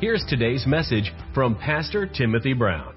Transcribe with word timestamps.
Here's 0.00 0.24
today's 0.26 0.64
message 0.66 1.12
from 1.34 1.56
Pastor 1.56 2.06
Timothy 2.06 2.54
Brown. 2.54 2.94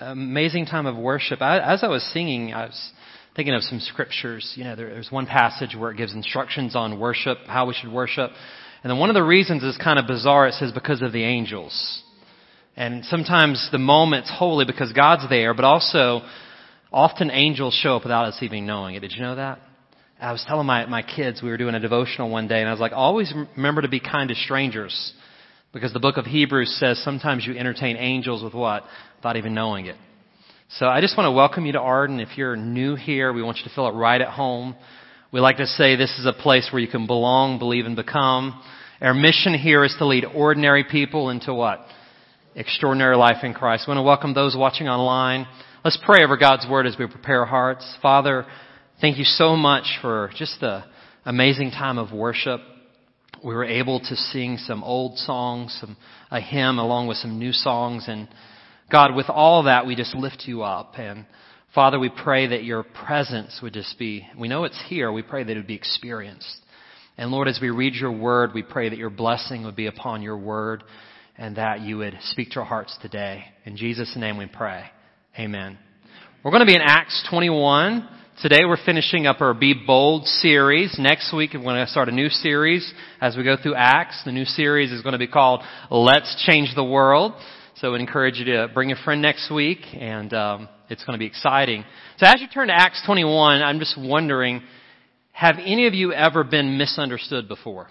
Amazing 0.00 0.66
time 0.66 0.86
of 0.86 0.96
worship. 0.96 1.40
I, 1.40 1.60
as 1.60 1.84
I 1.84 1.86
was 1.86 2.02
singing, 2.12 2.52
I 2.52 2.66
was 2.66 2.92
thinking 3.36 3.54
of 3.54 3.62
some 3.62 3.78
scriptures. 3.78 4.52
You 4.56 4.64
know, 4.64 4.74
there, 4.74 4.88
there's 4.88 5.12
one 5.12 5.26
passage 5.26 5.76
where 5.78 5.92
it 5.92 5.98
gives 5.98 6.12
instructions 6.12 6.74
on 6.74 6.98
worship, 6.98 7.38
how 7.46 7.68
we 7.68 7.74
should 7.74 7.92
worship. 7.92 8.32
And 8.82 8.90
then 8.90 8.98
one 8.98 9.08
of 9.08 9.14
the 9.14 9.22
reasons 9.22 9.62
is 9.62 9.76
kind 9.76 10.00
of 10.00 10.08
bizarre. 10.08 10.48
It 10.48 10.54
says 10.54 10.72
because 10.72 11.00
of 11.00 11.12
the 11.12 11.22
angels. 11.22 12.02
And 12.74 13.04
sometimes 13.04 13.68
the 13.70 13.78
moment's 13.78 14.32
holy 14.36 14.64
because 14.64 14.92
God's 14.92 15.28
there, 15.30 15.54
but 15.54 15.64
also 15.64 16.22
often 16.92 17.30
angels 17.30 17.78
show 17.80 17.98
up 17.98 18.02
without 18.02 18.24
us 18.24 18.38
even 18.40 18.66
knowing 18.66 18.96
it. 18.96 19.00
Did 19.00 19.12
you 19.12 19.22
know 19.22 19.36
that? 19.36 19.60
I 20.20 20.32
was 20.32 20.44
telling 20.48 20.66
my, 20.66 20.86
my 20.86 21.02
kids, 21.02 21.40
we 21.40 21.50
were 21.50 21.56
doing 21.56 21.76
a 21.76 21.80
devotional 21.80 22.30
one 22.30 22.48
day, 22.48 22.58
and 22.58 22.68
I 22.68 22.72
was 22.72 22.80
like, 22.80 22.92
always 22.92 23.32
remember 23.56 23.82
to 23.82 23.88
be 23.88 24.00
kind 24.00 24.28
to 24.28 24.34
strangers. 24.34 25.12
Because 25.72 25.94
the 25.94 26.00
book 26.00 26.18
of 26.18 26.26
Hebrews 26.26 26.76
says 26.78 27.02
sometimes 27.02 27.46
you 27.46 27.56
entertain 27.56 27.96
angels 27.96 28.42
with 28.42 28.52
what? 28.52 28.84
Without 29.16 29.36
even 29.36 29.54
knowing 29.54 29.86
it. 29.86 29.96
So 30.78 30.86
I 30.86 31.00
just 31.00 31.16
want 31.16 31.26
to 31.28 31.32
welcome 31.32 31.64
you 31.64 31.72
to 31.72 31.80
Arden. 31.80 32.20
If 32.20 32.36
you're 32.36 32.56
new 32.56 32.94
here, 32.94 33.32
we 33.32 33.42
want 33.42 33.58
you 33.58 33.64
to 33.64 33.74
feel 33.74 33.86
it 33.86 33.92
right 33.92 34.20
at 34.20 34.28
home. 34.28 34.76
We 35.32 35.40
like 35.40 35.56
to 35.56 35.66
say 35.66 35.96
this 35.96 36.18
is 36.18 36.26
a 36.26 36.32
place 36.34 36.68
where 36.70 36.80
you 36.80 36.88
can 36.88 37.06
belong, 37.06 37.58
believe, 37.58 37.86
and 37.86 37.96
become. 37.96 38.62
Our 39.00 39.14
mission 39.14 39.54
here 39.54 39.82
is 39.82 39.94
to 39.98 40.06
lead 40.06 40.26
ordinary 40.26 40.84
people 40.84 41.30
into 41.30 41.54
what? 41.54 41.80
Extraordinary 42.54 43.16
life 43.16 43.42
in 43.42 43.54
Christ. 43.54 43.84
We 43.86 43.92
want 43.92 44.04
to 44.04 44.06
welcome 44.06 44.34
those 44.34 44.54
watching 44.54 44.88
online. 44.88 45.46
Let's 45.84 45.98
pray 46.04 46.22
over 46.22 46.36
God's 46.36 46.66
Word 46.70 46.86
as 46.86 46.96
we 46.98 47.06
prepare 47.06 47.40
our 47.40 47.46
hearts. 47.46 47.96
Father, 48.02 48.44
thank 49.00 49.16
you 49.16 49.24
so 49.24 49.56
much 49.56 49.84
for 50.02 50.30
just 50.36 50.60
the 50.60 50.84
amazing 51.24 51.70
time 51.70 51.96
of 51.96 52.12
worship 52.12 52.60
we 53.44 53.54
were 53.54 53.64
able 53.64 54.00
to 54.00 54.16
sing 54.16 54.56
some 54.58 54.84
old 54.84 55.18
songs, 55.18 55.76
some 55.80 55.96
a 56.30 56.40
hymn 56.40 56.78
along 56.78 57.08
with 57.08 57.18
some 57.18 57.38
new 57.38 57.52
songs 57.52 58.04
and 58.08 58.28
God, 58.92 59.14
with 59.14 59.30
all 59.30 59.62
that, 59.62 59.86
we 59.86 59.96
just 59.96 60.14
lift 60.14 60.42
you 60.44 60.62
up. 60.62 60.98
And 60.98 61.24
Father, 61.74 61.98
we 61.98 62.10
pray 62.10 62.48
that 62.48 62.62
your 62.62 62.82
presence 62.82 63.58
would 63.62 63.72
just 63.72 63.98
be, 63.98 64.28
we 64.38 64.48
know 64.48 64.64
it's 64.64 64.80
here, 64.88 65.10
we 65.10 65.22
pray 65.22 65.42
that 65.42 65.50
it 65.50 65.56
would 65.56 65.66
be 65.66 65.74
experienced. 65.74 66.58
And 67.16 67.30
Lord, 67.30 67.48
as 67.48 67.58
we 67.60 67.70
read 67.70 67.94
your 67.94 68.12
word, 68.12 68.50
we 68.54 68.62
pray 68.62 68.90
that 68.90 68.98
your 68.98 69.08
blessing 69.08 69.64
would 69.64 69.76
be 69.76 69.86
upon 69.86 70.20
your 70.20 70.36
word 70.36 70.84
and 71.38 71.56
that 71.56 71.80
you 71.80 71.98
would 71.98 72.18
speak 72.24 72.50
to 72.50 72.60
our 72.60 72.66
hearts 72.66 72.96
today. 73.00 73.44
In 73.64 73.78
Jesus' 73.78 74.14
name 74.14 74.36
we 74.36 74.46
pray. 74.46 74.84
Amen. 75.38 75.78
We're 76.44 76.50
going 76.50 76.60
to 76.60 76.66
be 76.66 76.74
in 76.74 76.82
Acts 76.82 77.26
21. 77.30 78.06
Today 78.40 78.64
we're 78.64 78.82
finishing 78.84 79.26
up 79.26 79.40
our 79.40 79.54
Be 79.54 79.72
Bold 79.72 80.26
series. 80.26 80.96
Next 80.98 81.32
week 81.32 81.50
we're 81.54 81.60
going 81.60 81.76
to 81.76 81.86
start 81.86 82.08
a 82.08 82.12
new 82.12 82.28
series 82.28 82.92
as 83.20 83.36
we 83.36 83.44
go 83.44 83.56
through 83.62 83.76
Acts. 83.76 84.20
The 84.24 84.32
new 84.32 84.46
series 84.46 84.90
is 84.90 85.00
going 85.02 85.12
to 85.12 85.18
be 85.18 85.28
called 85.28 85.60
Let's 85.90 86.42
Change 86.44 86.74
the 86.74 86.82
World. 86.82 87.34
So 87.76 87.94
I 87.94 88.00
encourage 88.00 88.38
you 88.38 88.46
to 88.46 88.68
bring 88.74 88.90
a 88.90 88.96
friend 88.96 89.22
next 89.22 89.48
week 89.52 89.80
and 89.92 90.32
um, 90.34 90.68
it's 90.88 91.04
going 91.04 91.16
to 91.16 91.18
be 91.18 91.26
exciting. 91.26 91.84
So 92.16 92.26
as 92.26 92.40
you 92.40 92.48
turn 92.48 92.66
to 92.66 92.74
Acts 92.74 93.02
21, 93.06 93.62
I'm 93.62 93.78
just 93.78 93.96
wondering, 94.00 94.62
have 95.30 95.56
any 95.58 95.86
of 95.86 95.94
you 95.94 96.12
ever 96.12 96.42
been 96.42 96.78
misunderstood 96.78 97.46
before? 97.46 97.88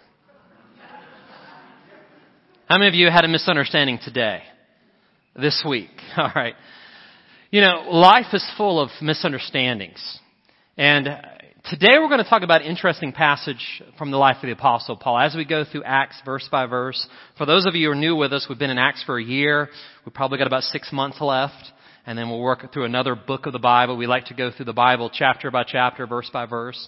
How 2.67 2.77
many 2.77 2.87
of 2.89 2.93
you 2.95 3.09
had 3.09 3.23
a 3.23 3.29
misunderstanding 3.29 3.99
today? 4.03 4.41
This 5.33 5.63
week? 5.65 5.91
Alright. 6.17 6.55
You 7.51 7.61
know, 7.61 7.85
life 7.89 8.33
is 8.33 8.45
full 8.57 8.81
of 8.81 8.89
misunderstandings. 9.01 10.19
And 10.77 11.05
today 11.69 11.97
we're 11.99 12.07
going 12.07 12.23
to 12.23 12.29
talk 12.29 12.43
about 12.43 12.61
an 12.61 12.67
interesting 12.67 13.11
passage 13.11 13.83
from 13.97 14.09
the 14.09 14.17
life 14.17 14.37
of 14.37 14.43
the 14.43 14.53
apostle 14.53 14.95
Paul 14.95 15.19
as 15.19 15.35
we 15.35 15.43
go 15.43 15.65
through 15.69 15.83
Acts 15.83 16.15
verse 16.23 16.47
by 16.49 16.65
verse. 16.65 17.05
For 17.37 17.45
those 17.45 17.65
of 17.65 17.75
you 17.75 17.87
who 17.87 17.91
are 17.91 17.95
new 17.95 18.15
with 18.15 18.31
us, 18.31 18.45
we've 18.47 18.57
been 18.57 18.69
in 18.69 18.77
Acts 18.77 19.03
for 19.03 19.19
a 19.19 19.23
year. 19.23 19.67
We've 20.05 20.13
probably 20.13 20.37
got 20.37 20.47
about 20.47 20.63
six 20.63 20.93
months 20.93 21.19
left. 21.19 21.71
And 22.05 22.17
then 22.17 22.29
we'll 22.29 22.39
work 22.39 22.71
through 22.71 22.85
another 22.85 23.15
book 23.15 23.47
of 23.47 23.53
the 23.53 23.59
Bible. 23.59 23.97
We 23.97 24.07
like 24.07 24.27
to 24.27 24.33
go 24.33 24.49
through 24.49 24.65
the 24.65 24.73
Bible 24.73 25.11
chapter 25.13 25.51
by 25.51 25.65
chapter, 25.67 26.07
verse 26.07 26.29
by 26.31 26.45
verse. 26.45 26.87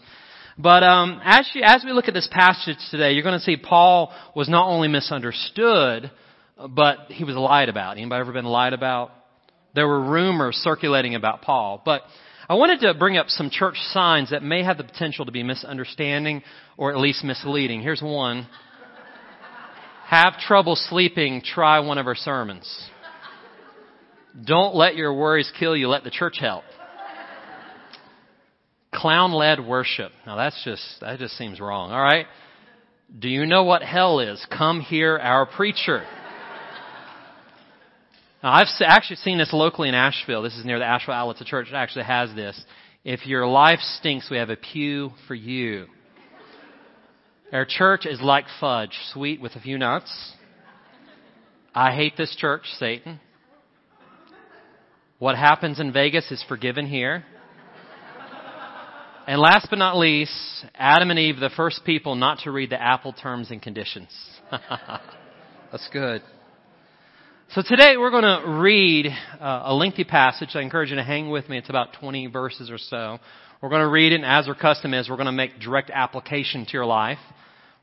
But 0.57 0.83
um, 0.83 1.19
as, 1.21 1.49
you, 1.53 1.61
as 1.65 1.83
we 1.85 1.91
look 1.91 2.07
at 2.07 2.13
this 2.13 2.29
passage 2.31 2.77
today, 2.89 3.11
you're 3.11 3.23
going 3.23 3.37
to 3.37 3.43
see 3.43 3.57
Paul 3.57 4.13
was 4.33 4.47
not 4.47 4.69
only 4.69 4.87
misunderstood, 4.87 6.09
but 6.69 7.07
he 7.09 7.25
was 7.25 7.35
lied 7.35 7.67
about. 7.67 7.97
Anybody 7.97 8.21
ever 8.21 8.31
been 8.31 8.45
lied 8.45 8.71
about? 8.71 9.11
There 9.75 9.87
were 9.87 10.01
rumors 10.01 10.55
circulating 10.55 11.15
about 11.15 11.41
Paul. 11.41 11.81
But 11.83 12.03
I 12.49 12.55
wanted 12.55 12.81
to 12.81 12.93
bring 12.93 13.17
up 13.17 13.29
some 13.29 13.49
church 13.49 13.77
signs 13.91 14.31
that 14.31 14.43
may 14.43 14.63
have 14.63 14.77
the 14.77 14.83
potential 14.83 15.25
to 15.25 15.31
be 15.31 15.43
misunderstanding 15.43 16.43
or 16.77 16.91
at 16.91 16.97
least 16.97 17.23
misleading. 17.23 17.81
Here's 17.81 18.01
one. 18.01 18.47
Have 20.07 20.37
trouble 20.39 20.75
sleeping, 20.75 21.41
try 21.41 21.79
one 21.79 21.97
of 21.97 22.05
our 22.05 22.15
sermons. 22.15 22.89
Don't 24.45 24.75
let 24.75 24.95
your 24.95 25.13
worries 25.13 25.51
kill 25.57 25.75
you, 25.75 25.87
let 25.87 26.03
the 26.03 26.09
church 26.09 26.37
help. 26.39 26.63
Clown 28.93 29.31
led 29.31 29.65
worship. 29.65 30.11
Now 30.25 30.35
that's 30.35 30.61
just, 30.63 30.83
that 31.01 31.19
just 31.19 31.37
seems 31.37 31.59
wrong, 31.59 31.91
alright? 31.91 32.27
Do 33.17 33.29
you 33.29 33.45
know 33.45 33.63
what 33.63 33.83
hell 33.83 34.19
is? 34.19 34.45
Come 34.55 34.81
hear 34.81 35.17
our 35.17 35.45
preacher. 35.45 36.03
Now, 38.43 38.51
I've 38.51 38.67
actually 38.81 39.15
seen 39.17 39.37
this 39.37 39.53
locally 39.53 39.87
in 39.87 39.95
Asheville. 39.95 40.41
This 40.41 40.57
is 40.57 40.65
near 40.65 40.77
the 40.77 40.85
Asheville 40.85 41.15
Outlets. 41.15 41.39
The 41.39 41.45
church 41.45 41.67
actually 41.73 42.03
has 42.03 42.35
this. 42.35 42.61
If 43.05 43.25
your 43.25 43.47
life 43.47 43.79
stinks, 43.79 44.29
we 44.29 44.35
have 44.35 44.49
a 44.49 44.57
pew 44.57 45.11
for 45.29 45.33
you. 45.33 45.85
Our 47.53 47.65
church 47.65 48.05
is 48.05 48.19
like 48.19 48.45
fudge, 48.59 48.97
sweet 49.13 49.39
with 49.39 49.55
a 49.55 49.61
few 49.61 49.77
nuts. 49.77 50.33
I 51.73 51.95
hate 51.95 52.17
this 52.17 52.35
church, 52.35 52.63
Satan. 52.77 53.21
What 55.19 55.37
happens 55.37 55.79
in 55.79 55.93
Vegas 55.93 56.29
is 56.29 56.43
forgiven 56.49 56.85
here. 56.85 57.23
And 59.25 59.39
last 59.39 59.67
but 59.69 59.79
not 59.79 59.97
least, 59.97 60.33
Adam 60.75 61.11
and 61.11 61.19
Eve, 61.19 61.39
the 61.39 61.49
first 61.55 61.85
people 61.85 62.15
not 62.15 62.39
to 62.39 62.51
read 62.51 62.71
the 62.71 62.81
Apple 62.81 63.13
terms 63.13 63.51
and 63.51 63.61
conditions. 63.61 64.09
That's 65.71 65.87
good. 65.93 66.21
So 67.53 67.61
today 67.61 67.97
we're 67.97 68.09
going 68.09 68.23
to 68.23 68.49
read 68.49 69.05
uh, 69.39 69.61
a 69.65 69.75
lengthy 69.75 70.05
passage. 70.05 70.55
I 70.55 70.61
encourage 70.61 70.89
you 70.89 70.95
to 70.95 71.03
hang 71.03 71.29
with 71.29 71.47
me. 71.49 71.59
It's 71.59 71.69
about 71.69 71.89
20 71.99 72.25
verses 72.25 72.71
or 72.71 72.79
so. 72.79 73.19
We're 73.61 73.69
going 73.69 73.83
to 73.83 73.89
read 73.89 74.11
it, 74.11 74.15
and 74.15 74.25
as 74.25 74.47
our 74.47 74.55
custom 74.55 74.95
is, 74.95 75.07
we're 75.07 75.17
going 75.17 75.27
to 75.27 75.31
make 75.31 75.59
direct 75.59 75.91
application 75.91 76.65
to 76.65 76.73
your 76.73 76.87
life. 76.87 77.19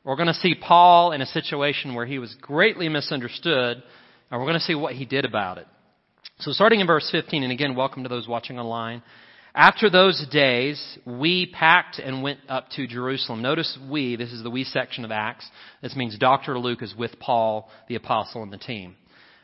We're 0.03 0.17
going 0.17 0.27
to 0.27 0.33
see 0.33 0.55
Paul 0.55 1.13
in 1.13 1.21
a 1.21 1.25
situation 1.25 1.95
where 1.95 2.05
he 2.05 2.19
was 2.19 2.35
greatly 2.41 2.89
misunderstood, 2.89 3.81
and 4.29 4.41
we're 4.41 4.45
going 4.45 4.59
to 4.59 4.65
see 4.65 4.75
what 4.75 4.95
he 4.95 5.05
did 5.05 5.23
about 5.23 5.57
it. 5.57 5.67
So 6.39 6.51
starting 6.51 6.81
in 6.81 6.87
verse 6.87 7.07
15, 7.09 7.41
and 7.41 7.53
again, 7.53 7.73
welcome 7.73 8.03
to 8.03 8.09
those 8.09 8.27
watching 8.27 8.59
online. 8.59 9.01
After 9.55 9.89
those 9.89 10.27
days, 10.33 10.99
we 11.05 11.45
packed 11.45 11.97
and 11.97 12.21
went 12.21 12.39
up 12.49 12.71
to 12.71 12.87
Jerusalem. 12.87 13.41
Notice 13.41 13.79
we, 13.89 14.17
this 14.17 14.33
is 14.33 14.43
the 14.43 14.51
we 14.51 14.65
section 14.65 15.05
of 15.05 15.11
Acts. 15.11 15.49
This 15.81 15.95
means 15.95 16.17
Dr. 16.17 16.59
Luke 16.59 16.81
is 16.81 16.93
with 16.93 17.17
Paul, 17.21 17.69
the 17.87 17.95
apostle, 17.95 18.43
and 18.43 18.51
the 18.51 18.57
team. 18.57 18.97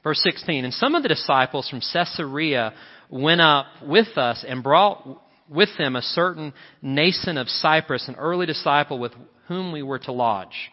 Verse 0.08 0.22
16, 0.24 0.64
and 0.64 0.74
some 0.74 0.96
of 0.96 1.04
the 1.04 1.10
disciples 1.10 1.68
from 1.68 1.82
Caesarea 1.82 2.74
went 3.10 3.42
up 3.42 3.66
with 3.84 4.18
us 4.18 4.46
and 4.48 4.64
brought 4.64 5.06
with 5.50 5.68
them 5.78 5.98
a 5.98 6.02
certain 6.02 6.54
Mnason 6.82 7.36
of 7.36 7.50
Cyprus, 7.50 8.08
an 8.08 8.16
early 8.16 8.46
disciple 8.46 9.00
with 9.00 9.12
whom 9.50 9.74
we 9.74 9.84
were 9.84 10.00
to 10.00 10.14
lodge. 10.14 10.72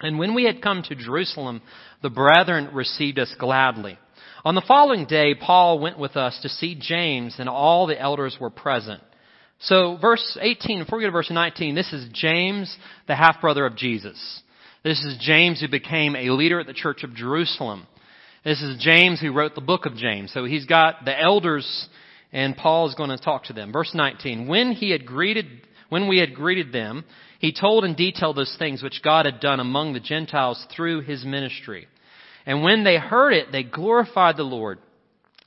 And 0.00 0.18
when 0.18 0.34
we 0.34 0.44
had 0.44 0.60
come 0.60 0.82
to 0.82 0.94
Jerusalem, 0.94 1.62
the 2.02 2.10
brethren 2.10 2.74
received 2.74 3.18
us 3.18 3.34
gladly. 3.38 3.98
On 4.44 4.54
the 4.54 4.64
following 4.68 5.06
day, 5.06 5.34
Paul 5.34 5.78
went 5.78 5.98
with 5.98 6.18
us 6.18 6.38
to 6.42 6.50
see 6.50 6.76
James, 6.78 7.36
and 7.38 7.48
all 7.48 7.86
the 7.86 7.98
elders 7.98 8.36
were 8.38 8.50
present. 8.50 9.02
So, 9.60 9.96
verse 9.98 10.36
18, 10.38 10.80
before 10.80 10.98
we 10.98 11.04
get 11.04 11.08
to 11.08 11.12
verse 11.12 11.30
19, 11.30 11.74
this 11.74 11.94
is 11.94 12.06
James, 12.12 12.76
the 13.06 13.16
half 13.16 13.40
brother 13.40 13.64
of 13.64 13.76
Jesus. 13.76 14.42
This 14.84 15.02
is 15.02 15.16
James 15.22 15.58
who 15.58 15.68
became 15.68 16.14
a 16.14 16.32
leader 16.32 16.60
at 16.60 16.66
the 16.66 16.74
church 16.74 17.02
of 17.02 17.14
Jerusalem. 17.14 17.86
This 18.44 18.62
is 18.62 18.80
James 18.80 19.20
who 19.20 19.32
wrote 19.32 19.54
the 19.54 19.60
book 19.60 19.84
of 19.84 19.96
James. 19.96 20.32
So 20.32 20.44
he's 20.44 20.64
got 20.64 21.04
the 21.04 21.18
elders 21.18 21.88
and 22.32 22.56
Paul 22.56 22.88
is 22.88 22.94
going 22.94 23.10
to 23.10 23.18
talk 23.18 23.44
to 23.44 23.52
them. 23.52 23.72
Verse 23.72 23.92
19. 23.94 24.46
When 24.46 24.72
he 24.72 24.90
had 24.90 25.06
greeted, 25.06 25.46
when 25.88 26.08
we 26.08 26.18
had 26.18 26.34
greeted 26.34 26.72
them, 26.72 27.04
he 27.38 27.52
told 27.52 27.84
in 27.84 27.94
detail 27.94 28.34
those 28.34 28.54
things 28.58 28.82
which 28.82 29.02
God 29.02 29.26
had 29.26 29.40
done 29.40 29.60
among 29.60 29.92
the 29.92 30.00
Gentiles 30.00 30.64
through 30.74 31.02
his 31.02 31.24
ministry. 31.24 31.88
And 32.46 32.62
when 32.62 32.84
they 32.84 32.96
heard 32.96 33.32
it, 33.32 33.50
they 33.50 33.62
glorified 33.62 34.36
the 34.36 34.42
Lord 34.42 34.78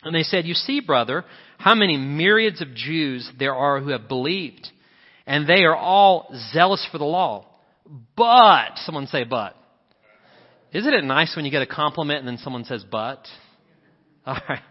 And 0.04 0.14
they 0.14 0.24
said, 0.24 0.46
You 0.46 0.54
see, 0.54 0.80
brother, 0.80 1.24
how 1.58 1.76
many 1.76 1.98
myriads 1.98 2.62
of 2.62 2.74
Jews 2.74 3.30
there 3.38 3.56
are 3.56 3.80
who 3.80 3.90
have 3.90 4.08
believed, 4.08 4.68
and 5.26 5.48
they 5.48 5.64
are 5.64 5.76
all 5.76 6.34
zealous 6.52 6.86
for 6.92 6.98
the 6.98 7.06
law. 7.06 7.46
But, 8.16 8.78
someone 8.78 9.08
say 9.08 9.24
but. 9.24 9.56
Isn't 10.74 10.94
it 10.94 11.04
nice 11.04 11.36
when 11.36 11.46
you 11.46 11.52
get 11.52 11.62
a 11.62 11.68
compliment 11.68 12.20
and 12.20 12.28
then 12.28 12.38
someone 12.38 12.64
says 12.64 12.84
but? 12.90 13.28
Alright. 14.26 14.62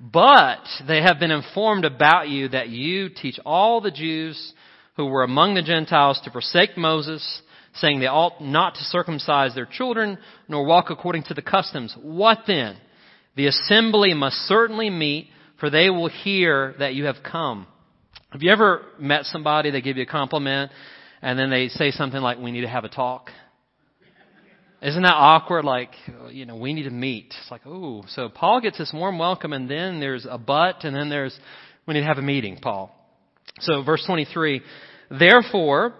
But 0.00 0.64
they 0.86 1.00
have 1.00 1.18
been 1.18 1.30
informed 1.30 1.84
about 1.84 2.28
you 2.28 2.48
that 2.48 2.68
you 2.68 3.08
teach 3.08 3.38
all 3.46 3.80
the 3.80 3.90
Jews 3.90 4.52
who 4.96 5.06
were 5.06 5.22
among 5.22 5.54
the 5.54 5.62
Gentiles 5.62 6.20
to 6.24 6.30
forsake 6.30 6.76
Moses, 6.76 7.42
saying 7.74 8.00
they 8.00 8.06
ought 8.06 8.42
not 8.42 8.74
to 8.74 8.84
circumcise 8.84 9.54
their 9.54 9.66
children, 9.66 10.18
nor 10.48 10.64
walk 10.64 10.90
according 10.90 11.22
to 11.24 11.34
the 11.34 11.42
customs. 11.42 11.94
What 12.02 12.40
then? 12.46 12.76
The 13.36 13.46
assembly 13.46 14.14
must 14.14 14.36
certainly 14.48 14.90
meet, 14.90 15.28
for 15.60 15.70
they 15.70 15.90
will 15.90 16.08
hear 16.08 16.74
that 16.78 16.94
you 16.94 17.04
have 17.04 17.16
come. 17.22 17.66
Have 18.30 18.42
you 18.42 18.50
ever 18.50 18.82
met 18.98 19.24
somebody, 19.24 19.70
they 19.70 19.82
give 19.82 19.96
you 19.96 20.02
a 20.02 20.06
compliment, 20.06 20.72
and 21.22 21.38
then 21.38 21.50
they 21.50 21.68
say 21.68 21.90
something 21.90 22.20
like, 22.20 22.38
we 22.38 22.50
need 22.50 22.62
to 22.62 22.68
have 22.68 22.84
a 22.84 22.88
talk? 22.88 23.30
Isn't 24.82 25.02
that 25.02 25.14
awkward? 25.14 25.64
Like, 25.64 25.90
you 26.30 26.46
know, 26.46 26.56
we 26.56 26.72
need 26.72 26.84
to 26.84 26.90
meet. 26.90 27.34
It's 27.40 27.50
like, 27.50 27.62
oh, 27.66 28.04
so 28.08 28.28
Paul 28.28 28.60
gets 28.60 28.78
this 28.78 28.92
warm 28.92 29.18
welcome 29.18 29.52
and 29.52 29.70
then 29.70 30.00
there's 30.00 30.26
a 30.28 30.38
but 30.38 30.84
and 30.84 30.94
then 30.94 31.08
there's, 31.08 31.38
we 31.86 31.94
need 31.94 32.00
to 32.00 32.06
have 32.06 32.18
a 32.18 32.22
meeting, 32.22 32.58
Paul. 32.60 32.94
So 33.60 33.82
verse 33.82 34.04
23, 34.06 34.60
therefore, 35.18 35.94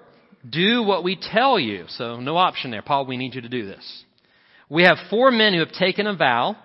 do 0.48 0.82
what 0.82 1.04
we 1.04 1.16
tell 1.20 1.58
you. 1.58 1.86
So 1.88 2.20
no 2.20 2.36
option 2.36 2.70
there. 2.70 2.82
Paul, 2.82 3.06
we 3.06 3.16
need 3.16 3.34
you 3.34 3.40
to 3.40 3.48
do 3.48 3.66
this. 3.66 4.04
We 4.68 4.82
have 4.82 4.98
four 5.10 5.30
men 5.30 5.54
who 5.54 5.60
have 5.60 5.72
taken 5.72 6.06
a 6.06 6.14
vow 6.14 6.56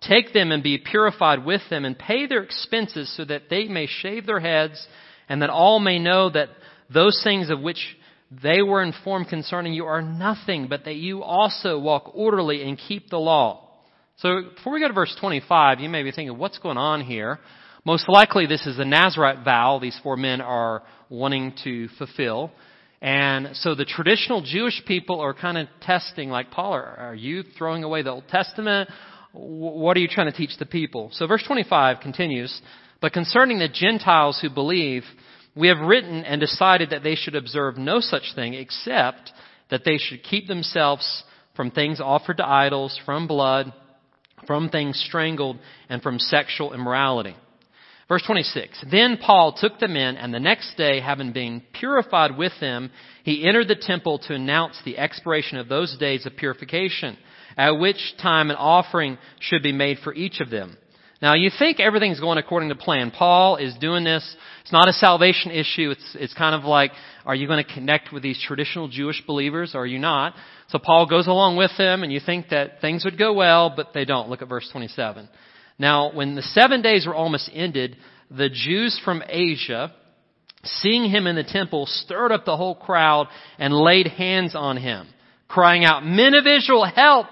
Take 0.00 0.32
them 0.32 0.50
and 0.50 0.62
be 0.62 0.78
purified 0.78 1.44
with 1.44 1.60
them 1.68 1.84
and 1.84 1.98
pay 1.98 2.26
their 2.26 2.42
expenses 2.42 3.14
so 3.16 3.24
that 3.26 3.50
they 3.50 3.68
may 3.68 3.86
shave 3.86 4.24
their 4.24 4.40
heads 4.40 4.86
and 5.28 5.42
that 5.42 5.50
all 5.50 5.78
may 5.78 5.98
know 5.98 6.30
that 6.30 6.48
those 6.92 7.20
things 7.22 7.50
of 7.50 7.60
which 7.60 7.96
they 8.30 8.62
were 8.62 8.82
informed 8.82 9.28
concerning 9.28 9.72
you 9.72 9.86
are 9.86 10.02
nothing, 10.02 10.68
but 10.68 10.84
that 10.84 10.96
you 10.96 11.22
also 11.22 11.78
walk 11.78 12.12
orderly 12.14 12.62
and 12.62 12.78
keep 12.78 13.10
the 13.10 13.18
law. 13.18 13.68
So 14.18 14.42
before 14.54 14.72
we 14.72 14.80
go 14.80 14.88
to 14.88 14.94
verse 14.94 15.16
25, 15.20 15.80
you 15.80 15.88
may 15.88 16.02
be 16.02 16.12
thinking, 16.12 16.38
what's 16.38 16.58
going 16.58 16.76
on 16.76 17.00
here? 17.00 17.38
Most 17.84 18.08
likely 18.08 18.46
this 18.46 18.66
is 18.66 18.76
the 18.76 18.84
Nazarite 18.84 19.44
vow 19.44 19.78
these 19.80 19.98
four 20.02 20.16
men 20.16 20.40
are 20.40 20.82
wanting 21.08 21.54
to 21.64 21.88
fulfill. 21.98 22.52
And 23.02 23.56
so 23.56 23.74
the 23.74 23.86
traditional 23.86 24.42
Jewish 24.42 24.82
people 24.86 25.20
are 25.20 25.32
kind 25.32 25.56
of 25.56 25.68
testing, 25.80 26.28
like, 26.28 26.50
Paul, 26.50 26.74
are, 26.74 26.96
are 26.98 27.14
you 27.14 27.42
throwing 27.56 27.82
away 27.82 28.02
the 28.02 28.10
Old 28.10 28.28
Testament? 28.28 28.90
what 29.32 29.96
are 29.96 30.00
you 30.00 30.08
trying 30.08 30.30
to 30.30 30.36
teach 30.36 30.56
the 30.58 30.66
people? 30.66 31.10
So 31.12 31.26
verse 31.26 31.42
25 31.46 32.00
continues, 32.00 32.60
but 33.00 33.12
concerning 33.12 33.58
the 33.58 33.68
Gentiles 33.68 34.38
who 34.40 34.50
believe, 34.50 35.04
we 35.54 35.68
have 35.68 35.78
written 35.78 36.24
and 36.24 36.40
decided 36.40 36.90
that 36.90 37.02
they 37.02 37.14
should 37.14 37.34
observe 37.34 37.76
no 37.76 38.00
such 38.00 38.34
thing 38.34 38.54
except 38.54 39.32
that 39.70 39.84
they 39.84 39.98
should 39.98 40.22
keep 40.22 40.46
themselves 40.46 41.24
from 41.56 41.70
things 41.70 42.00
offered 42.00 42.36
to 42.38 42.46
idols, 42.46 42.98
from 43.04 43.26
blood, 43.26 43.72
from 44.46 44.68
things 44.68 45.02
strangled, 45.06 45.58
and 45.88 46.02
from 46.02 46.18
sexual 46.18 46.72
immorality. 46.72 47.36
Verse 48.08 48.22
26. 48.26 48.86
Then 48.90 49.18
Paul 49.18 49.52
took 49.52 49.78
them 49.78 49.94
in, 49.96 50.16
and 50.16 50.34
the 50.34 50.40
next 50.40 50.76
day, 50.76 51.00
having 51.00 51.32
been 51.32 51.62
purified 51.72 52.36
with 52.36 52.52
them, 52.60 52.90
he 53.22 53.46
entered 53.46 53.68
the 53.68 53.76
temple 53.76 54.18
to 54.26 54.34
announce 54.34 54.80
the 54.84 54.98
expiration 54.98 55.58
of 55.58 55.68
those 55.68 55.96
days 55.98 56.26
of 56.26 56.36
purification 56.36 57.16
at 57.56 57.78
which 57.78 58.14
time 58.20 58.50
an 58.50 58.56
offering 58.56 59.18
should 59.38 59.62
be 59.62 59.72
made 59.72 59.98
for 60.02 60.14
each 60.14 60.40
of 60.40 60.50
them. 60.50 60.76
Now 61.22 61.34
you 61.34 61.50
think 61.56 61.80
everything's 61.80 62.18
going 62.18 62.38
according 62.38 62.70
to 62.70 62.74
plan. 62.74 63.10
Paul 63.10 63.56
is 63.56 63.74
doing 63.78 64.04
this. 64.04 64.36
It's 64.62 64.72
not 64.72 64.88
a 64.88 64.92
salvation 64.92 65.50
issue. 65.50 65.90
It's, 65.90 66.16
it's 66.18 66.34
kind 66.34 66.54
of 66.54 66.64
like, 66.64 66.92
are 67.26 67.34
you 67.34 67.46
going 67.46 67.62
to 67.62 67.74
connect 67.74 68.10
with 68.12 68.22
these 68.22 68.42
traditional 68.46 68.88
Jewish 68.88 69.22
believers 69.26 69.74
or 69.74 69.82
are 69.82 69.86
you 69.86 69.98
not? 69.98 70.34
So 70.68 70.78
Paul 70.78 71.06
goes 71.06 71.26
along 71.26 71.56
with 71.56 71.72
them 71.76 72.02
and 72.02 72.12
you 72.12 72.20
think 72.24 72.48
that 72.50 72.80
things 72.80 73.04
would 73.04 73.18
go 73.18 73.34
well, 73.34 73.72
but 73.74 73.88
they 73.92 74.06
don't. 74.06 74.30
Look 74.30 74.40
at 74.40 74.48
verse 74.48 74.68
27. 74.72 75.28
Now, 75.78 76.12
when 76.12 76.36
the 76.36 76.42
seven 76.42 76.80
days 76.80 77.06
were 77.06 77.14
almost 77.14 77.50
ended, 77.52 77.96
the 78.30 78.48
Jews 78.48 79.00
from 79.04 79.22
Asia, 79.26 79.92
seeing 80.62 81.10
him 81.10 81.26
in 81.26 81.36
the 81.36 81.44
temple, 81.44 81.86
stirred 81.86 82.32
up 82.32 82.44
the 82.44 82.56
whole 82.56 82.74
crowd 82.74 83.28
and 83.58 83.74
laid 83.74 84.06
hands 84.06 84.54
on 84.54 84.76
him, 84.76 85.08
crying 85.48 85.84
out, 85.84 86.04
Men 86.04 86.34
of 86.34 86.46
Israel, 86.46 86.84
help! 86.84 87.26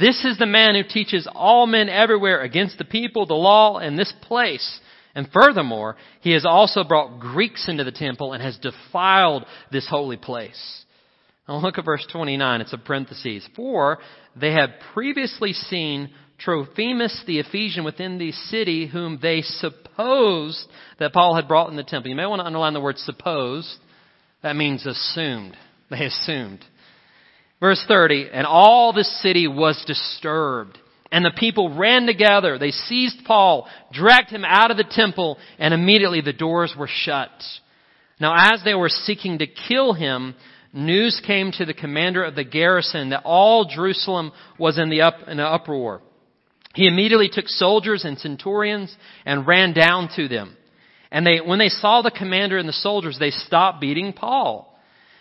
This 0.00 0.24
is 0.24 0.36
the 0.36 0.46
man 0.46 0.74
who 0.74 0.82
teaches 0.82 1.28
all 1.32 1.66
men 1.66 1.88
everywhere 1.88 2.40
against 2.40 2.76
the 2.76 2.84
people, 2.84 3.24
the 3.24 3.34
law, 3.34 3.78
and 3.78 3.96
this 3.96 4.12
place. 4.22 4.80
And 5.14 5.28
furthermore, 5.32 5.96
he 6.20 6.32
has 6.32 6.44
also 6.44 6.82
brought 6.82 7.20
Greeks 7.20 7.68
into 7.68 7.84
the 7.84 7.92
temple 7.92 8.32
and 8.32 8.42
has 8.42 8.58
defiled 8.58 9.46
this 9.70 9.88
holy 9.88 10.16
place. 10.16 10.84
Now 11.48 11.58
look 11.58 11.78
at 11.78 11.84
verse 11.84 12.06
29. 12.10 12.60
It's 12.60 12.72
a 12.72 12.78
parenthesis. 12.78 13.48
For 13.54 13.98
they 14.34 14.52
had 14.52 14.74
previously 14.92 15.52
seen 15.52 16.10
Trophimus 16.38 17.22
the 17.26 17.38
Ephesian 17.38 17.84
within 17.84 18.18
the 18.18 18.32
city 18.32 18.86
whom 18.88 19.18
they 19.22 19.42
supposed 19.42 20.66
that 20.98 21.12
Paul 21.12 21.36
had 21.36 21.48
brought 21.48 21.70
in 21.70 21.76
the 21.76 21.84
temple. 21.84 22.10
You 22.10 22.16
may 22.16 22.26
want 22.26 22.40
to 22.40 22.46
underline 22.46 22.74
the 22.74 22.80
word 22.80 22.98
supposed. 22.98 23.72
That 24.42 24.56
means 24.56 24.84
assumed. 24.84 25.56
They 25.90 26.04
assumed. 26.04 26.64
Verse 27.58 27.82
30, 27.88 28.28
and 28.32 28.46
all 28.46 28.92
the 28.92 29.04
city 29.04 29.48
was 29.48 29.82
disturbed. 29.86 30.78
And 31.10 31.24
the 31.24 31.32
people 31.34 31.74
ran 31.74 32.06
together. 32.06 32.58
They 32.58 32.70
seized 32.70 33.24
Paul, 33.24 33.66
dragged 33.92 34.28
him 34.28 34.44
out 34.44 34.70
of 34.70 34.76
the 34.76 34.84
temple, 34.88 35.38
and 35.58 35.72
immediately 35.72 36.20
the 36.20 36.32
doors 36.32 36.74
were 36.76 36.90
shut. 36.90 37.30
Now 38.20 38.34
as 38.52 38.62
they 38.64 38.74
were 38.74 38.88
seeking 38.88 39.38
to 39.38 39.46
kill 39.46 39.94
him, 39.94 40.34
news 40.72 41.20
came 41.26 41.52
to 41.52 41.64
the 41.64 41.74
commander 41.74 42.24
of 42.24 42.34
the 42.34 42.44
garrison 42.44 43.10
that 43.10 43.22
all 43.24 43.64
Jerusalem 43.64 44.32
was 44.58 44.78
in 44.78 44.90
the 44.90 45.02
up, 45.02 45.14
in 45.26 45.38
an 45.38 45.40
uproar. 45.40 46.02
He 46.74 46.86
immediately 46.86 47.30
took 47.32 47.48
soldiers 47.48 48.04
and 48.04 48.18
centurions 48.18 48.94
and 49.24 49.46
ran 49.46 49.72
down 49.72 50.10
to 50.16 50.28
them. 50.28 50.56
And 51.10 51.26
they, 51.26 51.38
when 51.38 51.58
they 51.58 51.68
saw 51.68 52.02
the 52.02 52.10
commander 52.10 52.58
and 52.58 52.68
the 52.68 52.74
soldiers, 52.74 53.16
they 53.18 53.30
stopped 53.30 53.80
beating 53.80 54.12
Paul. 54.12 54.78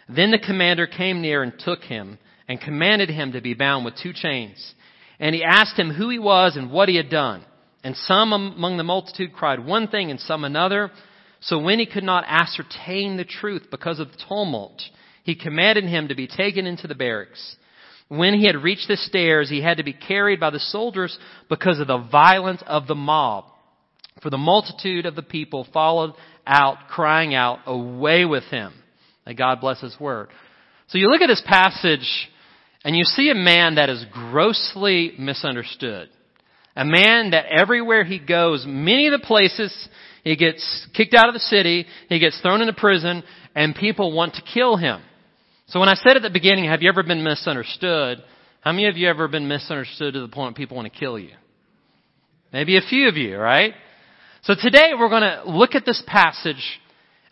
Then 0.10 0.32
the 0.32 0.40
commander 0.40 0.88
came 0.88 1.22
near 1.22 1.42
and 1.44 1.54
took 1.58 1.82
him 1.82 2.18
and 2.48 2.62
commanded 2.62 3.10
him 3.10 3.32
to 3.34 3.42
be 3.42 3.54
bound 3.54 3.86
with 3.86 3.96
two 4.02 4.14
chains. 4.14 4.74
And 5.20 5.34
he 5.34 5.44
asked 5.44 5.78
him 5.78 5.92
who 5.92 6.10
he 6.10 6.20
was 6.20 6.56
and 6.56 6.72
what 6.72 6.90
he 6.90 6.96
had 6.96 7.10
done. 7.10 7.44
And 7.84 7.96
some 7.96 8.34
among 8.34 8.78
the 8.78 8.84
multitude 8.84 9.34
cried 9.34 9.66
one 9.66 9.88
thing 9.88 10.12
and 10.12 10.20
some 10.20 10.44
another. 10.44 10.92
So 11.42 11.60
when 11.60 11.80
he 11.80 11.86
could 11.86 12.04
not 12.04 12.26
ascertain 12.28 13.18
the 13.18 13.26
truth 13.26 13.68
because 13.70 14.00
of 14.00 14.12
the 14.12 14.24
tumult, 14.28 14.82
he 15.24 15.36
commanded 15.36 15.86
him 15.86 16.08
to 16.08 16.16
be 16.16 16.28
taken 16.28 16.66
into 16.66 16.88
the 16.88 16.96
barracks. 16.96 17.56
When 18.08 18.36
he 18.36 18.46
had 18.46 18.58
reached 18.58 18.88
the 18.88 18.98
stairs, 18.98 19.50
he 19.50 19.62
had 19.62 19.78
to 19.78 19.84
be 19.84 19.94
carried 19.94 20.40
by 20.40 20.52
the 20.52 20.60
soldiers 20.60 21.18
because 21.50 21.80
of 21.80 21.88
the 21.88 21.98
violence 21.98 22.62
of 22.68 22.88
the 22.88 22.96
mob. 22.96 23.46
For 24.22 24.30
the 24.30 24.38
multitude 24.38 25.06
of 25.06 25.16
the 25.16 25.24
people 25.24 25.68
followed 25.74 26.14
out, 26.46 26.88
crying 26.90 27.34
out, 27.34 27.60
away 27.66 28.26
with 28.26 28.44
him. 28.46 28.74
May 29.26 29.34
God 29.34 29.60
bless 29.60 29.82
his 29.82 30.00
word. 30.00 30.30
So 30.88 31.00
you 31.00 31.10
look 31.10 31.22
at 31.22 31.28
this 31.28 31.44
passage 31.46 32.30
and 32.86 32.96
you 32.96 33.04
see 33.04 33.32
a 33.32 33.36
man 33.36 33.76
that 33.76 33.90
is 33.90 34.06
grossly 34.14 35.14
misunderstood. 35.18 36.08
A 36.76 36.86
man 36.86 37.32
that 37.32 37.46
everywhere 37.48 38.04
he 38.04 38.20
goes, 38.20 38.64
many 38.68 39.08
of 39.08 39.20
the 39.20 39.26
places, 39.26 39.90
he 40.24 40.36
gets 40.36 40.88
kicked 40.94 41.16
out 41.16 41.28
of 41.28 41.34
the 41.34 41.40
city, 41.40 41.88
he 42.10 42.20
gets 42.20 42.40
thrown 42.42 42.62
into 42.62 42.74
prison, 42.74 43.24
and 43.56 43.74
people 43.74 44.16
want 44.16 44.36
to 44.36 44.44
kill 44.54 44.78
him. 44.78 45.02
So 45.68 45.80
when 45.80 45.90
I 45.90 45.96
said 45.96 46.16
at 46.16 46.22
the 46.22 46.30
beginning, 46.30 46.66
have 46.66 46.84
you 46.84 46.90
ever 46.90 47.02
been 47.02 47.24
misunderstood? 47.24 48.20
How 48.62 48.72
many 48.72 48.88
of 48.88 48.98
you 48.98 49.10
ever 49.10 49.28
been 49.28 49.48
misunderstood 49.48 50.14
to 50.14 50.22
the 50.22 50.28
point 50.28 50.56
people 50.56 50.78
want 50.78 50.94
to 50.94 51.00
kill 51.00 51.18
you? 51.18 51.32
Maybe 52.54 52.78
a 52.78 52.82
few 52.82 53.08
of 53.08 53.18
you, 53.18 53.36
right? 53.36 53.74
So 54.44 54.54
today 54.54 54.92
we're 54.98 55.10
going 55.10 55.24
to 55.24 55.44
look 55.48 55.74
at 55.74 55.86
this 55.88 56.04
passage, 56.06 56.80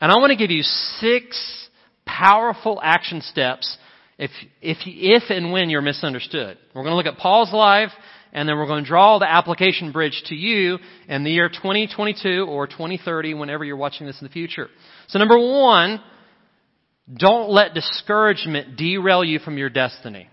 and 0.02 0.12
I 0.12 0.16
want 0.16 0.32
to 0.32 0.36
give 0.36 0.50
you 0.50 0.64
six 0.64 1.70
powerful 2.08 2.80
action 2.84 3.22
steps 3.22 3.78
if, 4.18 4.32
if, 4.62 4.78
if 4.86 5.24
and 5.30 5.52
when 5.52 5.70
you're 5.70 5.82
misunderstood. 5.82 6.58
We're 6.74 6.84
going 6.84 6.92
to 6.92 6.96
look 6.96 7.06
at 7.06 7.18
Paul's 7.18 7.52
life, 7.52 7.92
and 8.32 8.48
then 8.48 8.58
we're 8.58 8.68
going 8.68 8.84
to 8.84 8.88
draw 8.88 9.20
the 9.20 9.30
application 9.30 9.92
bridge 9.92 10.22
to 10.28 10.36
you 10.36 10.80
in 11.08 11.24
the 11.24 11.32
year 11.32 11.50
2022 11.50 12.46
or 12.48 12.68
2030, 12.68 13.34
whenever 13.34 13.64
you're 13.64 13.78
watching 13.78 14.08
this 14.08 14.20
in 14.22 14.28
the 14.28 14.34
future. 14.34 14.68
So 15.08 15.20
number 15.20 15.38
one, 15.38 16.02
don't 17.14 17.50
let 17.50 17.74
discouragement 17.74 18.78
derail 18.78 19.24
you 19.24 19.40
from 19.40 19.58
your 19.58 19.70
destiny. 19.70 20.30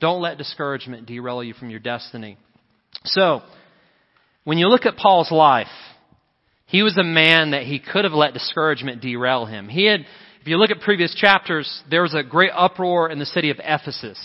Don't 0.00 0.20
let 0.20 0.38
discouragement 0.38 1.06
derail 1.06 1.42
you 1.42 1.54
from 1.54 1.70
your 1.70 1.80
destiny. 1.80 2.38
So, 3.04 3.42
when 4.44 4.58
you 4.58 4.68
look 4.68 4.86
at 4.86 4.96
Paul's 4.96 5.30
life, 5.30 5.66
he 6.66 6.82
was 6.82 6.96
a 6.98 7.04
man 7.04 7.52
that 7.52 7.62
he 7.62 7.78
could 7.78 8.04
have 8.04 8.12
let 8.12 8.34
discouragement 8.34 9.00
derail 9.00 9.46
him. 9.46 9.68
He 9.68 9.86
had 9.86 10.00
if 10.48 10.50
you 10.50 10.56
look 10.56 10.70
at 10.70 10.80
previous 10.80 11.14
chapters, 11.14 11.82
there 11.90 12.00
was 12.00 12.14
a 12.14 12.22
great 12.22 12.52
uproar 12.54 13.10
in 13.10 13.18
the 13.18 13.26
city 13.26 13.50
of 13.50 13.58
Ephesus. 13.62 14.18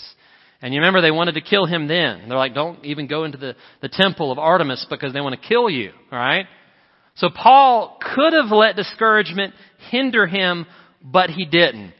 And 0.61 0.73
you 0.73 0.79
remember 0.79 1.01
they 1.01 1.11
wanted 1.11 1.33
to 1.33 1.41
kill 1.41 1.65
him 1.65 1.89
then. 1.89 2.29
They're 2.29 2.37
like, 2.37 2.53
don't 2.53 2.85
even 2.85 3.07
go 3.07 3.25
into 3.25 3.37
the, 3.37 3.57
the 3.81 3.89
temple 3.89 4.31
of 4.31 4.39
Artemis 4.39 4.87
because 4.89 5.11
they 5.11 5.19
want 5.19 5.35
to 5.35 5.47
kill 5.49 5.69
you, 5.69 5.91
alright? 6.13 6.45
So 7.15 7.27
Paul 7.29 7.99
could 8.15 8.31
have 8.31 8.51
let 8.51 8.77
discouragement 8.77 9.53
hinder 9.91 10.25
him, 10.25 10.65
but 11.03 11.29
he 11.29 11.43
didn't. 11.43 11.93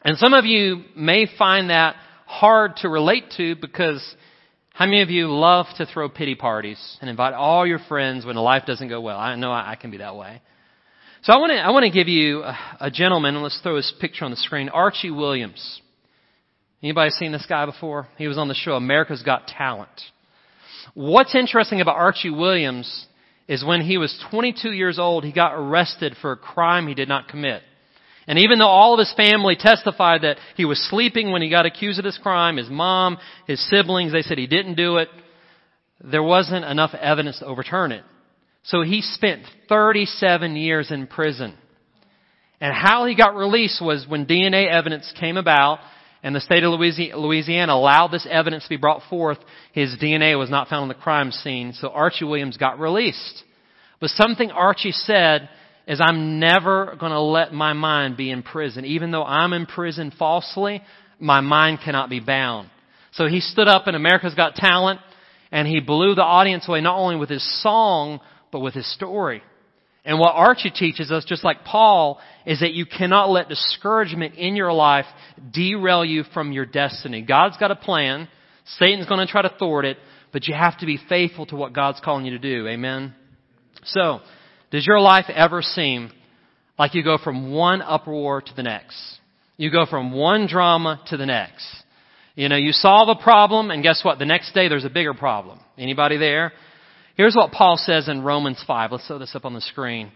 And 0.00 0.16
some 0.16 0.32
of 0.32 0.46
you 0.46 0.84
may 0.96 1.28
find 1.38 1.68
that 1.68 1.96
hard 2.24 2.76
to 2.76 2.88
relate 2.88 3.34
to 3.36 3.54
because 3.56 4.02
how 4.70 4.86
many 4.86 5.02
of 5.02 5.10
you 5.10 5.30
love 5.30 5.66
to 5.76 5.84
throw 5.84 6.08
pity 6.08 6.36
parties 6.36 6.96
and 7.02 7.10
invite 7.10 7.34
all 7.34 7.66
your 7.66 7.80
friends 7.80 8.24
when 8.24 8.34
life 8.36 8.62
doesn't 8.66 8.88
go 8.88 9.02
well? 9.02 9.18
I 9.18 9.36
know 9.36 9.52
I 9.52 9.76
can 9.78 9.90
be 9.90 9.98
that 9.98 10.16
way. 10.16 10.40
So 11.22 11.32
I 11.32 11.36
want 11.36 11.52
to, 11.52 11.58
I 11.58 11.70
want 11.70 11.84
to 11.84 11.90
give 11.90 12.08
you 12.08 12.42
a, 12.42 12.58
a 12.80 12.90
gentleman, 12.90 13.40
let's 13.42 13.60
throw 13.62 13.76
his 13.76 13.94
picture 14.00 14.24
on 14.24 14.32
the 14.32 14.36
screen, 14.36 14.68
Archie 14.68 15.12
Williams. 15.12 15.80
Anybody 16.82 17.10
seen 17.10 17.30
this 17.30 17.46
guy 17.48 17.64
before? 17.64 18.08
He 18.18 18.26
was 18.26 18.38
on 18.38 18.48
the 18.48 18.54
show 18.54 18.72
America's 18.72 19.22
Got 19.22 19.46
Talent. 19.46 20.00
What's 20.94 21.36
interesting 21.36 21.80
about 21.80 21.94
Archie 21.94 22.30
Williams 22.30 23.06
is 23.46 23.64
when 23.64 23.82
he 23.82 23.98
was 23.98 24.12
22 24.32 24.72
years 24.72 24.98
old, 24.98 25.22
he 25.22 25.30
got 25.30 25.52
arrested 25.54 26.16
for 26.20 26.32
a 26.32 26.36
crime 26.36 26.88
he 26.88 26.94
did 26.94 27.08
not 27.08 27.28
commit. 27.28 27.62
And 28.26 28.40
even 28.40 28.58
though 28.58 28.66
all 28.66 28.94
of 28.94 28.98
his 28.98 29.14
family 29.16 29.54
testified 29.56 30.22
that 30.22 30.38
he 30.56 30.64
was 30.64 30.84
sleeping 30.90 31.30
when 31.30 31.40
he 31.40 31.50
got 31.50 31.66
accused 31.66 32.00
of 32.00 32.04
this 32.04 32.18
crime, 32.20 32.56
his 32.56 32.68
mom, 32.68 33.16
his 33.46 33.64
siblings, 33.70 34.10
they 34.10 34.22
said 34.22 34.38
he 34.38 34.48
didn't 34.48 34.74
do 34.74 34.96
it, 34.96 35.08
there 36.02 36.22
wasn't 36.22 36.64
enough 36.64 36.94
evidence 37.00 37.38
to 37.38 37.46
overturn 37.46 37.92
it. 37.92 38.02
So 38.64 38.82
he 38.82 39.02
spent 39.02 39.42
37 39.68 40.56
years 40.56 40.90
in 40.90 41.06
prison. 41.06 41.54
And 42.60 42.72
how 42.72 43.06
he 43.06 43.16
got 43.16 43.34
released 43.34 43.82
was 43.82 44.06
when 44.08 44.26
DNA 44.26 44.70
evidence 44.70 45.12
came 45.18 45.36
about 45.36 45.80
and 46.22 46.34
the 46.34 46.40
state 46.40 46.62
of 46.62 46.70
Louisiana 46.70 47.74
allowed 47.74 48.12
this 48.12 48.26
evidence 48.30 48.62
to 48.62 48.68
be 48.68 48.76
brought 48.76 49.02
forth, 49.10 49.38
his 49.72 49.96
DNA 50.00 50.38
was 50.38 50.50
not 50.50 50.68
found 50.68 50.82
on 50.82 50.88
the 50.88 50.94
crime 50.94 51.32
scene, 51.32 51.72
so 51.72 51.88
Archie 51.88 52.24
Williams 52.24 52.56
got 52.56 52.78
released. 52.78 53.42
But 54.00 54.10
something 54.10 54.52
Archie 54.52 54.92
said 54.92 55.48
is, 55.88 56.00
I'm 56.00 56.38
never 56.38 56.96
going 56.98 57.10
to 57.10 57.20
let 57.20 57.52
my 57.52 57.72
mind 57.72 58.16
be 58.16 58.30
in 58.30 58.44
prison. 58.44 58.84
Even 58.84 59.10
though 59.10 59.24
I'm 59.24 59.52
in 59.52 59.66
prison 59.66 60.12
falsely, 60.16 60.82
my 61.18 61.40
mind 61.40 61.80
cannot 61.84 62.08
be 62.08 62.20
bound. 62.20 62.70
So 63.12 63.26
he 63.26 63.40
stood 63.40 63.66
up 63.66 63.88
in 63.88 63.96
America's 63.96 64.34
Got 64.34 64.54
Talent, 64.54 65.00
and 65.50 65.66
he 65.66 65.80
blew 65.80 66.14
the 66.14 66.22
audience 66.22 66.68
away 66.68 66.80
not 66.80 66.98
only 66.98 67.16
with 67.16 67.30
his 67.30 67.62
song, 67.62 68.20
but 68.52 68.60
with 68.60 68.74
his 68.74 68.90
story. 68.94 69.42
And 70.04 70.18
what 70.18 70.34
Archie 70.34 70.70
teaches 70.70 71.10
us, 71.10 71.24
just 71.24 71.44
like 71.44 71.64
Paul, 71.64 72.20
is 72.44 72.60
that 72.60 72.72
you 72.72 72.86
cannot 72.86 73.30
let 73.30 73.48
discouragement 73.48 74.34
in 74.34 74.56
your 74.56 74.72
life 74.72 75.06
derail 75.52 76.04
you 76.04 76.24
from 76.34 76.52
your 76.52 76.66
destiny. 76.66 77.22
God's 77.22 77.56
got 77.56 77.70
a 77.70 77.76
plan. 77.76 78.28
Satan's 78.78 79.06
going 79.06 79.24
to 79.24 79.30
try 79.30 79.42
to 79.42 79.54
thwart 79.58 79.84
it, 79.84 79.96
but 80.32 80.46
you 80.46 80.54
have 80.54 80.78
to 80.78 80.86
be 80.86 80.98
faithful 81.08 81.46
to 81.46 81.56
what 81.56 81.72
God's 81.72 82.00
calling 82.00 82.24
you 82.24 82.32
to 82.32 82.38
do. 82.38 82.66
Amen? 82.66 83.14
So, 83.84 84.20
does 84.70 84.86
your 84.86 85.00
life 85.00 85.26
ever 85.32 85.62
seem 85.62 86.10
like 86.78 86.94
you 86.94 87.04
go 87.04 87.18
from 87.22 87.52
one 87.52 87.80
uproar 87.80 88.40
to 88.42 88.54
the 88.54 88.62
next? 88.62 88.98
You 89.56 89.70
go 89.70 89.86
from 89.86 90.12
one 90.12 90.48
drama 90.48 91.00
to 91.08 91.16
the 91.16 91.26
next. 91.26 91.66
You 92.34 92.48
know, 92.48 92.56
you 92.56 92.72
solve 92.72 93.08
a 93.08 93.22
problem 93.22 93.70
and 93.70 93.82
guess 93.82 94.00
what? 94.04 94.18
The 94.18 94.24
next 94.24 94.52
day 94.52 94.68
there's 94.68 94.84
a 94.84 94.90
bigger 94.90 95.14
problem. 95.14 95.60
Anybody 95.78 96.16
there? 96.16 96.52
Here's 97.16 97.34
what 97.34 97.52
Paul 97.52 97.76
says 97.76 98.08
in 98.08 98.22
Romans 98.22 98.62
5. 98.66 98.92
Let's 98.92 99.06
throw 99.06 99.18
this 99.18 99.34
up 99.34 99.44
on 99.44 99.54
the 99.54 99.60
screen. 99.60 100.10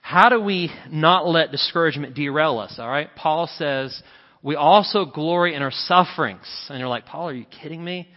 How 0.00 0.28
do 0.30 0.40
we 0.40 0.70
not 0.90 1.28
let 1.28 1.52
discouragement 1.52 2.14
derail 2.14 2.58
us? 2.58 2.76
All 2.78 2.88
right. 2.88 3.08
Paul 3.14 3.48
says, 3.56 4.02
we 4.42 4.56
also 4.56 5.04
glory 5.04 5.54
in 5.54 5.62
our 5.62 5.70
sufferings. 5.70 6.46
And 6.68 6.78
you're 6.78 6.88
like, 6.88 7.06
Paul, 7.06 7.28
are 7.28 7.34
you 7.34 7.44
kidding 7.62 7.84
me? 7.84 8.08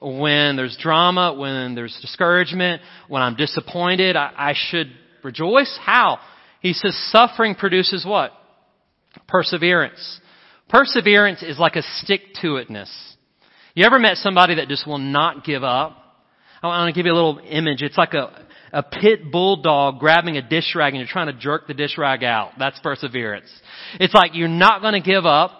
When 0.00 0.56
there's 0.56 0.76
drama, 0.80 1.34
when 1.34 1.74
there's 1.74 1.98
discouragement, 2.00 2.82
when 3.08 3.22
I'm 3.22 3.34
disappointed, 3.34 4.14
I, 4.14 4.32
I 4.36 4.54
should 4.54 4.88
rejoice. 5.22 5.78
How? 5.82 6.18
He 6.60 6.74
says 6.74 6.96
suffering 7.10 7.54
produces 7.54 8.04
what? 8.06 8.32
Perseverance. 9.26 10.20
Perseverance 10.68 11.42
is 11.42 11.58
like 11.58 11.76
a 11.76 11.82
stick 11.82 12.20
to 12.42 12.62
itness. 12.62 12.90
You 13.74 13.84
ever 13.84 13.98
met 13.98 14.16
somebody 14.16 14.56
that 14.56 14.68
just 14.68 14.86
will 14.86 14.98
not 14.98 15.44
give 15.44 15.64
up? 15.64 16.05
I 16.70 16.84
want 16.84 16.94
to 16.94 16.98
give 16.98 17.06
you 17.06 17.12
a 17.12 17.14
little 17.14 17.40
image. 17.44 17.82
It's 17.82 17.98
like 17.98 18.14
a, 18.14 18.44
a 18.72 18.82
pit 18.82 19.30
bulldog 19.30 19.98
grabbing 19.98 20.36
a 20.36 20.48
dish 20.48 20.74
rag 20.74 20.92
and 20.92 21.00
you're 21.00 21.08
trying 21.08 21.26
to 21.26 21.38
jerk 21.38 21.66
the 21.66 21.74
dish 21.74 21.96
rag 21.98 22.24
out. 22.24 22.52
That's 22.58 22.78
perseverance. 22.80 23.50
It's 24.00 24.14
like 24.14 24.34
you're 24.34 24.48
not 24.48 24.82
going 24.82 24.94
to 24.94 25.00
give 25.00 25.26
up. 25.26 25.52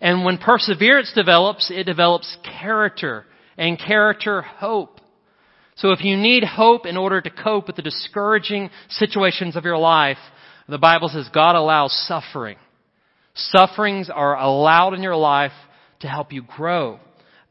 And 0.00 0.24
when 0.24 0.38
perseverance 0.38 1.12
develops, 1.14 1.70
it 1.70 1.84
develops 1.84 2.36
character 2.60 3.24
and 3.56 3.78
character 3.78 4.42
hope. 4.42 5.00
So 5.76 5.90
if 5.90 6.04
you 6.04 6.16
need 6.16 6.44
hope 6.44 6.86
in 6.86 6.96
order 6.96 7.20
to 7.20 7.30
cope 7.30 7.66
with 7.66 7.76
the 7.76 7.82
discouraging 7.82 8.70
situations 8.88 9.56
of 9.56 9.64
your 9.64 9.78
life, 9.78 10.18
the 10.68 10.78
Bible 10.78 11.08
says 11.08 11.28
God 11.32 11.56
allows 11.56 11.92
suffering. 12.06 12.56
Sufferings 13.34 14.10
are 14.10 14.36
allowed 14.36 14.94
in 14.94 15.02
your 15.02 15.16
life 15.16 15.52
to 16.00 16.08
help 16.08 16.32
you 16.32 16.42
grow. 16.42 17.00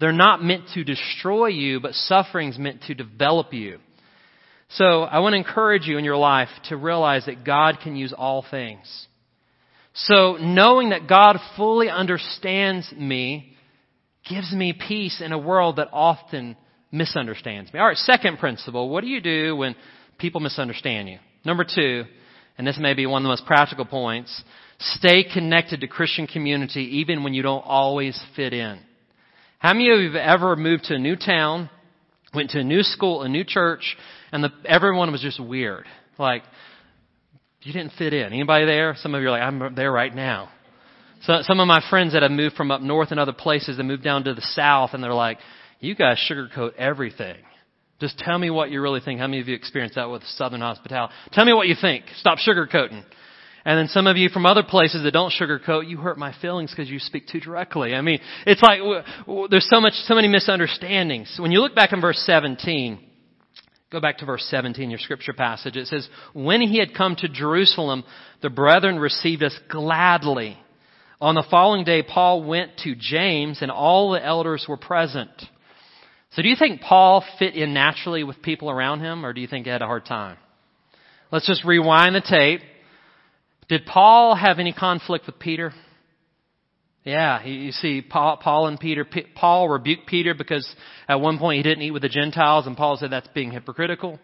They're 0.02 0.12
not 0.12 0.44
meant 0.44 0.64
to 0.74 0.84
destroy 0.84 1.48
you, 1.48 1.80
but 1.80 1.94
suffering's 1.94 2.58
meant 2.58 2.82
to 2.88 2.96
develop 2.96 3.54
you. 3.54 3.78
So 4.70 5.04
I 5.04 5.20
want 5.20 5.34
to 5.34 5.38
encourage 5.38 5.86
you 5.86 6.00
in 6.00 6.04
your 6.04 6.18
life 6.18 6.50
to 6.70 6.76
realize 6.76 7.28
that 7.28 7.46
God 7.46 7.78
can 7.84 7.96
use 7.96 8.12
all 8.12 8.44
things. 8.50 9.08
So 9.94 10.38
knowing 10.42 10.90
that 10.90 11.08
God 11.08 11.38
fully 11.56 11.88
understands 11.88 12.92
me 12.98 13.56
gives 14.28 14.52
me 14.52 14.74
peace 14.74 15.22
in 15.24 15.34
a 15.34 15.38
world 15.38 15.76
that 15.76 15.90
often 15.94 16.58
misunderstands 16.92 17.72
me. 17.72 17.80
Alright, 17.80 17.98
second 17.98 18.40
principle. 18.40 18.90
What 18.90 19.02
do 19.02 19.08
you 19.08 19.22
do 19.22 19.56
when 19.56 19.76
people 20.18 20.42
misunderstand 20.42 21.10
you? 21.10 21.20
Number 21.46 21.64
two, 21.64 22.06
and 22.58 22.66
this 22.66 22.80
may 22.80 22.96
be 22.96 23.06
one 23.06 23.22
of 23.22 23.24
the 23.24 23.30
most 23.30 23.46
practical 23.46 23.86
points, 23.86 24.44
stay 24.80 25.24
connected 25.32 25.82
to 25.82 25.88
Christian 25.88 26.26
community 26.26 27.00
even 27.00 27.24
when 27.24 27.36
you 27.36 27.44
don't 27.44 27.64
always 27.64 28.20
fit 28.36 28.54
in. 28.54 28.80
How 29.62 29.74
many 29.74 29.92
of 29.92 30.00
you 30.00 30.08
have 30.08 30.16
ever 30.16 30.56
moved 30.56 30.86
to 30.86 30.96
a 30.96 30.98
new 30.98 31.16
town, 31.16 31.70
went 32.34 32.50
to 32.52 32.60
a 32.60 32.64
new 32.64 32.82
school, 32.82 33.22
a 33.22 33.30
new 33.30 33.44
church, 33.44 33.96
and 34.32 34.44
the, 34.44 34.50
everyone 34.66 35.12
was 35.12 35.22
just 35.22 35.40
weird? 35.40 35.86
Like, 36.18 36.42
you 37.62 37.72
didn't 37.72 37.92
fit 37.96 38.12
in. 38.12 38.34
Anybody 38.34 38.66
there? 38.66 38.96
Some 38.98 39.14
of 39.14 39.22
you 39.22 39.28
are 39.28 39.32
like, 39.32 39.44
I'm 39.44 39.76
there 39.76 39.92
right 39.92 40.16
now. 40.16 40.50
So, 41.26 41.42
some 41.44 41.60
of 41.60 41.68
my 41.68 41.80
friends 41.92 42.14
that 42.14 42.24
have 42.24 42.32
moved 42.32 42.56
from 42.56 42.72
up 42.72 42.82
north 42.82 43.12
and 43.12 43.20
other 43.20 43.34
places 43.34 43.78
that 43.78 43.84
moved 43.84 44.04
down 44.04 44.24
to 44.24 44.34
the 44.34 44.42
south, 44.42 44.92
and 44.94 45.04
they're 45.04 45.14
like, 45.14 45.38
you 45.80 45.94
guys 45.94 46.18
sugarcoat 46.28 46.74
everything. 46.74 47.38
Just 48.00 48.18
tell 48.18 48.40
me 48.40 48.50
what 48.50 48.72
you 48.72 48.82
really 48.82 49.00
think. 49.00 49.20
How 49.20 49.28
many 49.28 49.42
of 49.42 49.48
you 49.48 49.54
experienced 49.54 49.94
that 49.94 50.10
with 50.10 50.24
Southern 50.24 50.62
hospitality? 50.62 51.14
Tell 51.34 51.46
me 51.46 51.54
what 51.54 51.68
you 51.68 51.76
think. 51.80 52.06
Stop 52.18 52.40
sugarcoating. 52.40 53.04
And 53.64 53.78
then 53.78 53.88
some 53.88 54.08
of 54.08 54.18
you 54.18 54.30
from 54.30 54.46
other 54.46 54.64
places 54.64 55.04
that 55.04 55.12
don't 55.12 55.32
sugarcoat, 55.32 55.88
you 55.88 55.98
hurt 55.98 56.18
my 56.18 56.34
feelings 56.42 56.72
because 56.72 56.90
you 56.90 57.00
speak 57.00 57.28
too 57.28 57.40
directly. 57.40 57.94
I 57.94 58.02
mean, 58.02 58.20
it's 58.46 58.62
like 58.62 58.80
there's 59.52 59.70
so 59.70 59.80
much, 59.80 59.94
so 59.94 60.16
many 60.16 60.28
misunderstandings. 60.28 61.36
When 61.38 61.52
you 61.52 61.62
look 61.62 61.76
back 61.76 61.94
in 61.94 62.02
verse 62.02 62.18
17, 62.26 63.00
go 63.92 64.00
back 64.00 64.18
to 64.20 64.26
verse 64.26 64.44
17, 64.50 64.90
your 64.90 65.00
scripture 65.00 65.34
passage. 65.34 65.78
It 65.78 65.88
says, 65.88 66.10
"When 66.34 66.62
he 66.62 66.80
had 66.80 66.96
come 66.96 67.16
to 67.18 67.28
Jerusalem, 67.28 68.04
the 68.42 68.50
brethren 68.50 68.98
received 68.98 69.44
us 69.44 69.58
gladly. 69.70 70.58
On 71.20 71.36
the 71.36 71.44
following 71.44 71.84
day, 71.84 72.02
Paul 72.02 72.42
went 72.42 72.78
to 72.78 72.96
James, 72.96 73.62
and 73.62 73.70
all 73.70 74.12
the 74.12 74.26
elders 74.26 74.68
were 74.68 74.78
present." 74.78 75.30
So, 76.32 76.42
do 76.42 76.50
you 76.50 76.56
think 76.56 76.82
Paul 76.82 77.24
fit 77.38 77.56
in 77.56 77.74
naturally 77.74 78.24
with 78.24 78.42
people 78.42 78.72
around 78.72 79.02
him, 79.02 79.24
or 79.24 79.34
do 79.34 79.42
you 79.42 79.48
think 79.48 79.66
he 79.66 79.72
had 79.72 79.84
a 79.84 79.86
hard 79.86 80.06
time? 80.06 80.38
Let's 81.30 81.46
just 81.46 81.64
rewind 81.64 82.16
the 82.16 82.22
tape. 82.22 82.62
Did 83.72 83.86
Paul 83.86 84.36
have 84.36 84.60
any 84.60 84.74
conflict 84.74 85.28
with 85.28 85.40
Peter? 85.40 85.72
Yeah, 87.06 87.42
you 87.46 87.72
see, 87.72 88.02
Paul, 88.02 88.36
Paul 88.36 88.68
and 88.68 88.78
Peter, 88.78 89.08
Paul 89.34 89.70
rebuked 89.70 90.08
Peter 90.08 90.34
because 90.34 90.68
at 91.08 91.22
one 91.22 91.40
point 91.40 91.56
he 91.56 91.64
didn't 91.64 91.82
eat 91.82 91.92
with 91.92 92.02
the 92.02 92.10
Gentiles, 92.10 92.68
and 92.68 92.76
Paul 92.76 92.98
said 92.98 93.12
that's 93.12 93.30
being 93.30 93.50
hypocritical. 93.50 94.20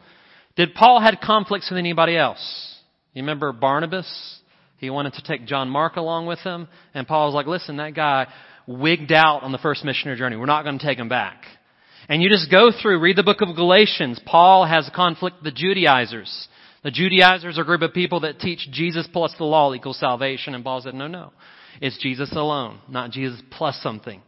Did 0.58 0.74
Paul 0.74 1.00
had 1.00 1.22
conflicts 1.22 1.70
with 1.72 1.77
anybody 1.77 2.18
else? 2.18 2.75
You 3.13 3.24
remember 3.24 3.54
Barnabas? 3.54 4.42
He 4.80 4.89
wanted 4.89 5.13
to 5.13 5.24
take 5.24 5.48
John 5.48 5.70
Mark 5.70 5.96
along 5.96 6.25
with 6.25 6.39
him, 6.39 6.68
and 6.94 7.08
Paul 7.08 7.27
was 7.27 7.34
like, 7.34 7.48
listen, 7.48 7.77
that 7.77 7.96
guy 7.96 8.27
wigged 8.68 9.13
out 9.13 9.44
on 9.44 9.54
the 9.54 9.60
first 9.60 9.86
missionary 9.86 10.18
journey. 10.18 10.36
We're 10.36 10.46
not 10.46 10.66
going 10.66 10.77
to 10.77 10.86
take 10.86 10.98
him 10.98 11.08
back. 11.08 11.46
And 12.10 12.22
you 12.22 12.30
just 12.30 12.51
go 12.51 12.72
through, 12.82 13.00
read 13.00 13.16
the 13.16 13.24
book 13.24 13.39
of 13.39 13.56
Galatians. 13.56 14.20
Paul 14.25 14.66
has 14.66 14.89
a 14.89 14.92
conflict 14.92 15.38
with 15.38 15.54
the 15.54 15.58
Judaizers. 15.58 16.50
The 16.84 16.92
Judaizers 16.92 17.58
are 17.58 17.62
a 17.62 17.66
group 17.66 17.82
of 17.82 17.94
people 17.94 18.22
that 18.22 18.40
teach 18.40 18.68
Jesus 18.72 19.08
plus 19.12 19.34
the 19.38 19.44
law 19.44 19.74
equals 19.74 20.00
salvation, 20.00 20.56
and 20.56 20.64
Paul 20.64 20.82
said, 20.82 20.94
no, 20.94 21.08
no. 21.08 21.34
It's 21.82 21.98
Jesus 21.98 22.32
alone, 22.32 22.80
not 22.88 23.12
Jesus 23.12 23.42
plus 23.52 23.80
something. 23.82 24.22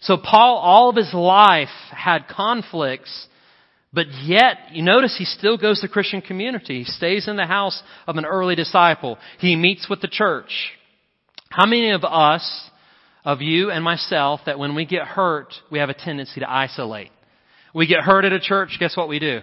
So 0.00 0.16
Paul, 0.16 0.56
all 0.56 0.90
of 0.90 0.96
his 0.96 1.12
life, 1.12 1.68
had 1.90 2.26
conflicts, 2.28 3.28
but 3.92 4.06
yet, 4.24 4.58
you 4.72 4.82
notice 4.82 5.16
he 5.16 5.24
still 5.24 5.56
goes 5.56 5.80
to 5.80 5.88
Christian 5.88 6.20
community. 6.20 6.80
He 6.80 6.84
stays 6.84 7.28
in 7.28 7.36
the 7.36 7.46
house 7.46 7.82
of 8.06 8.16
an 8.16 8.24
early 8.24 8.54
disciple. 8.54 9.18
He 9.38 9.56
meets 9.56 9.88
with 9.88 10.00
the 10.00 10.08
church. 10.08 10.50
How 11.48 11.66
many 11.66 11.90
of 11.90 12.04
us 12.04 12.70
of 13.24 13.40
you 13.40 13.70
and 13.70 13.82
myself 13.82 14.40
that 14.46 14.58
when 14.58 14.74
we 14.74 14.86
get 14.86 15.02
hurt, 15.02 15.52
we 15.70 15.80
have 15.80 15.88
a 15.88 15.94
tendency 15.94 16.40
to 16.40 16.50
isolate. 16.50 17.10
We 17.74 17.86
get 17.86 18.00
hurt 18.00 18.24
at 18.24 18.32
a 18.32 18.40
church, 18.40 18.76
guess 18.78 18.96
what 18.96 19.08
we 19.08 19.18
do? 19.18 19.40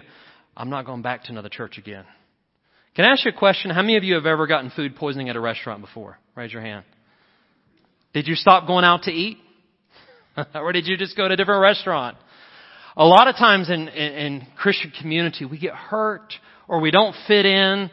I'm 0.56 0.70
not 0.70 0.86
going 0.86 1.02
back 1.02 1.24
to 1.24 1.32
another 1.32 1.50
church 1.50 1.76
again. 1.78 2.04
Can 2.94 3.04
I 3.04 3.08
ask 3.08 3.24
you 3.24 3.32
a 3.32 3.34
question? 3.36 3.70
How 3.70 3.82
many 3.82 3.96
of 3.96 4.04
you 4.04 4.14
have 4.14 4.26
ever 4.26 4.46
gotten 4.46 4.70
food 4.70 4.94
poisoning 4.94 5.28
at 5.28 5.34
a 5.34 5.40
restaurant 5.40 5.80
before? 5.80 6.18
Raise 6.36 6.52
your 6.52 6.62
hand. 6.62 6.84
Did 8.12 8.28
you 8.28 8.36
stop 8.36 8.68
going 8.68 8.84
out 8.84 9.02
to 9.04 9.10
eat? 9.10 9.38
or 10.54 10.72
did 10.72 10.86
you 10.86 10.96
just 10.96 11.16
go 11.16 11.26
to 11.26 11.34
a 11.34 11.36
different 11.36 11.60
restaurant? 11.60 12.16
A 12.96 13.04
lot 13.04 13.26
of 13.26 13.34
times 13.34 13.68
in, 13.68 13.88
in, 13.88 14.12
in 14.12 14.46
Christian 14.56 14.92
community, 15.00 15.44
we 15.44 15.58
get 15.58 15.74
hurt 15.74 16.32
or 16.68 16.80
we 16.80 16.92
don't 16.92 17.16
fit 17.26 17.44
in 17.44 17.90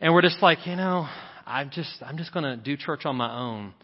and 0.00 0.14
we're 0.14 0.22
just 0.22 0.40
like, 0.40 0.64
you 0.66 0.76
know, 0.76 1.08
I'm 1.44 1.70
just, 1.70 2.00
I'm 2.00 2.16
just 2.16 2.32
going 2.32 2.44
to 2.44 2.56
do 2.56 2.76
church 2.76 3.04
on 3.04 3.16
my 3.16 3.36
own. 3.36 3.74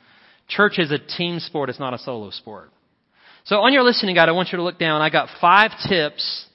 Church 0.49 0.79
is 0.79 0.93
a 0.93 0.99
team 0.99 1.41
sport. 1.41 1.71
It's 1.71 1.81
not 1.81 1.93
a 1.95 1.99
solo 1.99 2.31
sport. 2.31 2.71
So 3.45 3.57
on 3.57 3.73
your 3.73 3.83
listening 3.83 4.15
guide, 4.15 4.29
I 4.29 4.33
want 4.33 4.51
you 4.53 4.59
to 4.59 4.63
look 4.63 4.79
down. 4.79 5.01
I 5.03 5.11
got 5.11 5.29
five 5.41 5.73
tips 5.89 6.47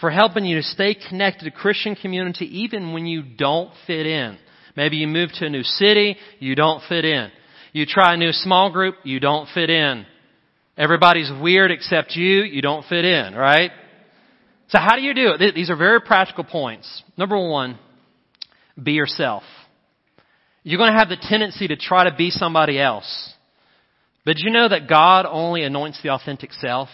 for 0.00 0.10
helping 0.10 0.44
you 0.44 0.56
to 0.56 0.62
stay 0.62 0.94
connected 0.94 1.44
to 1.44 1.50
Christian 1.50 1.94
community 1.94 2.46
even 2.62 2.92
when 2.92 3.06
you 3.06 3.22
don't 3.22 3.72
fit 3.86 4.06
in. 4.06 4.38
Maybe 4.76 4.96
you 4.96 5.06
move 5.06 5.30
to 5.34 5.46
a 5.46 5.50
new 5.50 5.62
city, 5.62 6.16
you 6.38 6.54
don't 6.54 6.82
fit 6.88 7.04
in. 7.04 7.30
You 7.72 7.86
try 7.86 8.14
a 8.14 8.16
new 8.16 8.32
small 8.32 8.72
group, 8.72 8.96
you 9.04 9.20
don't 9.20 9.48
fit 9.52 9.70
in. 9.70 10.06
Everybody's 10.76 11.30
weird 11.40 11.70
except 11.70 12.16
you, 12.16 12.42
you 12.42 12.62
don't 12.62 12.86
fit 12.86 13.04
in, 13.04 13.34
right? 13.34 13.70
So 14.68 14.78
how 14.78 14.96
do 14.96 15.02
you 15.02 15.14
do 15.14 15.32
it? 15.38 15.54
These 15.54 15.68
are 15.70 15.76
very 15.76 16.00
practical 16.00 16.44
points. 16.44 17.02
Number 17.16 17.36
one, 17.36 17.78
be 18.80 18.92
yourself. 18.92 19.42
You're 20.62 20.78
going 20.78 20.92
to 20.92 20.98
have 20.98 21.08
the 21.08 21.16
tendency 21.20 21.68
to 21.68 21.76
try 21.76 22.08
to 22.08 22.14
be 22.16 22.30
somebody 22.30 22.78
else. 22.78 23.34
But 24.24 24.38
you 24.38 24.50
know 24.50 24.68
that 24.68 24.88
God 24.88 25.26
only 25.28 25.62
anoints 25.62 26.00
the 26.02 26.10
authentic 26.10 26.52
self? 26.52 26.88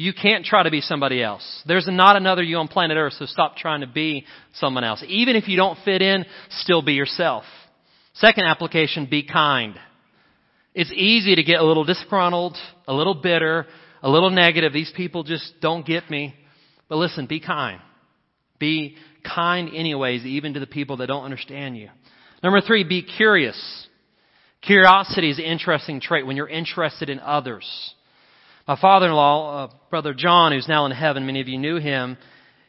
You 0.00 0.14
can't 0.14 0.46
try 0.46 0.62
to 0.62 0.70
be 0.70 0.80
somebody 0.80 1.22
else. 1.22 1.62
There's 1.66 1.86
not 1.86 2.16
another 2.16 2.42
you 2.42 2.56
on 2.56 2.68
planet 2.68 2.96
Earth, 2.96 3.12
so 3.18 3.26
stop 3.26 3.58
trying 3.58 3.82
to 3.82 3.86
be 3.86 4.24
someone 4.54 4.82
else. 4.82 5.04
Even 5.06 5.36
if 5.36 5.46
you 5.46 5.58
don't 5.58 5.78
fit 5.84 6.00
in, 6.00 6.24
still 6.48 6.80
be 6.80 6.94
yourself. 6.94 7.44
Second 8.14 8.44
application, 8.46 9.08
be 9.10 9.22
kind. 9.22 9.78
It's 10.74 10.90
easy 10.90 11.34
to 11.34 11.42
get 11.42 11.60
a 11.60 11.66
little 11.66 11.84
disgruntled, 11.84 12.56
a 12.88 12.94
little 12.94 13.12
bitter, 13.12 13.66
a 14.02 14.08
little 14.08 14.30
negative. 14.30 14.72
These 14.72 14.90
people 14.96 15.22
just 15.22 15.52
don't 15.60 15.84
get 15.84 16.08
me. 16.08 16.34
But 16.88 16.96
listen, 16.96 17.26
be 17.26 17.38
kind. 17.38 17.82
Be 18.58 18.96
kind 19.22 19.68
anyways, 19.74 20.24
even 20.24 20.54
to 20.54 20.60
the 20.60 20.66
people 20.66 20.96
that 20.96 21.08
don't 21.08 21.24
understand 21.24 21.76
you. 21.76 21.90
Number 22.42 22.62
three, 22.62 22.84
be 22.84 23.02
curious. 23.02 23.86
Curiosity 24.62 25.28
is 25.28 25.38
an 25.38 25.44
interesting 25.44 26.00
trait 26.00 26.26
when 26.26 26.38
you're 26.38 26.48
interested 26.48 27.10
in 27.10 27.20
others. 27.20 27.94
My 28.68 28.78
father-in-law, 28.80 29.64
uh, 29.64 29.68
brother 29.90 30.14
John, 30.14 30.52
who's 30.52 30.68
now 30.68 30.86
in 30.86 30.92
heaven, 30.92 31.26
many 31.26 31.40
of 31.40 31.48
you 31.48 31.58
knew 31.58 31.78
him, 31.78 32.16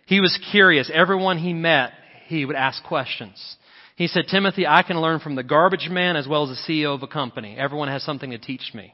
he 0.05 0.19
was 0.19 0.37
curious. 0.51 0.89
Everyone 0.93 1.37
he 1.37 1.53
met, 1.53 1.91
he 2.27 2.45
would 2.45 2.55
ask 2.55 2.83
questions. 2.83 3.57
He 3.95 4.07
said, 4.07 4.25
Timothy, 4.29 4.65
I 4.65 4.83
can 4.83 4.99
learn 4.99 5.19
from 5.19 5.35
the 5.35 5.43
garbage 5.43 5.87
man 5.89 6.15
as 6.15 6.27
well 6.27 6.49
as 6.49 6.49
the 6.49 6.73
CEO 6.73 6.95
of 6.95 7.03
a 7.03 7.07
company. 7.07 7.55
Everyone 7.57 7.87
has 7.87 8.03
something 8.03 8.31
to 8.31 8.37
teach 8.37 8.71
me. 8.73 8.93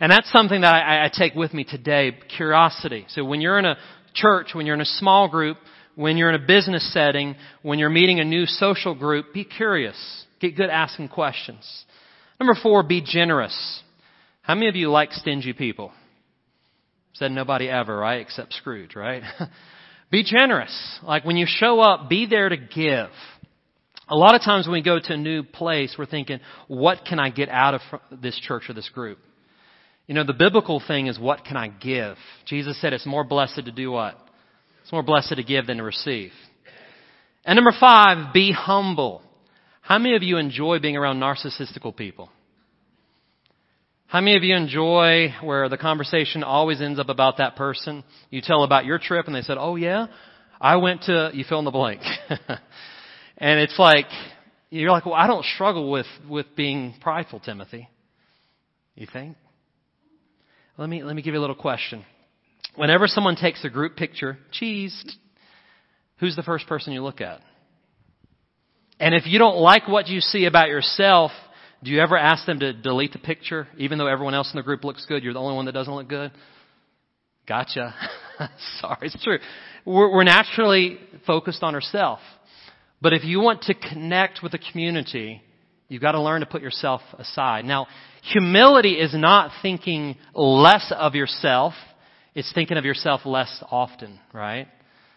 And 0.00 0.10
that's 0.10 0.30
something 0.32 0.62
that 0.62 0.74
I, 0.74 1.04
I 1.04 1.10
take 1.12 1.34
with 1.34 1.52
me 1.52 1.64
today, 1.64 2.16
curiosity. 2.36 3.04
So 3.10 3.24
when 3.24 3.40
you're 3.40 3.58
in 3.58 3.66
a 3.66 3.76
church, 4.14 4.48
when 4.52 4.66
you're 4.66 4.74
in 4.74 4.80
a 4.80 4.86
small 4.86 5.28
group, 5.28 5.58
when 5.94 6.16
you're 6.16 6.30
in 6.30 6.42
a 6.42 6.46
business 6.46 6.92
setting, 6.92 7.36
when 7.62 7.78
you're 7.78 7.90
meeting 7.90 8.20
a 8.20 8.24
new 8.24 8.46
social 8.46 8.94
group, 8.94 9.32
be 9.34 9.44
curious. 9.44 9.96
Get 10.40 10.56
good 10.56 10.70
at 10.70 10.70
asking 10.70 11.08
questions. 11.08 11.84
Number 12.40 12.56
four, 12.60 12.82
be 12.82 13.02
generous. 13.04 13.82
How 14.42 14.54
many 14.54 14.68
of 14.68 14.74
you 14.74 14.90
like 14.90 15.12
stingy 15.12 15.52
people? 15.52 15.92
Said 17.14 17.32
nobody 17.32 17.68
ever, 17.68 17.96
right? 17.96 18.20
Except 18.20 18.52
Scrooge, 18.54 18.96
right? 18.96 19.22
be 20.10 20.24
generous. 20.24 20.98
Like 21.02 21.24
when 21.24 21.36
you 21.36 21.46
show 21.48 21.80
up, 21.80 22.08
be 22.08 22.26
there 22.26 22.48
to 22.48 22.56
give. 22.56 23.10
A 24.08 24.16
lot 24.16 24.34
of 24.34 24.42
times 24.42 24.66
when 24.66 24.74
we 24.74 24.82
go 24.82 24.98
to 24.98 25.12
a 25.12 25.16
new 25.16 25.42
place, 25.42 25.94
we're 25.98 26.06
thinking, 26.06 26.40
what 26.68 27.04
can 27.08 27.18
I 27.18 27.30
get 27.30 27.48
out 27.48 27.74
of 27.74 27.80
this 28.20 28.38
church 28.38 28.64
or 28.68 28.74
this 28.74 28.88
group? 28.88 29.18
You 30.06 30.14
know, 30.14 30.24
the 30.24 30.34
biblical 30.34 30.82
thing 30.86 31.06
is 31.06 31.18
what 31.18 31.44
can 31.44 31.56
I 31.56 31.68
give? 31.68 32.16
Jesus 32.46 32.80
said 32.80 32.92
it's 32.92 33.06
more 33.06 33.24
blessed 33.24 33.64
to 33.64 33.72
do 33.72 33.92
what? 33.92 34.18
It's 34.82 34.92
more 34.92 35.02
blessed 35.02 35.36
to 35.36 35.42
give 35.42 35.66
than 35.66 35.78
to 35.78 35.82
receive. 35.82 36.32
And 37.44 37.56
number 37.56 37.72
five, 37.78 38.32
be 38.32 38.52
humble. 38.52 39.22
How 39.80 39.98
many 39.98 40.16
of 40.16 40.22
you 40.22 40.38
enjoy 40.38 40.78
being 40.78 40.96
around 40.96 41.20
narcissistical 41.20 41.94
people? 41.94 42.30
How 44.12 44.20
many 44.20 44.36
of 44.36 44.44
you 44.44 44.54
enjoy 44.54 45.34
where 45.40 45.70
the 45.70 45.78
conversation 45.78 46.44
always 46.44 46.82
ends 46.82 47.00
up 47.00 47.08
about 47.08 47.38
that 47.38 47.56
person? 47.56 48.04
You 48.28 48.42
tell 48.42 48.62
about 48.62 48.84
your 48.84 48.98
trip 48.98 49.24
and 49.24 49.34
they 49.34 49.40
said, 49.40 49.56
oh 49.58 49.76
yeah, 49.76 50.08
I 50.60 50.76
went 50.76 51.04
to, 51.04 51.30
you 51.32 51.44
fill 51.48 51.60
in 51.60 51.64
the 51.64 51.70
blank. 51.70 52.02
and 53.38 53.58
it's 53.58 53.78
like, 53.78 54.04
you're 54.68 54.90
like, 54.90 55.06
well, 55.06 55.14
I 55.14 55.26
don't 55.26 55.46
struggle 55.46 55.90
with, 55.90 56.04
with 56.28 56.44
being 56.54 56.94
prideful, 57.00 57.40
Timothy. 57.40 57.88
You 58.96 59.06
think? 59.10 59.38
Let 60.76 60.90
me, 60.90 61.02
let 61.02 61.16
me 61.16 61.22
give 61.22 61.32
you 61.32 61.40
a 61.40 61.46
little 61.46 61.56
question. 61.56 62.04
Whenever 62.76 63.06
someone 63.06 63.36
takes 63.36 63.64
a 63.64 63.70
group 63.70 63.96
picture, 63.96 64.36
cheese, 64.50 65.16
who's 66.18 66.36
the 66.36 66.42
first 66.42 66.66
person 66.66 66.92
you 66.92 67.02
look 67.02 67.22
at? 67.22 67.40
And 69.00 69.14
if 69.14 69.26
you 69.26 69.38
don't 69.38 69.56
like 69.56 69.88
what 69.88 70.08
you 70.08 70.20
see 70.20 70.44
about 70.44 70.68
yourself, 70.68 71.30
do 71.82 71.90
you 71.90 72.00
ever 72.00 72.16
ask 72.16 72.46
them 72.46 72.60
to 72.60 72.72
delete 72.72 73.12
the 73.12 73.18
picture, 73.18 73.68
even 73.76 73.98
though 73.98 74.06
everyone 74.06 74.34
else 74.34 74.50
in 74.52 74.56
the 74.56 74.62
group 74.62 74.84
looks 74.84 75.04
good? 75.06 75.22
You're 75.22 75.32
the 75.32 75.40
only 75.40 75.56
one 75.56 75.66
that 75.66 75.72
doesn't 75.72 75.92
look 75.92 76.08
good? 76.08 76.30
Gotcha. 77.48 77.94
Sorry, 78.80 78.98
it's 79.02 79.22
true. 79.22 79.38
We're, 79.84 80.12
we're 80.12 80.24
naturally 80.24 80.98
focused 81.26 81.62
on 81.62 81.74
ourselves. 81.74 82.22
But 83.00 83.12
if 83.12 83.24
you 83.24 83.40
want 83.40 83.62
to 83.62 83.74
connect 83.74 84.40
with 84.42 84.52
the 84.52 84.60
community, 84.70 85.42
you've 85.88 86.02
got 86.02 86.12
to 86.12 86.22
learn 86.22 86.40
to 86.40 86.46
put 86.46 86.62
yourself 86.62 87.00
aside. 87.18 87.64
Now, 87.64 87.88
humility 88.22 88.92
is 88.92 89.12
not 89.12 89.50
thinking 89.60 90.16
less 90.34 90.92
of 90.96 91.14
yourself 91.16 91.74
it's 92.34 92.52
thinking 92.54 92.78
of 92.78 92.84
yourself 92.84 93.26
less 93.26 93.62
often, 93.70 94.18
right? 94.32 94.66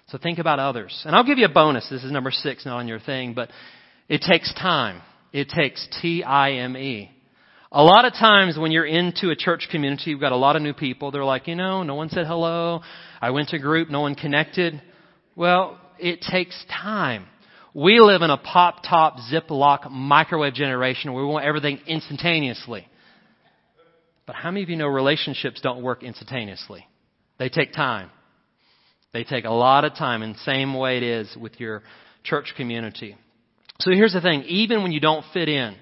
So 0.07 0.17
think 0.17 0.39
about 0.39 0.59
others. 0.59 1.01
And 1.05 1.15
I'll 1.15 1.23
give 1.23 1.37
you 1.37 1.45
a 1.45 1.49
bonus. 1.49 1.87
This 1.89 2.03
is 2.03 2.11
number 2.11 2.31
six, 2.31 2.65
not 2.65 2.77
on 2.77 2.87
your 2.87 2.99
thing, 2.99 3.33
but 3.33 3.49
it 4.09 4.21
takes 4.21 4.53
time. 4.53 5.01
It 5.33 5.49
takes 5.49 5.87
T-I-M-E. 6.01 7.11
A 7.71 7.83
lot 7.83 8.05
of 8.05 8.13
times 8.13 8.57
when 8.57 8.71
you're 8.71 8.85
into 8.85 9.31
a 9.31 9.35
church 9.35 9.67
community, 9.69 10.11
you've 10.11 10.21
got 10.21 10.31
a 10.31 10.37
lot 10.37 10.55
of 10.55 10.61
new 10.61 10.73
people. 10.73 11.11
They're 11.11 11.25
like, 11.25 11.47
you 11.47 11.55
know, 11.55 11.83
no 11.83 11.95
one 11.95 12.09
said 12.09 12.25
hello. 12.25 12.81
I 13.21 13.31
went 13.31 13.49
to 13.49 13.59
group, 13.59 13.89
no 13.89 14.01
one 14.01 14.15
connected. 14.15 14.81
Well, 15.35 15.77
it 15.99 16.21
takes 16.21 16.63
time. 16.69 17.25
We 17.73 17.99
live 17.99 18.21
in 18.21 18.29
a 18.29 18.37
pop 18.37 18.83
top 18.83 19.17
Ziploc 19.31 19.91
microwave 19.91 20.53
generation 20.53 21.11
where 21.11 21.25
we 21.25 21.29
want 21.29 21.45
everything 21.45 21.79
instantaneously. 21.85 22.87
But 24.25 24.35
how 24.35 24.51
many 24.51 24.63
of 24.63 24.69
you 24.69 24.77
know 24.77 24.87
relationships 24.87 25.59
don't 25.61 25.83
work 25.83 26.01
instantaneously? 26.01 26.87
They 27.37 27.49
take 27.49 27.73
time. 27.73 28.09
They 29.11 29.23
take 29.23 29.45
a 29.45 29.51
lot 29.51 29.85
of 29.85 29.95
time, 29.95 30.21
and 30.21 30.37
same 30.37 30.73
way 30.73 30.97
it 30.97 31.03
is 31.03 31.35
with 31.39 31.59
your 31.59 31.83
church 32.23 32.53
community. 32.55 33.17
So 33.79 33.91
here's 33.91 34.13
the 34.13 34.21
thing, 34.21 34.43
even 34.43 34.83
when 34.83 34.91
you 34.91 34.99
don't 34.99 35.25
fit 35.33 35.49
in, 35.49 35.75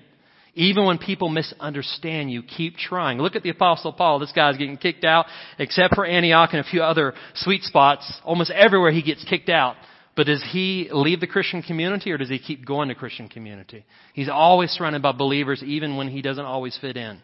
even 0.56 0.86
when 0.86 0.98
people 0.98 1.30
misunderstand 1.30 2.32
you, 2.32 2.44
keep 2.44 2.76
trying. 2.78 3.18
Look 3.18 3.36
at 3.36 3.44
the 3.44 3.50
apostle 3.50 3.92
Paul. 3.92 4.20
This 4.20 4.32
guy's 4.32 4.58
getting 4.58 4.78
kicked 4.78 5.04
out, 5.04 5.26
except 5.58 5.96
for 5.96 6.06
Antioch 6.06 6.50
and 6.52 6.60
a 6.60 6.70
few 6.70 6.84
other 6.84 7.14
sweet 7.36 7.64
spots. 7.64 8.22
Almost 8.24 8.52
everywhere 8.52 8.92
he 8.92 9.02
gets 9.02 9.24
kicked 9.24 9.50
out. 9.50 9.76
But 10.16 10.28
does 10.28 10.44
he 10.52 10.90
leave 10.92 11.20
the 11.20 11.28
Christian 11.28 11.64
community 11.64 12.12
or 12.12 12.20
does 12.20 12.30
he 12.30 12.38
keep 12.38 12.66
going 12.66 12.90
to 12.90 12.96
Christian 12.96 13.30
community? 13.30 13.84
He's 14.14 14.30
always 14.30 14.70
surrounded 14.70 15.02
by 15.02 15.12
believers 15.12 15.64
even 15.64 15.96
when 15.96 16.08
he 16.08 16.22
doesn't 16.22 16.46
always 16.46 16.78
fit 16.80 16.98
in. 16.98 17.20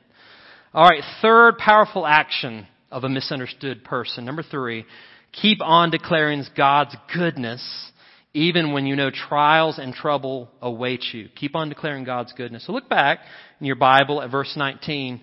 Alright, 0.73 1.03
third 1.21 1.58
powerful 1.60 2.08
action 2.08 2.65
of 2.91 3.03
a 3.03 3.10
misunderstood 3.10 3.84
person. 3.84 4.25
Number 4.25 4.41
three, 4.41 4.86
keep 5.32 5.62
on 5.62 5.91
declaring 5.91 6.43
God's 6.58 6.95
goodness 7.13 7.91
even 8.34 8.74
when 8.74 8.86
you 8.86 8.96
know 8.96 9.10
trials 9.10 9.80
and 9.80 9.94
trouble 9.94 10.50
await 10.62 11.04
you. 11.13 11.30
Keep 11.36 11.56
on 11.56 11.70
declaring 11.70 12.04
God's 12.04 12.34
goodness. 12.34 12.65
So 12.65 12.74
look 12.74 12.88
back 12.88 13.20
in 13.60 13.65
your 13.65 13.76
Bible 13.76 14.22
at 14.22 14.32
verse 14.32 14.54
19. 14.56 15.22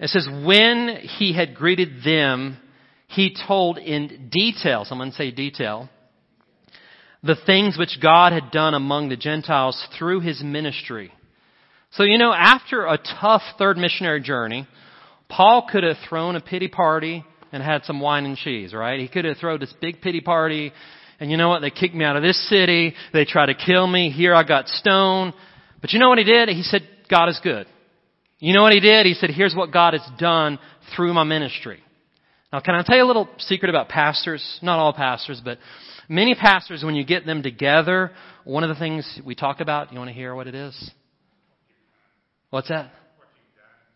It 0.00 0.08
says, 0.08 0.28
when 0.44 0.98
he 1.18 1.34
had 1.34 1.54
greeted 1.54 2.04
them, 2.04 2.58
he 3.08 3.36
told 3.46 3.78
in 3.78 4.28
detail, 4.30 4.84
someone 4.84 5.12
say 5.12 5.30
detail, 5.30 5.88
the 7.22 7.36
things 7.46 7.76
which 7.78 7.98
God 8.00 8.32
had 8.32 8.50
done 8.50 8.74
among 8.74 9.08
the 9.08 9.16
Gentiles 9.16 9.86
through 9.98 10.20
his 10.20 10.42
ministry. 10.42 11.12
So 11.92 12.02
you 12.02 12.18
know, 12.18 12.32
after 12.32 12.86
a 12.86 12.98
tough 12.98 13.42
third 13.58 13.76
missionary 13.76 14.20
journey, 14.20 14.68
Paul 15.28 15.66
could 15.70 15.84
have 15.84 15.96
thrown 16.08 16.36
a 16.36 16.40
pity 16.40 16.68
party 16.68 17.24
and 17.50 17.62
had 17.62 17.84
some 17.84 18.00
wine 18.00 18.24
and 18.24 18.36
cheese, 18.36 18.74
right? 18.74 19.00
He 19.00 19.08
could 19.08 19.24
have 19.24 19.38
thrown 19.38 19.58
this 19.58 19.74
big 19.80 20.00
pity 20.00 20.20
party 20.20 20.72
and 21.20 21.30
you 21.30 21.36
know 21.36 21.48
what? 21.48 21.60
They 21.60 21.70
kicked 21.70 21.94
me 21.94 22.04
out 22.04 22.16
of 22.16 22.22
this 22.22 22.48
city. 22.48 22.94
They 23.12 23.24
tried 23.24 23.46
to 23.46 23.54
kill 23.54 23.86
me. 23.86 24.10
Here 24.10 24.34
I 24.34 24.44
got 24.44 24.68
stoned. 24.68 25.34
But 25.80 25.92
you 25.92 25.98
know 25.98 26.08
what 26.08 26.18
he 26.18 26.24
did? 26.24 26.48
He 26.48 26.62
said, 26.62 26.82
God 27.10 27.28
is 27.28 27.40
good. 27.42 27.66
You 28.38 28.54
know 28.54 28.62
what 28.62 28.72
he 28.72 28.80
did? 28.80 29.06
He 29.06 29.14
said, 29.14 29.30
here's 29.30 29.54
what 29.54 29.72
God 29.72 29.94
has 29.94 30.08
done 30.18 30.58
through 30.94 31.12
my 31.14 31.24
ministry. 31.24 31.82
Now, 32.52 32.60
can 32.60 32.74
I 32.74 32.82
tell 32.82 32.96
you 32.96 33.04
a 33.04 33.06
little 33.06 33.28
secret 33.38 33.68
about 33.68 33.88
pastors? 33.88 34.58
Not 34.62 34.78
all 34.78 34.92
pastors, 34.92 35.40
but 35.44 35.58
many 36.08 36.34
pastors, 36.34 36.84
when 36.84 36.94
you 36.94 37.04
get 37.04 37.26
them 37.26 37.42
together, 37.42 38.12
one 38.44 38.62
of 38.62 38.68
the 38.68 38.76
things 38.76 39.20
we 39.24 39.34
talk 39.34 39.60
about, 39.60 39.92
you 39.92 39.98
want 39.98 40.08
to 40.08 40.14
hear 40.14 40.34
what 40.34 40.46
it 40.46 40.54
is? 40.54 40.90
What's 42.50 42.68
that? 42.68 42.92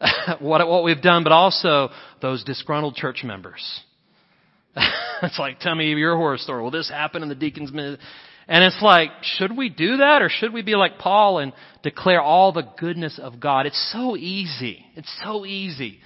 what, 0.41 0.67
what 0.69 0.83
we've 0.83 1.01
done, 1.01 1.23
but 1.23 1.33
also 1.33 1.91
those 2.21 2.43
disgruntled 2.45 2.97
church 2.97 3.23
members. 3.25 3.81
it's 5.27 5.39
like, 5.39 5.61
tell 5.61 5.75
me 5.75 5.89
your 5.91 6.17
horror 6.17 6.39
story. 6.39 6.63
Well, 6.63 6.71
this 6.71 6.89
happened 6.89 7.23
in 7.23 7.29
the 7.29 7.35
deacon's. 7.35 7.71
And 7.73 8.65
it's 8.65 8.83
like, 8.83 9.11
should 9.23 9.57
we 9.57 9.69
do 9.69 9.99
that 9.99 10.21
or 10.21 10.29
should 10.29 10.53
we 10.53 10.63
be 10.63 10.75
like 10.75 10.99
Paul 10.99 11.39
and 11.39 11.53
declare 11.83 12.21
all 12.21 12.53
the 12.53 12.69
goodness 12.79 13.21
of 13.23 13.39
God? 13.39 13.67
It's 13.67 13.93
so 13.93 14.17
easy. 14.17 14.85
It's 14.97 15.13
so 15.25 15.47
easy. 15.47 16.01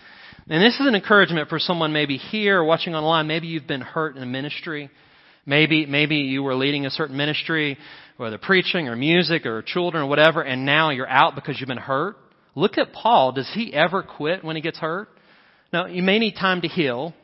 And 0.49 0.63
this 0.63 0.75
is 0.75 0.87
an 0.87 0.95
encouragement 0.95 1.49
for 1.49 1.59
someone 1.59 1.93
maybe 1.93 2.19
here 2.19 2.63
watching 2.63 2.95
online. 2.95 3.27
Maybe 3.27 3.47
you've 3.47 3.67
been 3.67 3.81
hurt 3.81 4.17
in 4.17 4.23
a 4.23 4.27
ministry. 4.27 4.91
Maybe, 5.47 5.87
maybe 5.87 6.17
you 6.17 6.43
were 6.43 6.55
leading 6.55 6.87
a 6.87 6.91
certain 6.91 7.17
ministry, 7.17 7.79
whether 8.17 8.37
preaching 8.37 8.89
or 8.89 8.97
music 8.97 9.47
or 9.47 9.63
children 9.63 10.05
or 10.05 10.07
whatever, 10.09 10.43
and 10.43 10.67
now 10.67 10.91
you're 10.91 11.09
out 11.09 11.35
because 11.35 11.59
you've 11.59 11.69
been 11.69 11.79
hurt. 11.79 12.17
Look 12.55 12.79
at 12.79 12.93
Paul. 12.93 13.33
Does 13.33 13.51
he 13.55 13.73
ever 13.73 14.03
quit 14.03 14.45
when 14.45 14.57
he 14.57 14.63
gets 14.63 14.79
hurt? 14.79 15.09
Now, 15.73 15.87
you 15.87 16.03
may 16.03 16.19
need 16.19 16.35
time 16.35 16.63
to 16.63 16.69
heal, 16.69 17.15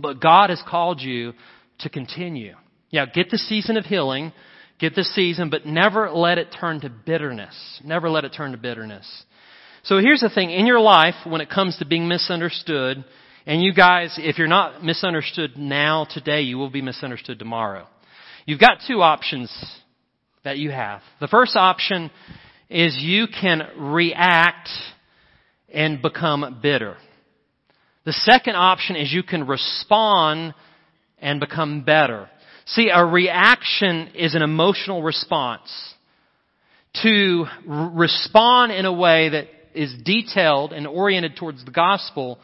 but 0.00 0.20
God 0.20 0.50
has 0.50 0.62
called 0.66 1.00
you 1.00 1.32
to 1.80 1.88
continue. 1.88 2.54
Yeah, 2.90 3.06
get 3.06 3.30
the 3.30 3.38
season 3.38 3.76
of 3.76 3.84
healing, 3.84 4.32
get 4.78 4.94
the 4.94 5.04
season, 5.04 5.50
but 5.50 5.66
never 5.66 6.10
let 6.10 6.38
it 6.38 6.54
turn 6.58 6.80
to 6.80 6.88
bitterness. 6.88 7.80
Never 7.84 8.10
let 8.10 8.24
it 8.24 8.32
turn 8.36 8.52
to 8.52 8.58
bitterness. 8.58 9.06
So 9.84 9.98
here's 9.98 10.20
the 10.20 10.30
thing. 10.30 10.50
In 10.50 10.66
your 10.66 10.80
life, 10.80 11.14
when 11.24 11.40
it 11.40 11.48
comes 11.48 11.78
to 11.78 11.86
being 11.86 12.08
misunderstood, 12.08 13.04
and 13.46 13.62
you 13.62 13.72
guys, 13.72 14.18
if 14.18 14.38
you're 14.38 14.48
not 14.48 14.84
misunderstood 14.84 15.56
now, 15.56 16.06
today, 16.08 16.42
you 16.42 16.58
will 16.58 16.70
be 16.70 16.82
misunderstood 16.82 17.38
tomorrow. 17.38 17.86
You've 18.44 18.60
got 18.60 18.78
two 18.86 19.00
options 19.00 19.50
that 20.44 20.58
you 20.58 20.70
have. 20.70 21.00
The 21.20 21.28
first 21.28 21.56
option 21.56 22.10
is 22.68 22.96
you 23.00 23.26
can 23.28 23.62
react 23.76 24.68
and 25.72 26.02
become 26.02 26.60
bitter. 26.62 26.96
The 28.04 28.12
second 28.12 28.56
option 28.56 28.96
is 28.96 29.12
you 29.12 29.22
can 29.22 29.46
respond 29.46 30.54
and 31.18 31.38
become 31.38 31.82
better. 31.82 32.28
See, 32.66 32.90
a 32.92 33.04
reaction 33.04 34.10
is 34.14 34.34
an 34.34 34.42
emotional 34.42 35.02
response. 35.02 35.70
To 37.02 37.46
respond 37.66 38.72
in 38.72 38.84
a 38.84 38.92
way 38.92 39.28
that 39.28 39.46
is 39.74 39.94
detailed 40.04 40.72
and 40.72 40.86
oriented 40.86 41.36
towards 41.36 41.64
the 41.64 41.70
gospel, 41.70 42.38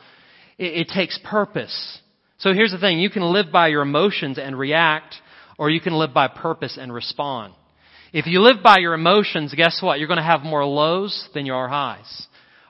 it, 0.59 0.89
it 0.89 0.89
takes 0.89 1.19
purpose. 1.25 2.01
So 2.39 2.53
here's 2.53 2.71
the 2.71 2.79
thing. 2.79 3.01
You 3.01 3.11
can 3.11 3.23
live 3.23 3.47
by 3.51 3.69
your 3.69 3.83
emotions 3.83 4.39
and 4.39 4.59
react, 4.59 5.17
or 5.59 5.71
you 5.71 5.81
can 5.81 5.95
live 5.95 6.13
by 6.13 6.29
purpose 6.29 6.79
and 6.81 6.93
respond. 6.93 7.55
If 8.13 8.27
you 8.27 8.41
live 8.41 8.63
by 8.63 8.79
your 8.79 8.95
emotions, 8.95 9.55
guess 9.55 9.81
what? 9.83 9.99
You're 9.99 10.09
going 10.09 10.19
to 10.19 10.23
have 10.23 10.43
more 10.43 10.65
lows 10.65 11.29
than 11.35 11.47
your 11.47 11.69
highs. 11.69 12.27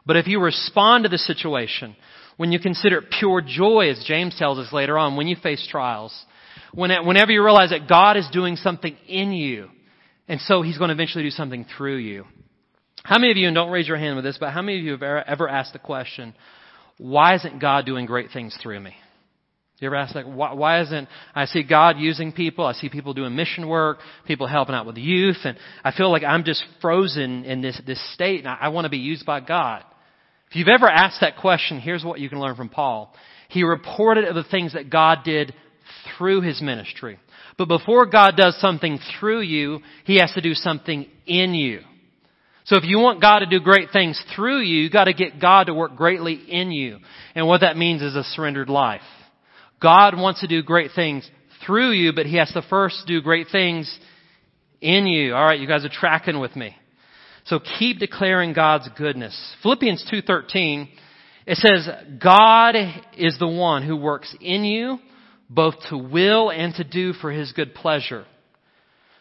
But 0.07 0.17
if 0.17 0.27
you 0.27 0.41
respond 0.41 1.05
to 1.05 1.11
the 1.11 1.19
situation, 1.19 1.97
when 2.37 2.53
you 2.53 2.59
consider 2.59 2.99
it 2.99 3.05
pure 3.19 3.41
joy, 3.41 3.91
as 3.91 4.03
James 4.07 4.37
tells 4.39 4.59
us 4.59 4.73
later 4.73 4.99
on, 4.99 5.17
when 5.17 5.27
you 5.27 5.37
face 5.43 5.67
trials, 5.71 6.15
whenever 6.75 7.33
you 7.33 7.43
realize 7.43 7.71
that 7.71 7.89
God 7.89 8.17
is 8.17 8.29
doing 8.33 8.57
something 8.57 8.97
in 9.09 9.33
you, 9.33 9.69
and 10.29 10.41
so 10.41 10.63
He's 10.63 10.79
going 10.79 10.89
to 10.89 10.95
eventually 10.95 11.25
do 11.25 11.31
something 11.31 11.67
through 11.77 11.97
you. 11.97 12.25
How 13.05 13.19
many 13.19 13.31
of 13.31 13.37
you, 13.37 13.47
and 13.47 13.55
don't 13.55 13.71
raise 13.71 13.87
your 13.87 13.97
hand 13.97 14.17
with 14.17 14.25
this, 14.25 14.37
but 14.39 14.53
how 14.53 14.63
many 14.63 14.79
of 14.79 14.85
you 14.85 14.93
have 14.93 15.03
ever 15.03 15.23
ever 15.23 15.49
asked 15.49 15.73
the 15.73 15.79
question, 15.79 16.35
why 16.99 17.37
isn't 17.37 17.61
God 17.61 17.87
doing 17.87 18.07
great 18.07 18.31
things 18.33 18.57
through 18.63 18.81
me? 18.81 18.95
You 19.79 19.87
ever 19.87 19.97
ask 19.97 20.15
that? 20.15 20.27
Why, 20.27 20.55
why 20.55 20.81
isn't 20.81 21.09
I 21.35 21.45
see 21.45 21.63
God 21.63 21.99
using 21.99 22.33
people? 22.33 22.65
I 22.65 22.73
see 22.73 22.89
people 22.89 23.13
doing 23.13 23.37
mission 23.37 23.69
work, 23.69 23.99
people 24.27 24.47
helping 24.47 24.75
out 24.75 24.87
with 24.87 24.97
youth, 24.97 25.37
and 25.45 25.59
I 25.85 25.93
feel 25.93 26.11
like 26.11 26.25
I'm 26.25 26.45
just 26.45 26.65
frozen 26.81 27.45
in 27.45 27.61
this 27.61 27.81
this 27.87 28.01
state, 28.15 28.41
and 28.41 28.49
I, 28.49 28.57
I 28.63 28.69
want 28.69 28.87
to 28.87 28.91
be 28.91 28.99
used 28.99 29.27
by 29.27 29.41
God. 29.41 29.85
If 30.57 30.61
you've 30.61 30.69
ever 30.69 30.89
asked 30.89 31.21
that 31.21 31.37
question, 31.37 31.81
here's 31.81 32.03
what 32.03 32.19
you 32.19 32.31
can 32.31 32.41
learn 32.41 32.57
from 32.57 32.71
Paul. 32.71 33.13
He 33.51 33.63
reported 33.63 34.25
of 34.25 34.35
the 34.35 34.43
things 34.43 34.73
that 34.73 34.89
God 34.89 35.19
did 35.23 35.53
through 36.17 36.41
his 36.41 36.63
ministry. 36.63 37.19
But 37.59 37.69
before 37.69 38.07
God 38.07 38.39
does 38.39 38.59
something 38.59 38.99
through 39.21 39.43
you, 39.43 39.81
he 40.07 40.19
has 40.19 40.33
to 40.33 40.41
do 40.41 40.55
something 40.55 41.11
in 41.27 41.53
you. 41.53 41.81
So 42.65 42.79
if 42.79 42.85
you 42.85 42.99
want 42.99 43.21
God 43.21 43.41
to 43.41 43.47
do 43.47 43.61
great 43.61 43.91
things 43.93 44.19
through 44.35 44.63
you, 44.63 44.85
you 44.85 44.89
gotta 44.89 45.13
get 45.13 45.39
God 45.39 45.65
to 45.65 45.75
work 45.75 45.95
greatly 45.95 46.33
in 46.49 46.71
you. 46.73 47.01
And 47.35 47.47
what 47.47 47.61
that 47.61 47.77
means 47.77 48.01
is 48.01 48.17
a 48.17 48.25
surrendered 48.25 48.71
life. 48.71 49.03
God 49.83 50.19
wants 50.19 50.41
to 50.41 50.49
do 50.49 50.63
great 50.63 50.93
things 50.97 51.31
through 51.67 51.91
you, 51.91 52.15
but 52.15 52.25
He 52.25 52.39
has 52.39 52.51
to 52.53 52.63
first 52.63 53.05
do 53.07 53.21
great 53.21 53.49
things 53.53 53.95
in 54.81 55.07
you. 55.07 55.35
Alright, 55.35 55.61
you 55.61 55.69
guys 55.69 55.85
are 55.85 55.91
tracking 55.91 56.41
with 56.41 56.57
me. 56.57 56.75
So 57.47 57.61
keep 57.79 57.99
declaring 57.99 58.53
God's 58.53 58.89
goodness. 58.99 59.37
Philippians 59.63 60.05
2.13, 60.13 60.89
it 61.47 61.57
says, 61.59 61.89
God 62.23 62.75
is 63.17 63.39
the 63.39 63.47
one 63.47 63.85
who 63.87 63.97
works 63.97 64.35
in 64.41 64.65
you, 64.65 64.99
both 65.49 65.75
to 65.91 65.97
will 65.97 66.51
and 66.51 66.75
to 66.75 66.85
do 66.85 67.13
for 67.13 67.31
His 67.31 67.53
good 67.53 67.75
pleasure. 67.75 68.27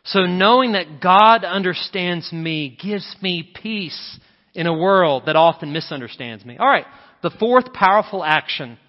So 0.05 0.21
knowing 0.21 0.73
that 0.73 1.01
God 1.01 1.43
understands 1.43 2.31
me 2.33 2.77
gives 2.81 3.15
me 3.21 3.51
peace 3.61 4.19
in 4.55 4.65
a 4.65 4.73
world 4.73 5.23
that 5.27 5.35
often 5.35 5.71
misunderstands 5.71 6.43
me. 6.45 6.57
Alright, 6.57 6.85
the 7.21 7.31
fourth 7.39 7.73
powerful 7.73 8.23
action 8.23 8.79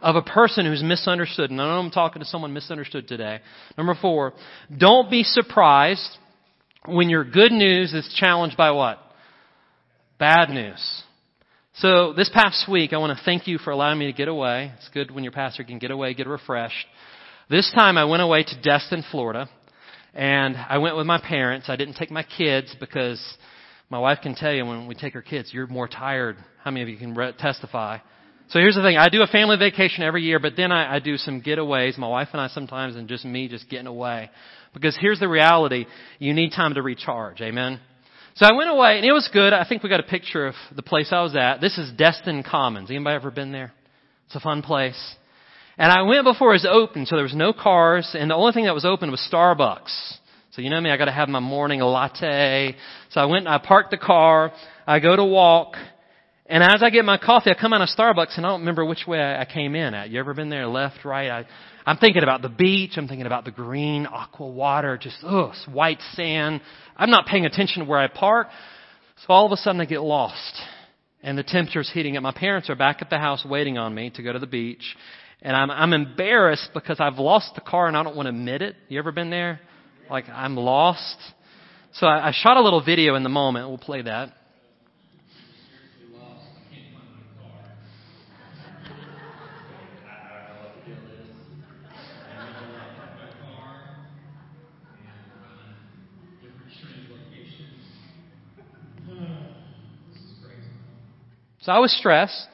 of 0.00 0.16
a 0.16 0.22
person 0.22 0.64
who's 0.64 0.82
misunderstood, 0.82 1.50
and 1.50 1.60
I 1.60 1.66
know 1.66 1.80
I'm 1.80 1.90
talking 1.90 2.20
to 2.20 2.26
someone 2.26 2.54
misunderstood 2.54 3.08
today. 3.08 3.40
Number 3.76 3.94
four, 4.00 4.32
don't 4.74 5.10
be 5.10 5.22
surprised 5.22 6.16
when 6.86 7.10
your 7.10 7.24
good 7.24 7.52
news 7.52 7.92
is 7.92 8.12
challenged 8.18 8.56
by 8.56 8.70
what? 8.70 8.98
Bad 10.18 10.50
news. 10.50 11.02
So 11.74 12.12
this 12.12 12.30
past 12.32 12.68
week, 12.70 12.92
I 12.92 12.98
want 12.98 13.16
to 13.16 13.24
thank 13.24 13.46
you 13.46 13.58
for 13.58 13.70
allowing 13.70 13.98
me 13.98 14.06
to 14.06 14.12
get 14.12 14.28
away. 14.28 14.72
It's 14.76 14.88
good 14.90 15.10
when 15.10 15.24
your 15.24 15.32
pastor 15.32 15.64
can 15.64 15.78
get 15.78 15.90
away, 15.90 16.14
get 16.14 16.26
refreshed. 16.26 16.86
This 17.48 17.70
time 17.74 17.96
I 17.96 18.04
went 18.04 18.22
away 18.22 18.42
to 18.42 18.62
Destin, 18.62 19.04
Florida. 19.10 19.48
And 20.12 20.56
I 20.56 20.78
went 20.78 20.96
with 20.96 21.06
my 21.06 21.20
parents. 21.20 21.68
I 21.68 21.76
didn't 21.76 21.94
take 21.94 22.10
my 22.10 22.24
kids 22.24 22.74
because 22.80 23.22
my 23.88 23.98
wife 23.98 24.18
can 24.22 24.34
tell 24.34 24.52
you 24.52 24.66
when 24.66 24.86
we 24.86 24.94
take 24.94 25.14
our 25.14 25.22
kids, 25.22 25.50
you're 25.52 25.68
more 25.68 25.88
tired. 25.88 26.36
How 26.62 26.70
many 26.70 26.82
of 26.82 26.88
you 26.88 26.96
can 26.96 27.14
re- 27.14 27.32
testify? 27.38 27.98
So 28.48 28.58
here's 28.58 28.74
the 28.74 28.82
thing. 28.82 28.96
I 28.96 29.08
do 29.08 29.22
a 29.22 29.28
family 29.28 29.56
vacation 29.56 30.02
every 30.02 30.22
year, 30.22 30.40
but 30.40 30.54
then 30.56 30.72
I, 30.72 30.96
I 30.96 30.98
do 30.98 31.16
some 31.16 31.40
getaways. 31.40 31.96
My 31.96 32.08
wife 32.08 32.28
and 32.32 32.40
I 32.40 32.48
sometimes, 32.48 32.96
and 32.96 33.08
just 33.08 33.24
me 33.24 33.46
just 33.46 33.70
getting 33.70 33.86
away. 33.86 34.30
Because 34.72 34.96
here's 35.00 35.18
the 35.18 35.28
reality. 35.28 35.86
You 36.18 36.32
need 36.32 36.52
time 36.52 36.74
to 36.74 36.82
recharge. 36.82 37.40
Amen? 37.40 37.80
So 38.36 38.46
I 38.46 38.52
went 38.52 38.70
away 38.70 38.96
and 38.96 39.04
it 39.04 39.12
was 39.12 39.28
good. 39.32 39.52
I 39.52 39.66
think 39.68 39.82
we 39.82 39.88
got 39.88 40.00
a 40.00 40.04
picture 40.04 40.46
of 40.46 40.54
the 40.74 40.82
place 40.82 41.08
I 41.10 41.22
was 41.22 41.34
at. 41.36 41.60
This 41.60 41.76
is 41.76 41.90
Destin 41.92 42.42
Commons. 42.42 42.90
Anybody 42.90 43.16
ever 43.16 43.30
been 43.30 43.52
there? 43.52 43.72
It's 44.26 44.36
a 44.36 44.40
fun 44.40 44.62
place. 44.62 45.16
And 45.76 45.90
I 45.90 46.02
went 46.02 46.24
before 46.24 46.50
it 46.50 46.62
was 46.62 46.68
open, 46.70 47.06
so 47.06 47.16
there 47.16 47.22
was 47.22 47.34
no 47.34 47.52
cars, 47.52 48.14
and 48.16 48.30
the 48.30 48.34
only 48.34 48.52
thing 48.52 48.66
that 48.66 48.74
was 48.74 48.84
open 48.84 49.10
was 49.10 49.26
Starbucks. 49.32 50.18
So 50.52 50.62
you 50.62 50.68
know 50.68 50.80
me, 50.80 50.90
I 50.90 50.96
gotta 50.96 51.12
have 51.12 51.28
my 51.28 51.40
morning 51.40 51.80
latte. 51.80 52.76
So 53.10 53.20
I 53.20 53.24
went 53.24 53.46
and 53.46 53.54
I 53.54 53.58
parked 53.58 53.90
the 53.90 53.96
car, 53.96 54.52
I 54.86 55.00
go 55.00 55.16
to 55.16 55.24
walk, 55.24 55.76
and 56.50 56.64
as 56.64 56.82
I 56.82 56.90
get 56.90 57.04
my 57.04 57.16
coffee, 57.16 57.50
I 57.50 57.54
come 57.54 57.72
out 57.72 57.80
of 57.80 57.88
Starbucks 57.88 58.36
and 58.36 58.44
I 58.44 58.48
don't 58.48 58.60
remember 58.60 58.84
which 58.84 59.06
way 59.06 59.20
I 59.20 59.44
came 59.44 59.76
in 59.76 59.94
at. 59.94 60.10
You 60.10 60.18
ever 60.18 60.34
been 60.34 60.50
there, 60.50 60.66
left, 60.66 61.04
right? 61.04 61.30
I, 61.30 61.46
I'm 61.86 61.96
thinking 61.96 62.24
about 62.24 62.42
the 62.42 62.48
beach, 62.48 62.94
I'm 62.96 63.06
thinking 63.06 63.26
about 63.26 63.44
the 63.44 63.52
green 63.52 64.04
aqua 64.06 64.48
water, 64.48 64.98
just, 64.98 65.18
ugh, 65.22 65.54
white 65.70 66.00
sand. 66.14 66.60
I'm 66.96 67.10
not 67.10 67.26
paying 67.26 67.46
attention 67.46 67.84
to 67.84 67.88
where 67.88 68.00
I 68.00 68.08
park. 68.08 68.48
So 69.18 69.32
all 69.32 69.46
of 69.46 69.52
a 69.52 69.56
sudden 69.56 69.80
I 69.80 69.84
get 69.84 70.00
lost. 70.00 70.60
And 71.22 71.38
the 71.38 71.44
temperature's 71.44 71.88
heating 71.92 72.16
up. 72.16 72.22
My 72.24 72.32
parents 72.32 72.68
are 72.68 72.74
back 72.74 72.98
at 73.00 73.10
the 73.10 73.18
house 73.18 73.44
waiting 73.44 73.78
on 73.78 73.94
me 73.94 74.10
to 74.16 74.22
go 74.22 74.32
to 74.32 74.40
the 74.40 74.46
beach. 74.48 74.96
And 75.42 75.56
I'm, 75.56 75.70
I'm 75.70 75.92
embarrassed 75.92 76.70
because 76.74 76.98
I've 76.98 77.18
lost 77.18 77.54
the 77.54 77.60
car 77.60 77.86
and 77.86 77.96
I 77.96 78.02
don't 78.02 78.16
want 78.16 78.26
to 78.26 78.30
admit 78.30 78.60
it. 78.60 78.74
You 78.88 78.98
ever 78.98 79.12
been 79.12 79.30
there? 79.30 79.60
Like, 80.10 80.28
I'm 80.28 80.56
lost. 80.56 81.16
So 81.92 82.08
I, 82.08 82.30
I 82.30 82.32
shot 82.34 82.56
a 82.56 82.60
little 82.60 82.84
video 82.84 83.14
in 83.14 83.22
the 83.22 83.28
moment. 83.28 83.68
We'll 83.68 83.78
play 83.78 84.02
that. 84.02 84.32
I 101.70 101.78
was 101.78 101.96
stressed. 101.96 102.48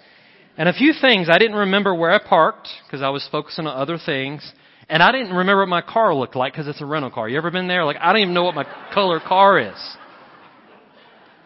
And 0.59 0.69
a 0.69 0.73
few 0.73 0.95
things, 0.99 1.29
I 1.31 1.39
didn't 1.39 1.57
remember 1.57 1.95
where 1.95 2.11
I 2.11 2.19
parked 2.19 2.69
because 2.87 3.03
I 3.03 3.11
was 3.11 3.29
focusing 3.31 3.67
on 3.67 3.77
other 3.77 3.99
things. 3.99 4.51
And 4.89 5.03
I 5.03 5.13
didn't 5.13 5.35
remember 5.35 5.63
what 5.63 5.69
my 5.69 5.83
car 5.83 6.15
looked 6.15 6.37
like 6.37 6.53
because 6.53 6.69
it's 6.69 6.81
a 6.81 6.87
rental 6.87 7.11
car. 7.11 7.29
You 7.29 7.37
ever 7.37 7.51
been 7.51 7.69
there? 7.69 7.85
Like, 7.85 7.97
I 8.01 8.13
don't 8.13 8.23
even 8.23 8.35
know 8.35 8.45
what 8.45 8.55
my 8.55 8.67
color 8.95 9.21
car 9.21 9.59
is. 9.59 9.97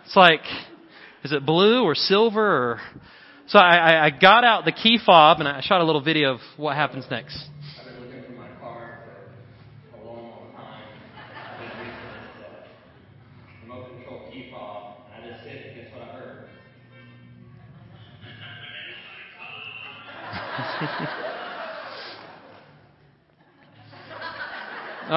It's 0.05 0.15
like, 0.15 0.43
Is 1.25 1.33
it 1.33 1.45
blue 1.45 1.83
or 1.83 1.95
silver 1.95 2.41
or? 2.45 2.81
So 3.49 3.59
I, 3.59 4.07
I 4.07 4.11
got 4.11 4.45
out 4.45 4.65
the 4.65 4.73
key 4.73 4.99
fob 5.05 5.41
and 5.41 5.49
I 5.49 5.61
shot 5.61 5.81
a 5.81 5.85
little 5.85 6.03
video 6.03 6.35
of 6.35 6.41
what 6.57 6.77
happens 6.77 7.05
next. 7.11 7.37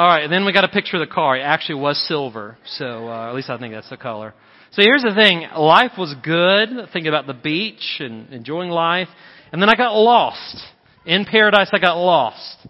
All 0.04 0.10
right, 0.10 0.26
and 0.26 0.34
then 0.34 0.44
we 0.44 0.52
got 0.52 0.66
a 0.66 0.68
picture 0.68 0.98
of 1.02 1.08
the 1.08 1.14
car. 1.14 1.38
It 1.38 1.44
actually 1.44 1.80
was 1.80 1.98
silver, 2.10 2.58
so 2.66 3.08
uh, 3.08 3.30
at 3.30 3.36
least 3.36 3.50
I 3.50 3.58
think 3.58 3.74
that's 3.74 3.90
the 3.90 3.96
color. 3.96 4.34
So 4.74 4.82
here's 4.82 5.02
the 5.02 5.16
thing: 5.16 5.48
life 5.58 5.94
was 5.98 6.14
good. 6.22 6.68
Thinking 6.92 7.08
about 7.08 7.26
the 7.26 7.34
beach 7.34 8.00
and 8.00 8.28
enjoying 8.34 8.70
life, 8.70 9.08
and 9.54 9.62
then 9.62 9.70
I 9.70 9.76
got 9.76 9.94
lost 9.94 10.62
in 11.06 11.24
paradise. 11.24 11.70
I 11.72 11.80
got 11.80 11.96
lost, 11.96 12.68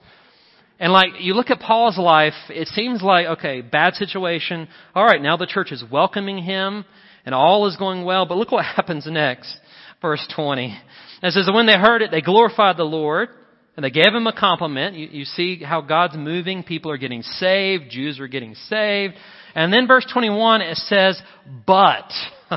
and 0.80 0.94
like 0.94 1.22
you 1.22 1.34
look 1.34 1.50
at 1.50 1.60
Paul's 1.60 1.98
life, 1.98 2.36
it 2.50 2.68
seems 2.68 3.02
like 3.02 3.26
okay, 3.26 3.62
bad 3.62 3.96
situation. 3.96 4.68
All 4.94 5.04
right, 5.04 5.20
now 5.20 5.36
the 5.36 5.48
church 5.48 5.72
is 5.72 5.84
welcoming 5.92 6.38
him, 6.38 6.86
and 7.26 7.34
all 7.34 7.66
is 7.66 7.78
going 7.78 8.06
well. 8.06 8.28
But 8.28 8.38
look 8.38 8.52
what 8.52 8.64
happens 8.76 9.08
next, 9.08 9.58
verse 10.04 10.24
twenty. 10.36 10.80
It 11.24 11.34
says, 11.34 11.50
"When 11.52 11.66
they 11.66 11.80
heard 11.80 12.04
it, 12.04 12.12
they 12.12 12.22
glorified 12.22 12.78
the 12.78 12.84
Lord." 12.84 13.30
And 13.76 13.84
they 13.84 13.90
gave 13.90 14.14
him 14.14 14.28
a 14.28 14.34
compliment. 14.34 14.96
You, 14.96 15.08
you, 15.08 15.26
see 15.26 15.64
how 15.64 15.82
God's 15.82 16.16
moving. 16.16 16.64
People 16.64 16.92
are 16.92 16.98
getting 16.98 17.24
saved. 17.24 17.86
Jews 17.90 18.20
are 18.20 18.28
getting 18.28 18.54
saved. 18.54 19.16
And 19.56 19.74
then 19.74 19.88
verse 19.88 20.06
21, 20.12 20.62
it 20.62 20.78
says, 20.78 21.20
but. 21.66 22.12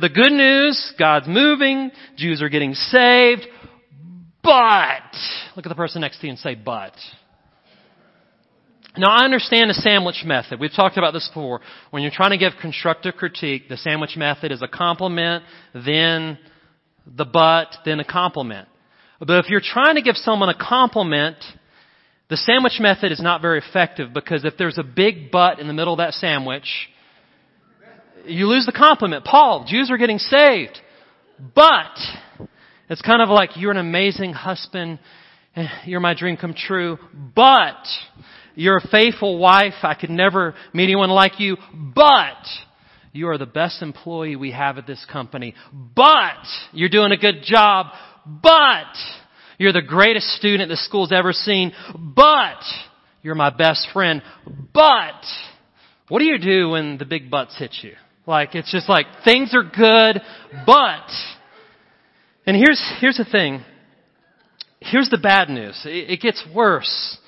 the 0.00 0.08
good 0.08 0.32
news, 0.32 0.94
God's 0.98 1.28
moving. 1.28 1.90
Jews 2.16 2.40
are 2.40 2.48
getting 2.48 2.72
saved. 2.72 3.46
But. 4.42 5.12
Look 5.54 5.66
at 5.66 5.68
the 5.68 5.74
person 5.74 6.00
next 6.00 6.20
to 6.20 6.26
you 6.26 6.30
and 6.30 6.38
say, 6.38 6.54
but. 6.54 6.94
Now 8.98 9.10
I 9.10 9.24
understand 9.24 9.68
the 9.68 9.74
sandwich 9.74 10.22
method. 10.24 10.58
We've 10.58 10.72
talked 10.72 10.96
about 10.96 11.12
this 11.12 11.28
before. 11.28 11.60
When 11.90 12.02
you're 12.02 12.12
trying 12.12 12.30
to 12.30 12.38
give 12.38 12.52
constructive 12.60 13.14
critique, 13.16 13.68
the 13.68 13.76
sandwich 13.76 14.16
method 14.16 14.52
is 14.52 14.62
a 14.62 14.68
compliment, 14.68 15.44
then 15.74 16.38
the 17.06 17.26
but, 17.26 17.68
then 17.84 18.00
a 18.00 18.04
compliment. 18.04 18.68
But 19.18 19.44
if 19.44 19.48
you're 19.48 19.60
trying 19.60 19.94
to 19.94 20.02
give 20.02 20.16
someone 20.16 20.48
a 20.48 20.58
compliment, 20.58 21.36
the 22.28 22.36
sandwich 22.36 22.78
method 22.80 23.12
is 23.12 23.20
not 23.20 23.40
very 23.40 23.58
effective 23.58 24.12
because 24.12 24.44
if 24.44 24.54
there's 24.58 24.78
a 24.78 24.82
big 24.82 25.30
butt 25.30 25.58
in 25.58 25.68
the 25.68 25.72
middle 25.72 25.94
of 25.94 25.98
that 25.98 26.12
sandwich, 26.14 26.66
you 28.26 28.46
lose 28.46 28.66
the 28.66 28.72
compliment. 28.72 29.24
Paul, 29.24 29.66
Jews 29.68 29.90
are 29.90 29.96
getting 29.96 30.18
saved. 30.18 30.78
But, 31.54 31.96
it's 32.88 33.02
kind 33.02 33.22
of 33.22 33.28
like 33.28 33.50
you're 33.56 33.70
an 33.70 33.76
amazing 33.76 34.32
husband. 34.32 34.98
Eh, 35.54 35.66
you're 35.84 36.00
my 36.00 36.14
dream 36.14 36.36
come 36.36 36.54
true. 36.54 36.98
But, 37.34 37.86
you're 38.54 38.78
a 38.78 38.88
faithful 38.88 39.38
wife. 39.38 39.74
I 39.82 39.94
could 39.94 40.10
never 40.10 40.54
meet 40.72 40.84
anyone 40.84 41.10
like 41.10 41.38
you. 41.38 41.56
But, 41.94 42.46
you 43.12 43.28
are 43.28 43.38
the 43.38 43.46
best 43.46 43.82
employee 43.82 44.36
we 44.36 44.52
have 44.52 44.78
at 44.78 44.86
this 44.86 45.04
company. 45.10 45.54
But, 45.94 46.44
you're 46.72 46.88
doing 46.88 47.12
a 47.12 47.16
good 47.16 47.42
job. 47.42 47.86
But 48.26 48.92
you're 49.58 49.72
the 49.72 49.82
greatest 49.82 50.26
student 50.32 50.68
the 50.68 50.76
school's 50.76 51.12
ever 51.12 51.32
seen. 51.32 51.72
But 51.96 52.60
you're 53.22 53.34
my 53.34 53.50
best 53.50 53.88
friend. 53.92 54.22
But 54.72 55.24
what 56.08 56.18
do 56.18 56.24
you 56.24 56.38
do 56.38 56.70
when 56.70 56.98
the 56.98 57.04
big 57.04 57.30
butts 57.30 57.58
hit 57.58 57.74
you? 57.82 57.92
Like 58.26 58.54
it's 58.54 58.70
just 58.72 58.88
like 58.88 59.06
things 59.24 59.54
are 59.54 59.62
good, 59.62 60.20
but 60.66 61.10
and 62.44 62.56
here's 62.56 62.82
here's 63.00 63.16
the 63.16 63.24
thing. 63.24 63.64
Here's 64.80 65.08
the 65.10 65.18
bad 65.18 65.48
news. 65.48 65.80
It, 65.84 66.10
it 66.10 66.20
gets 66.20 66.44
worse. 66.54 67.18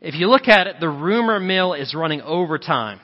If 0.00 0.14
you 0.14 0.28
look 0.28 0.48
at 0.48 0.66
it, 0.66 0.76
the 0.80 0.88
rumor 0.88 1.40
mill 1.40 1.74
is 1.74 1.94
running 1.94 2.22
overtime. 2.22 3.00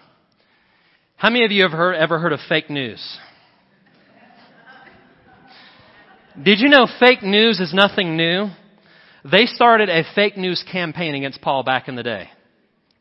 How 1.16 1.30
many 1.30 1.44
of 1.44 1.50
you 1.50 1.62
have 1.62 1.72
heard, 1.72 1.94
ever 1.94 2.18
heard 2.18 2.32
of 2.32 2.40
fake 2.48 2.68
news? 2.70 3.18
Did 6.40 6.60
you 6.60 6.68
know 6.68 6.86
fake 6.98 7.22
news 7.22 7.60
is 7.60 7.74
nothing 7.74 8.16
new? 8.16 8.48
They 9.30 9.46
started 9.46 9.88
a 9.88 10.02
fake 10.14 10.36
news 10.36 10.64
campaign 10.70 11.14
against 11.14 11.42
Paul 11.42 11.62
back 11.62 11.88
in 11.88 11.96
the 11.96 12.02
day. 12.02 12.28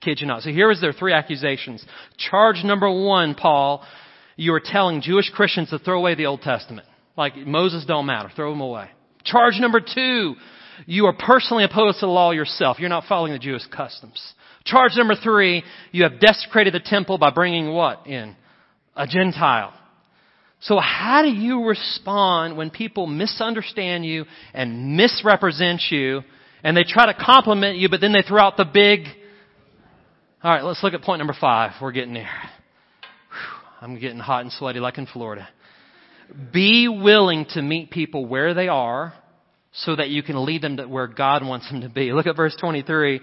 Kid 0.02 0.20
you 0.20 0.28
not. 0.28 0.42
So 0.42 0.50
here 0.50 0.70
is 0.70 0.82
their 0.82 0.94
three 0.94 1.14
accusations. 1.14 1.86
Charge 2.18 2.64
number 2.64 2.90
one, 2.90 3.36
Paul, 3.36 3.86
you 4.36 4.54
are 4.54 4.62
telling 4.64 5.02
Jewish 5.02 5.30
Christians 5.30 5.70
to 5.70 5.80
throw 5.80 6.00
away 6.00 6.16
the 6.16 6.26
Old 6.26 6.42
Testament. 6.42 6.88
Like 7.16 7.36
Moses 7.38 7.86
don't 7.86 8.06
matter. 8.06 8.30
Throw 8.36 8.52
them 8.52 8.62
away. 8.62 8.90
Charge 9.24 9.56
number 9.60 9.80
two, 9.80 10.36
you 10.86 11.06
are 11.06 11.14
personally 11.14 11.64
opposed 11.64 12.00
to 12.00 12.08
the 12.08 12.12
law 12.12 12.32
yourself. 12.32 12.80
You're 12.80 12.90
not 12.90 13.06
following 13.08 13.34
the 13.34 13.40
Jewish 13.40 13.66
customs. 13.68 14.20
Charge 14.66 14.94
number 14.96 15.16
three, 15.16 15.64
you 15.92 16.04
have 16.04 16.20
desecrated 16.20 16.74
the 16.74 16.82
temple 16.84 17.18
by 17.18 17.30
bringing 17.30 17.72
what 17.72 18.08
in? 18.08 18.36
A 18.96 19.08
Gentile. 19.08 19.74
So 20.62 20.80
how 20.80 21.24
do 21.24 21.30
you 21.30 21.66
respond 21.66 22.56
when 22.56 22.70
people 22.70 23.08
misunderstand 23.08 24.06
you 24.06 24.26
and 24.54 24.96
misrepresent 24.96 25.82
you 25.90 26.22
and 26.64 26.78
they 26.78 26.84
try 26.84 27.08
to 27.08 27.16
compliment 27.16 27.78
you, 27.78 27.90
but 27.90 28.00
then 28.00 28.14
they 28.14 28.22
throw 28.22 28.42
out 28.42 28.58
the 28.58 28.66
big, 28.66 29.06
all 30.44 30.52
right, 30.52 30.64
let's 30.64 30.84
look 30.84 30.94
at 30.94 31.02
point 31.02 31.18
number 31.20 31.36
five. 31.40 31.72
We're 31.82 31.92
getting 31.92 32.14
there. 32.14 32.30
I'm 33.82 34.00
getting 34.00 34.20
hot 34.20 34.44
and 34.44 34.52
sweaty 34.52 34.80
like 34.80 35.00
in 35.00 35.08
Florida. 35.08 35.50
Be 36.54 36.88
willing 36.88 37.48
to 37.56 37.62
meet 37.64 37.90
people 37.90 38.28
where 38.28 38.54
they 38.54 38.68
are 38.68 39.14
so 39.74 39.96
that 39.96 40.10
you 40.10 40.22
can 40.22 40.46
lead 40.46 40.62
them 40.62 40.78
to 40.78 40.88
where 40.88 41.08
God 41.08 41.44
wants 41.46 41.70
them 41.72 41.82
to 41.82 41.90
be. 41.90 42.12
Look 42.14 42.28
at 42.28 42.36
verse 42.36 42.56
23. 42.60 43.20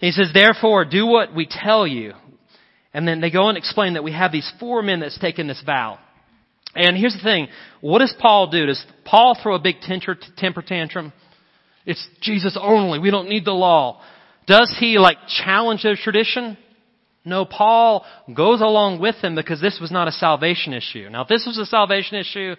He 0.00 0.10
says, 0.12 0.30
therefore, 0.32 0.84
do 0.84 1.06
what 1.06 1.34
we 1.34 1.48
tell 1.50 1.86
you. 1.86 2.12
And 2.94 3.06
then 3.06 3.20
they 3.20 3.30
go 3.30 3.48
and 3.48 3.58
explain 3.58 3.94
that 3.94 4.04
we 4.04 4.12
have 4.12 4.30
these 4.30 4.50
four 4.60 4.80
men 4.82 5.00
that's 5.00 5.18
taken 5.18 5.48
this 5.48 5.62
vow. 5.66 5.98
And 6.74 6.96
here's 6.96 7.14
the 7.14 7.22
thing. 7.22 7.48
What 7.80 8.00
does 8.00 8.14
Paul 8.18 8.50
do? 8.50 8.66
Does 8.66 8.84
Paul 9.04 9.36
throw 9.40 9.54
a 9.54 9.60
big 9.60 9.76
temper 9.80 10.62
tantrum? 10.62 11.12
It's 11.86 12.06
Jesus 12.20 12.58
only. 12.60 12.98
We 12.98 13.10
don't 13.10 13.28
need 13.28 13.44
the 13.44 13.52
law. 13.52 14.02
Does 14.46 14.74
he 14.78 14.98
like 14.98 15.16
challenge 15.44 15.82
their 15.82 15.96
tradition? 15.96 16.58
No, 17.24 17.44
Paul 17.44 18.04
goes 18.34 18.60
along 18.60 19.00
with 19.00 19.16
them 19.20 19.34
because 19.34 19.60
this 19.60 19.78
was 19.80 19.90
not 19.90 20.08
a 20.08 20.12
salvation 20.12 20.72
issue. 20.72 21.08
Now, 21.10 21.22
if 21.22 21.28
this 21.28 21.44
was 21.46 21.58
a 21.58 21.66
salvation 21.66 22.16
issue, 22.16 22.54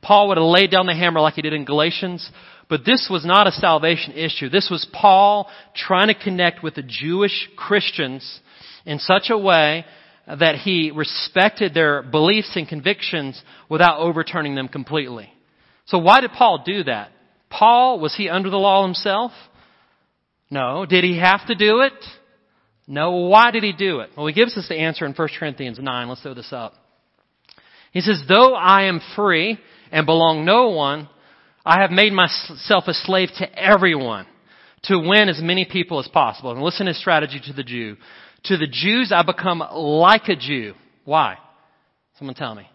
Paul 0.00 0.28
would 0.28 0.36
have 0.36 0.44
laid 0.46 0.70
down 0.70 0.86
the 0.86 0.94
hammer 0.94 1.20
like 1.20 1.34
he 1.34 1.42
did 1.42 1.52
in 1.52 1.64
Galatians. 1.64 2.30
But 2.68 2.84
this 2.84 3.08
was 3.10 3.24
not 3.24 3.46
a 3.46 3.52
salvation 3.52 4.14
issue. 4.14 4.48
This 4.48 4.68
was 4.70 4.86
Paul 4.92 5.48
trying 5.74 6.08
to 6.08 6.14
connect 6.14 6.62
with 6.62 6.74
the 6.74 6.82
Jewish 6.82 7.48
Christians 7.56 8.40
in 8.86 8.98
such 8.98 9.30
a 9.30 9.38
way 9.38 9.84
that 10.26 10.56
he 10.56 10.92
respected 10.94 11.74
their 11.74 12.02
beliefs 12.02 12.52
and 12.54 12.68
convictions 12.68 13.40
without 13.68 13.98
overturning 13.98 14.54
them 14.54 14.68
completely. 14.68 15.32
So 15.86 15.98
why 15.98 16.20
did 16.20 16.30
Paul 16.32 16.62
do 16.64 16.84
that? 16.84 17.10
Paul, 17.50 18.00
was 18.00 18.14
he 18.16 18.28
under 18.28 18.48
the 18.48 18.56
law 18.56 18.84
himself? 18.84 19.32
No. 20.50 20.86
Did 20.86 21.04
he 21.04 21.18
have 21.18 21.46
to 21.48 21.54
do 21.54 21.80
it? 21.80 21.92
No. 22.86 23.10
Why 23.26 23.50
did 23.50 23.62
he 23.62 23.72
do 23.72 24.00
it? 24.00 24.10
Well, 24.16 24.26
he 24.26 24.32
gives 24.32 24.56
us 24.56 24.68
the 24.68 24.76
answer 24.76 25.04
in 25.04 25.12
1 25.12 25.28
Corinthians 25.38 25.78
9. 25.80 26.08
Let's 26.08 26.22
throw 26.22 26.34
this 26.34 26.52
up. 26.52 26.74
He 27.92 28.00
says, 28.00 28.22
though 28.28 28.54
I 28.54 28.84
am 28.84 29.00
free 29.16 29.58
and 29.90 30.06
belong 30.06 30.44
no 30.44 30.70
one, 30.70 31.08
I 31.64 31.80
have 31.82 31.90
made 31.90 32.12
myself 32.12 32.84
a 32.86 32.94
slave 32.94 33.28
to 33.38 33.58
everyone 33.58 34.26
to 34.84 34.98
win 34.98 35.28
as 35.28 35.40
many 35.40 35.64
people 35.64 36.00
as 36.00 36.08
possible. 36.08 36.52
And 36.52 36.62
listen 36.62 36.86
to 36.86 36.92
his 36.92 37.00
strategy 37.00 37.40
to 37.46 37.52
the 37.52 37.62
Jew. 37.62 37.96
To 38.44 38.56
the 38.56 38.66
Jews, 38.66 39.12
I 39.14 39.22
become 39.22 39.62
like 39.72 40.28
a 40.28 40.36
Jew. 40.36 40.74
Why? 41.04 41.36
Someone 42.18 42.34
tell 42.34 42.54
me. 42.54 42.68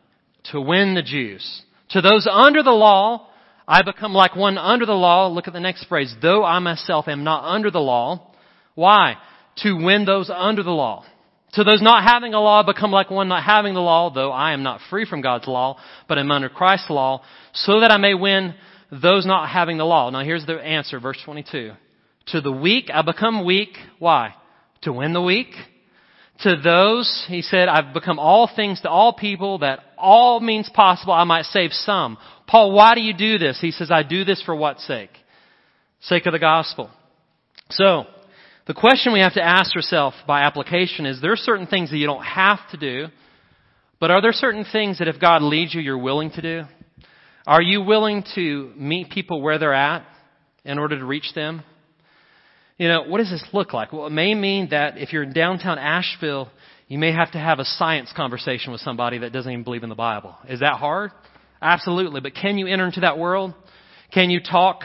To 0.52 0.62
win 0.62 0.96
the 0.96 1.04
Jews. 1.04 1.64
To 1.90 2.02
those 2.02 2.28
under 2.32 2.64
the 2.64 2.72
law, 2.72 3.28
I 3.68 3.82
become 3.82 4.14
like 4.14 4.36
one 4.36 4.58
under 4.58 4.86
the 4.86 4.94
law. 4.94 5.28
Look 5.28 5.48
at 5.48 5.54
the 5.54 5.60
next 5.60 5.86
phrase. 5.86 6.14
Though 6.22 6.44
I 6.44 6.60
myself 6.60 7.08
am 7.08 7.24
not 7.24 7.44
under 7.44 7.70
the 7.70 7.80
law. 7.80 8.32
Why? 8.76 9.16
To 9.64 9.74
win 9.74 10.06
those 10.06 10.30
under 10.34 10.64
the 10.64 10.72
law. 10.72 11.04
To 11.54 11.64
those 11.64 11.82
not 11.82 12.04
having 12.04 12.34
a 12.34 12.40
law, 12.40 12.62
I 12.62 12.66
become 12.66 12.92
like 12.92 13.10
one 13.10 13.30
not 13.30 13.44
having 13.44 13.74
the 13.74 13.80
law, 13.80 14.10
though 14.10 14.32
I 14.32 14.54
am 14.54 14.64
not 14.64 14.82
free 14.90 15.06
from 15.06 15.22
God's 15.22 15.48
law, 15.48 15.78
but 16.08 16.18
am 16.18 16.30
under 16.30 16.50
Christ's 16.50 16.90
law, 16.90 17.24
so 17.54 17.80
that 17.80 17.92
I 17.92 17.98
may 17.98 18.14
win 18.14 18.54
those 18.92 19.26
not 19.26 19.50
having 19.50 19.78
the 19.78 19.86
law. 19.86 20.10
Now 20.10 20.24
here's 20.24 20.46
the 20.46 20.56
answer, 20.56 21.00
verse 21.00 21.18
22. 21.24 21.72
To 22.28 22.42
the 22.42 22.52
weak, 22.52 22.90
I 22.94 23.02
become 23.02 23.46
weak. 23.46 23.70
Why? 23.98 24.36
To 24.82 24.94
win 24.94 25.14
the 25.14 25.22
weak. 25.22 25.54
To 26.42 26.56
those, 26.64 27.26
he 27.28 27.42
said, 27.42 27.68
I've 27.68 27.94
become 27.94 28.20
all 28.20 28.50
things 28.54 28.82
to 28.82 28.90
all 28.90 29.14
people 29.14 29.60
that 29.60 29.80
all 29.98 30.40
means 30.40 30.70
possible 30.72 31.14
I 31.14 31.24
might 31.24 31.46
save 31.46 31.72
some. 31.74 32.18
Paul, 32.46 32.74
why 32.74 32.94
do 32.94 33.02
you 33.02 33.14
do 33.14 33.40
this? 33.40 33.60
He 33.60 33.72
says, 33.72 33.90
I 33.90 34.04
do 34.04 34.24
this 34.24 34.42
for 34.44 34.56
what 34.56 34.80
sake? 34.80 35.10
Sake 36.02 36.28
of 36.28 36.34
the 36.34 36.40
gospel. 36.40 36.92
So, 37.72 38.06
the 38.68 38.76
question 38.76 39.14
we 39.14 39.22
have 39.22 39.34
to 39.34 39.42
ask 39.42 39.76
ourselves 39.76 40.16
by 40.28 40.42
application 40.42 41.06
is 41.06 41.22
there 41.22 41.32
are 41.32 41.38
certain 41.38 41.68
things 41.68 41.90
that 41.90 41.98
you 41.98 42.06
don't 42.06 42.24
have 42.24 42.60
to 42.72 42.78
do, 42.78 43.08
But 44.00 44.12
are 44.12 44.22
there 44.22 44.32
certain 44.32 44.66
things 44.72 45.00
that 45.00 45.08
if 45.08 45.20
God 45.20 45.42
leads 45.42 45.74
you, 45.74 45.82
you're 45.82 45.98
willing 45.98 46.32
to 46.32 46.42
do? 46.42 46.64
Are 47.48 47.62
you 47.62 47.82
willing 47.82 48.24
to 48.36 48.72
meet 48.76 49.10
people 49.10 49.42
where 49.42 49.58
they're 49.58 49.74
at 49.74 50.06
in 50.64 50.78
order 50.78 51.00
to 51.00 51.06
reach 51.06 51.34
them? 51.34 51.64
You 52.78 52.88
know, 52.88 53.04
what 53.04 53.18
does 53.18 53.32
this 53.32 53.44
look 53.54 53.74
like? 53.74 53.92
Well, 53.92 54.06
it 54.06 54.12
may 54.12 54.36
mean 54.36 54.70
that 54.70 54.98
if 54.98 55.12
you're 55.12 55.24
in 55.24 55.34
downtown 55.34 55.80
Asheville, 55.80 56.50
you 56.88 57.00
may 57.00 57.12
have 57.12 57.32
to 57.32 57.40
have 57.40 57.60
a 57.60 57.66
science 57.66 58.14
conversation 58.16 58.72
with 58.72 58.82
somebody 58.82 59.18
that 59.20 59.34
doesn't 59.34 59.52
even 59.52 59.64
believe 59.64 59.84
in 59.84 59.90
the 59.90 59.96
Bible. 59.96 60.36
Is 60.48 60.60
that 60.60 60.76
hard? 60.76 61.12
Absolutely. 61.62 62.22
But 62.22 62.36
can 62.36 62.58
you 62.58 62.68
enter 62.68 62.86
into 62.86 63.00
that 63.00 63.18
world? 63.18 63.56
Can 64.14 64.30
you 64.30 64.40
talk 64.40 64.82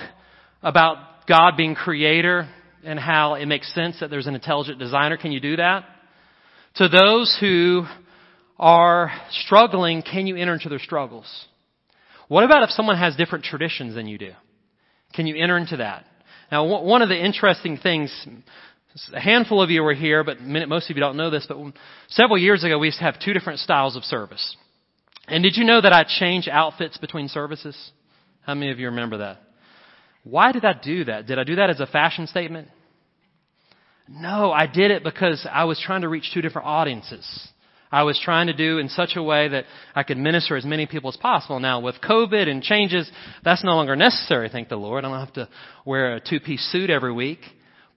about 0.63 1.27
God 1.29 1.57
being 1.57 1.75
creator 1.75 2.49
and 2.83 2.99
how 2.99 3.35
it 3.35 3.47
makes 3.47 3.73
sense 3.75 4.01
that 4.01 4.09
there's 4.09 4.27
an 4.27 4.35
intelligent 4.35 4.79
designer? 4.79 5.19
Can 5.19 5.31
you 5.33 5.41
do 5.41 5.57
that? 5.57 5.85
To 6.77 6.89
those 6.89 7.37
who 7.41 7.85
are 8.59 9.13
struggling, 9.31 10.03
can 10.03 10.27
you 10.27 10.37
enter 10.37 10.55
into 10.55 10.71
their 10.71 10.79
struggles? 10.79 11.27
What 12.29 12.45
about 12.45 12.63
if 12.63 12.71
someone 12.71 12.97
has 12.97 13.15
different 13.17 13.45
traditions 13.45 13.95
than 13.95 14.07
you 14.07 14.17
do? 14.17 14.33
Can 15.13 15.27
you 15.27 15.37
enter 15.37 15.59
into 15.59 15.77
that? 15.77 16.07
Now, 16.53 16.67
one 16.67 17.01
of 17.01 17.09
the 17.09 17.19
interesting 17.19 17.79
things, 17.79 18.15
a 19.15 19.19
handful 19.19 19.63
of 19.63 19.71
you 19.71 19.83
were 19.83 19.95
here, 19.95 20.23
but 20.23 20.39
most 20.39 20.91
of 20.91 20.97
you 20.97 21.01
don't 21.01 21.17
know 21.17 21.31
this, 21.31 21.47
but 21.49 21.57
several 22.09 22.37
years 22.37 22.63
ago 22.63 22.79
we 22.79 22.89
used 22.89 22.99
to 22.99 23.05
have 23.05 23.19
two 23.19 23.33
different 23.33 23.61
styles 23.61 23.97
of 23.97 24.05
service. 24.05 24.55
And 25.27 25.43
did 25.43 25.57
you 25.57 25.65
know 25.65 25.81
that 25.81 25.95
I 25.95 26.05
changed 26.05 26.51
outfits 26.51 26.99
between 26.99 27.29
services? 27.29 27.75
How 28.43 28.53
many 28.53 28.71
of 28.71 28.79
you 28.79 28.89
remember 28.89 29.17
that? 29.19 29.41
Why 30.25 30.53
did 30.53 30.67
I 30.67 30.75
do 30.75 31.05
that? 31.05 31.27
Did 31.27 31.39
I 31.39 31.45
do 31.45 31.57
that 31.57 31.71
as 31.71 31.81
a 31.81 31.87
fashion 31.87 32.27
statement? 32.27 32.69
No, 34.07 34.53
I 34.53 34.67
did 34.67 34.91
it 34.91 35.03
because 35.03 35.47
I 35.51 35.65
was 35.65 35.81
trying 35.81 36.03
to 36.03 36.09
reach 36.11 36.33
two 36.35 36.43
different 36.43 36.69
audiences. 36.69 37.49
I 37.93 38.05
was 38.05 38.19
trying 38.19 38.47
to 38.47 38.55
do 38.55 38.79
in 38.79 38.89
such 38.89 39.13
a 39.17 39.23
way 39.23 39.49
that 39.49 39.67
I 39.95 40.03
could 40.03 40.17
minister 40.17 40.57
as 40.57 40.65
many 40.65 40.87
people 40.87 41.11
as 41.11 41.17
possible. 41.19 41.61
Now, 41.61 41.81
with 41.81 41.97
COVID 42.01 42.49
and 42.49 42.63
changes, 42.63 43.11
that's 43.45 43.63
no 43.63 43.73
longer 43.73 43.95
necessary, 43.95 44.49
thank 44.49 44.71
the 44.71 44.77
Lord. 44.77 45.05
I 45.05 45.09
don't 45.11 45.21
have 45.21 45.35
to 45.35 45.49
wear 45.85 46.15
a 46.17 46.21
two 46.21 46.41
piece 46.41 46.67
suit 46.73 46.89
every 46.89 47.13
week. 47.13 47.41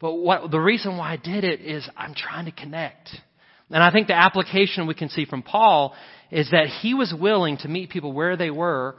But 0.01 0.15
what, 0.15 0.51
the 0.51 0.59
reason 0.59 0.97
why 0.97 1.13
I 1.13 1.17
did 1.17 1.45
it 1.45 1.61
is 1.61 1.87
I'm 1.95 2.13
trying 2.13 2.45
to 2.45 2.51
connect. 2.51 3.09
And 3.71 3.81
I 3.81 3.91
think 3.91 4.07
the 4.07 4.13
application 4.13 4.85
we 4.85 4.93
can 4.93 5.09
see 5.09 5.25
from 5.25 5.41
Paul 5.41 5.95
is 6.29 6.51
that 6.51 6.67
he 6.81 6.93
was 6.93 7.13
willing 7.17 7.57
to 7.59 7.69
meet 7.69 7.89
people 7.89 8.11
where 8.11 8.35
they 8.35 8.51
were, 8.51 8.95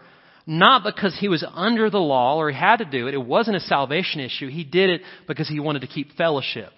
not 0.47 0.83
because 0.83 1.17
he 1.21 1.29
was 1.29 1.45
under 1.55 1.91
the 1.91 1.99
law 1.99 2.37
or 2.37 2.51
he 2.51 2.57
had 2.57 2.79
to 2.79 2.85
do 2.85 3.07
it. 3.07 3.15
It 3.15 3.25
wasn't 3.25 3.57
a 3.57 3.61
salvation 3.61 4.21
issue. 4.21 4.49
He 4.49 4.65
did 4.65 4.91
it 4.91 5.03
because 5.29 5.49
he 5.49 5.61
wanted 5.61 5.81
to 5.81 5.89
keep 5.89 6.17
fellowship. 6.17 6.71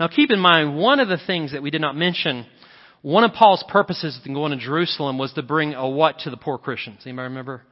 Now 0.00 0.08
keep 0.08 0.30
in 0.30 0.40
mind, 0.40 0.76
one 0.76 0.98
of 0.98 1.08
the 1.08 1.20
things 1.26 1.52
that 1.52 1.62
we 1.62 1.70
did 1.70 1.80
not 1.80 1.94
mention, 1.94 2.46
one 3.02 3.24
of 3.24 3.32
Paul's 3.32 3.64
purposes 3.68 4.18
in 4.24 4.34
going 4.34 4.52
to 4.52 4.58
Jerusalem 4.58 5.18
was 5.18 5.32
to 5.34 5.42
bring 5.42 5.74
a 5.74 5.88
what 5.88 6.20
to 6.20 6.30
the 6.30 6.36
poor 6.36 6.58
Christians? 6.58 7.00
Anybody 7.04 7.24
remember? 7.24 7.62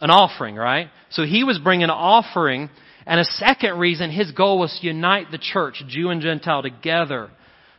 An 0.00 0.10
offering, 0.10 0.56
right? 0.56 0.88
So 1.10 1.24
he 1.24 1.44
was 1.44 1.58
bringing 1.58 1.84
an 1.84 1.90
offering, 1.90 2.70
and 3.06 3.20
a 3.20 3.24
second 3.24 3.78
reason, 3.78 4.10
his 4.10 4.32
goal 4.32 4.58
was 4.58 4.76
to 4.80 4.86
unite 4.86 5.26
the 5.30 5.38
church, 5.38 5.82
Jew 5.88 6.10
and 6.10 6.20
Gentile, 6.20 6.62
together 6.62 7.30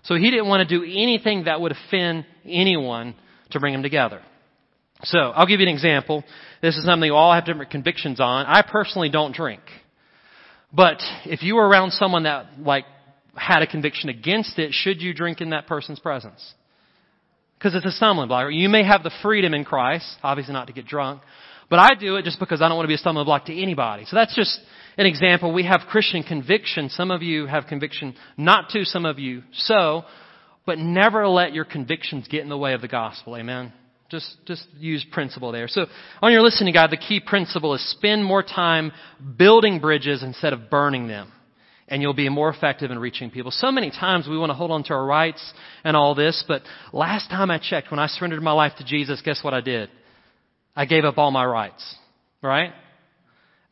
so 0.04 0.16
he 0.16 0.32
didn't 0.32 0.48
want 0.48 0.68
to 0.68 0.80
do 0.80 0.84
anything 0.84 1.46
that 1.46 1.62
would 1.62 1.72
offend 1.72 2.26
anyone 2.46 3.16
to 3.52 3.60
bring 3.60 3.74
them 3.74 3.84
together. 3.84 4.22
So 5.04 5.18
I'll 5.18 5.46
give 5.46 5.60
you 5.60 5.68
an 5.68 5.74
example. 5.74 6.24
This 6.62 6.78
is 6.78 6.86
something 6.86 7.08
you 7.08 7.16
all 7.16 7.34
have 7.34 7.46
different 7.46 7.72
convictions 7.72 8.20
on. 8.20 8.46
I 8.46 8.62
personally 8.62 9.10
don't 9.10 9.36
drink. 9.36 9.62
But 10.74 11.02
if 11.26 11.44
you 11.44 11.56
were 11.56 11.68
around 11.68 11.92
someone 11.92 12.24
that 12.24 12.60
like 12.60 12.86
had 13.36 13.62
a 13.62 13.68
conviction 13.68 14.10
against 14.10 14.60
it, 14.60 14.74
should 14.74 15.02
you 15.02 15.14
drink 15.14 15.42
in 15.42 15.52
that 15.52 15.68
person's 15.68 16.00
presence? 16.00 16.54
Because 17.58 17.76
it's 17.76 17.86
a 17.86 17.92
stumbling 17.92 18.28
block. 18.28 18.48
You 18.52 18.70
may 18.70 18.84
have 18.84 19.04
the 19.04 19.12
freedom 19.22 19.54
in 19.54 19.64
Christ, 19.64 20.06
obviously 20.24 20.54
not 20.54 20.68
to 20.68 20.74
get 20.74 20.86
drunk, 20.86 21.22
but 21.70 21.80
I 21.80 21.96
do 22.00 22.16
it 22.18 22.24
just 22.24 22.40
because 22.40 22.62
I 22.62 22.68
don't 22.68 22.76
want 22.76 22.86
to 22.86 22.90
be 22.90 22.96
a 22.96 22.98
stumbling 22.98 23.26
block 23.26 23.46
to 23.46 23.62
anybody. 23.62 24.06
So 24.06 24.16
that's 24.16 24.36
just 24.36 24.60
an 24.98 25.06
example. 25.06 25.54
We 25.54 25.64
have 25.66 25.82
Christian 25.90 26.24
conviction. 26.24 26.90
Some 26.90 27.12
of 27.12 27.22
you 27.22 27.46
have 27.46 27.68
conviction 27.68 28.16
not 28.36 28.70
to, 28.72 28.84
some 28.84 29.06
of 29.06 29.20
you 29.20 29.44
so, 29.54 30.04
but 30.66 30.80
never 30.80 31.28
let 31.28 31.54
your 31.54 31.66
convictions 31.66 32.28
get 32.28 32.42
in 32.42 32.50
the 32.50 32.58
way 32.58 32.74
of 32.74 32.82
the 32.82 32.88
gospel. 32.88 33.38
Amen. 33.38 33.72
Just, 34.10 34.38
just 34.46 34.68
use 34.78 35.06
principle 35.10 35.54
there. 35.54 35.70
So 35.70 35.86
on 36.22 36.34
your 36.34 36.42
listening 36.42 36.74
guide, 36.74 36.92
the 36.92 36.98
key 36.98 37.22
principle 37.26 37.74
is 37.74 37.92
spend 37.92 38.26
more 38.26 38.44
time 38.44 38.92
building 39.38 39.80
bridges 39.80 40.24
instead 40.24 40.52
of 40.52 40.70
burning 40.70 41.08
them. 41.08 41.32
And 41.92 42.02
you'll 42.02 42.14
be 42.14 42.30
more 42.30 42.50
effective 42.50 42.90
in 42.90 42.98
reaching 42.98 43.30
people. 43.30 43.52
So 43.52 43.72
many 43.72 43.92
times 43.92 44.28
we 44.28 44.38
want 44.38 44.50
to 44.50 44.54
hold 44.56 44.72
on 44.72 44.84
to 44.86 44.94
our 44.94 45.06
rights 45.06 45.54
and 45.84 45.96
all 45.96 46.16
this, 46.16 46.44
but 46.48 46.64
last 46.94 47.30
time 47.30 47.52
I 47.52 47.60
checked, 47.60 47.92
when 47.92 48.00
I 48.00 48.08
surrendered 48.08 48.42
my 48.42 48.54
life 48.54 48.72
to 48.78 48.86
Jesus, 48.86 49.22
guess 49.24 49.44
what 49.44 49.54
I 49.54 49.60
did? 49.60 49.90
I 50.74 50.86
gave 50.86 51.04
up 51.04 51.18
all 51.18 51.32
my 51.32 51.46
rights. 51.46 51.84
Right? 52.42 52.72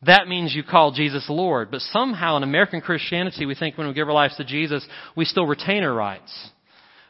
That 0.02 0.28
means 0.28 0.54
you 0.54 0.62
call 0.62 0.92
Jesus 0.92 1.26
Lord. 1.28 1.70
But 1.70 1.80
somehow 1.80 2.36
in 2.36 2.42
American 2.42 2.80
Christianity, 2.80 3.46
we 3.46 3.54
think 3.54 3.76
when 3.76 3.88
we 3.88 3.94
give 3.94 4.06
our 4.06 4.14
lives 4.14 4.36
to 4.36 4.44
Jesus, 4.44 4.86
we 5.16 5.24
still 5.24 5.46
retain 5.46 5.82
our 5.82 5.92
rights. 5.92 6.50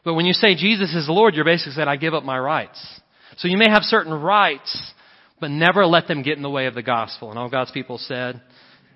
But 0.03 0.15
when 0.15 0.25
you 0.25 0.33
say 0.33 0.55
Jesus 0.55 0.95
is 0.95 1.07
Lord, 1.07 1.35
you're 1.35 1.45
basically 1.45 1.73
saying, 1.73 1.87
I 1.87 1.97
give 1.97 2.13
up 2.13 2.23
my 2.23 2.39
rights. 2.39 3.01
So 3.37 3.47
you 3.47 3.57
may 3.57 3.69
have 3.69 3.83
certain 3.83 4.13
rights, 4.13 4.93
but 5.39 5.51
never 5.51 5.85
let 5.85 6.07
them 6.07 6.23
get 6.23 6.37
in 6.37 6.43
the 6.43 6.49
way 6.49 6.65
of 6.67 6.73
the 6.73 6.81
gospel. 6.83 7.29
And 7.29 7.37
all 7.37 7.49
God's 7.49 7.71
people 7.71 7.97
said, 7.97 8.41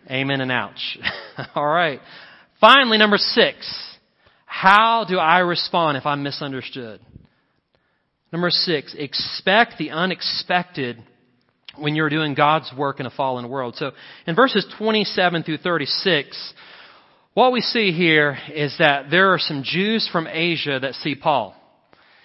Amen 0.10 0.42
and 0.42 0.52
ouch. 0.52 0.98
all 1.56 1.66
right. 1.66 2.00
Finally, 2.62 2.98
number 2.98 3.18
six. 3.18 3.82
How 4.46 5.06
do 5.08 5.18
I 5.18 5.40
respond 5.40 5.98
if 5.98 6.06
I'm 6.06 6.24
misunderstood? 6.24 7.02
Number 8.32 8.50
six, 8.50 8.96
expect 8.98 9.78
the 9.78 9.92
unexpected 9.92 10.98
when 11.78 11.96
you're 11.96 12.10
doing 12.10 12.36
God's 12.36 12.72
work 12.78 13.00
in 13.00 13.06
a 13.06 13.10
fallen 13.10 13.50
world. 13.50 13.76
So 13.76 13.92
in 14.26 14.36
verses 14.36 14.66
27 14.78 15.44
through 15.44 15.58
36, 15.58 16.54
what 17.34 17.52
we 17.52 17.62
see 17.62 17.92
here 17.92 18.38
is 18.54 18.76
that 18.80 19.10
there 19.12 19.34
are 19.34 19.40
some 19.40 19.64
Jews 19.64 20.10
from 20.12 20.28
Asia 20.28 20.80
that 20.80 20.94
see 20.96 21.16
Paul. 21.16 21.56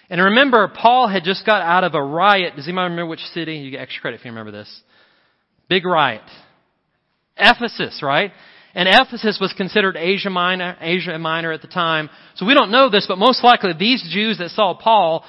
And 0.09 0.21
remember, 0.21 0.67
Paul 0.69 1.07
had 1.07 1.23
just 1.23 1.45
got 1.45 1.61
out 1.61 1.83
of 1.83 1.95
a 1.95 2.03
riot. 2.03 2.55
Does 2.55 2.67
anybody 2.67 2.91
remember 2.91 3.09
which 3.09 3.19
city? 3.33 3.55
You 3.55 3.71
get 3.71 3.81
extra 3.81 4.01
credit 4.01 4.19
if 4.19 4.25
you 4.25 4.31
remember 4.31 4.51
this. 4.51 4.81
Big 5.69 5.85
riot. 5.85 6.23
Ephesus, 7.41 8.01
right? 8.03 8.31
And 8.73 8.87
Ephesus 8.87 9.37
was 9.41 9.53
considered 9.53 9.97
Asia 9.97 10.29
Minor, 10.29 10.77
Asia 10.79 11.17
Minor 11.19 11.51
at 11.51 11.61
the 11.61 11.67
time. 11.67 12.09
So 12.35 12.45
we 12.45 12.53
don't 12.53 12.71
know 12.71 12.89
this, 12.89 13.05
but 13.07 13.17
most 13.17 13.43
likely 13.43 13.71
these 13.77 14.07
Jews 14.11 14.37
that 14.37 14.51
saw 14.51 14.73
Paul 14.73 15.25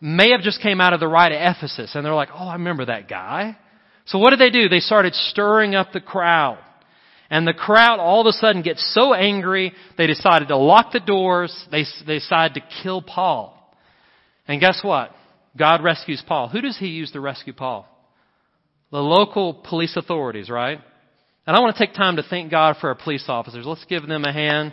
may 0.00 0.30
have 0.30 0.42
just 0.42 0.60
came 0.62 0.80
out 0.80 0.92
of 0.92 1.00
the 1.00 1.08
rite 1.08 1.32
of 1.32 1.38
Ephesus 1.40 1.94
and 1.94 2.04
they're 2.04 2.14
like, 2.14 2.28
oh, 2.32 2.46
I 2.46 2.54
remember 2.54 2.84
that 2.86 3.08
guy. 3.08 3.56
So 4.06 4.18
what 4.18 4.30
did 4.30 4.38
they 4.38 4.50
do? 4.50 4.68
They 4.68 4.80
started 4.80 5.14
stirring 5.14 5.74
up 5.74 5.92
the 5.92 6.00
crowd. 6.00 6.58
And 7.30 7.46
the 7.46 7.54
crowd 7.54 7.98
all 7.98 8.20
of 8.20 8.26
a 8.26 8.32
sudden 8.32 8.62
gets 8.62 8.94
so 8.94 9.14
angry, 9.14 9.72
they 9.96 10.06
decided 10.06 10.48
to 10.48 10.56
lock 10.56 10.92
the 10.92 11.00
doors. 11.00 11.52
They, 11.70 11.84
they 12.06 12.18
decided 12.18 12.54
to 12.54 12.82
kill 12.82 13.02
Paul. 13.02 13.58
And 14.46 14.60
guess 14.60 14.80
what? 14.84 15.10
God 15.56 15.82
rescues 15.82 16.22
Paul. 16.26 16.48
Who 16.48 16.60
does 16.60 16.76
he 16.78 16.88
use 16.88 17.12
to 17.12 17.20
rescue 17.20 17.54
Paul? 17.54 17.88
The 18.92 18.98
local 18.98 19.54
police 19.54 19.96
authorities, 19.96 20.50
right? 20.50 20.80
And 21.46 21.54
I 21.54 21.60
want 21.60 21.76
to 21.76 21.86
take 21.86 21.94
time 21.94 22.16
to 22.16 22.22
thank 22.22 22.50
God 22.50 22.76
for 22.80 22.88
our 22.88 22.94
police 22.94 23.26
officers. 23.28 23.66
Let's 23.66 23.84
give 23.84 24.06
them 24.06 24.24
a 24.24 24.32
hand. 24.32 24.72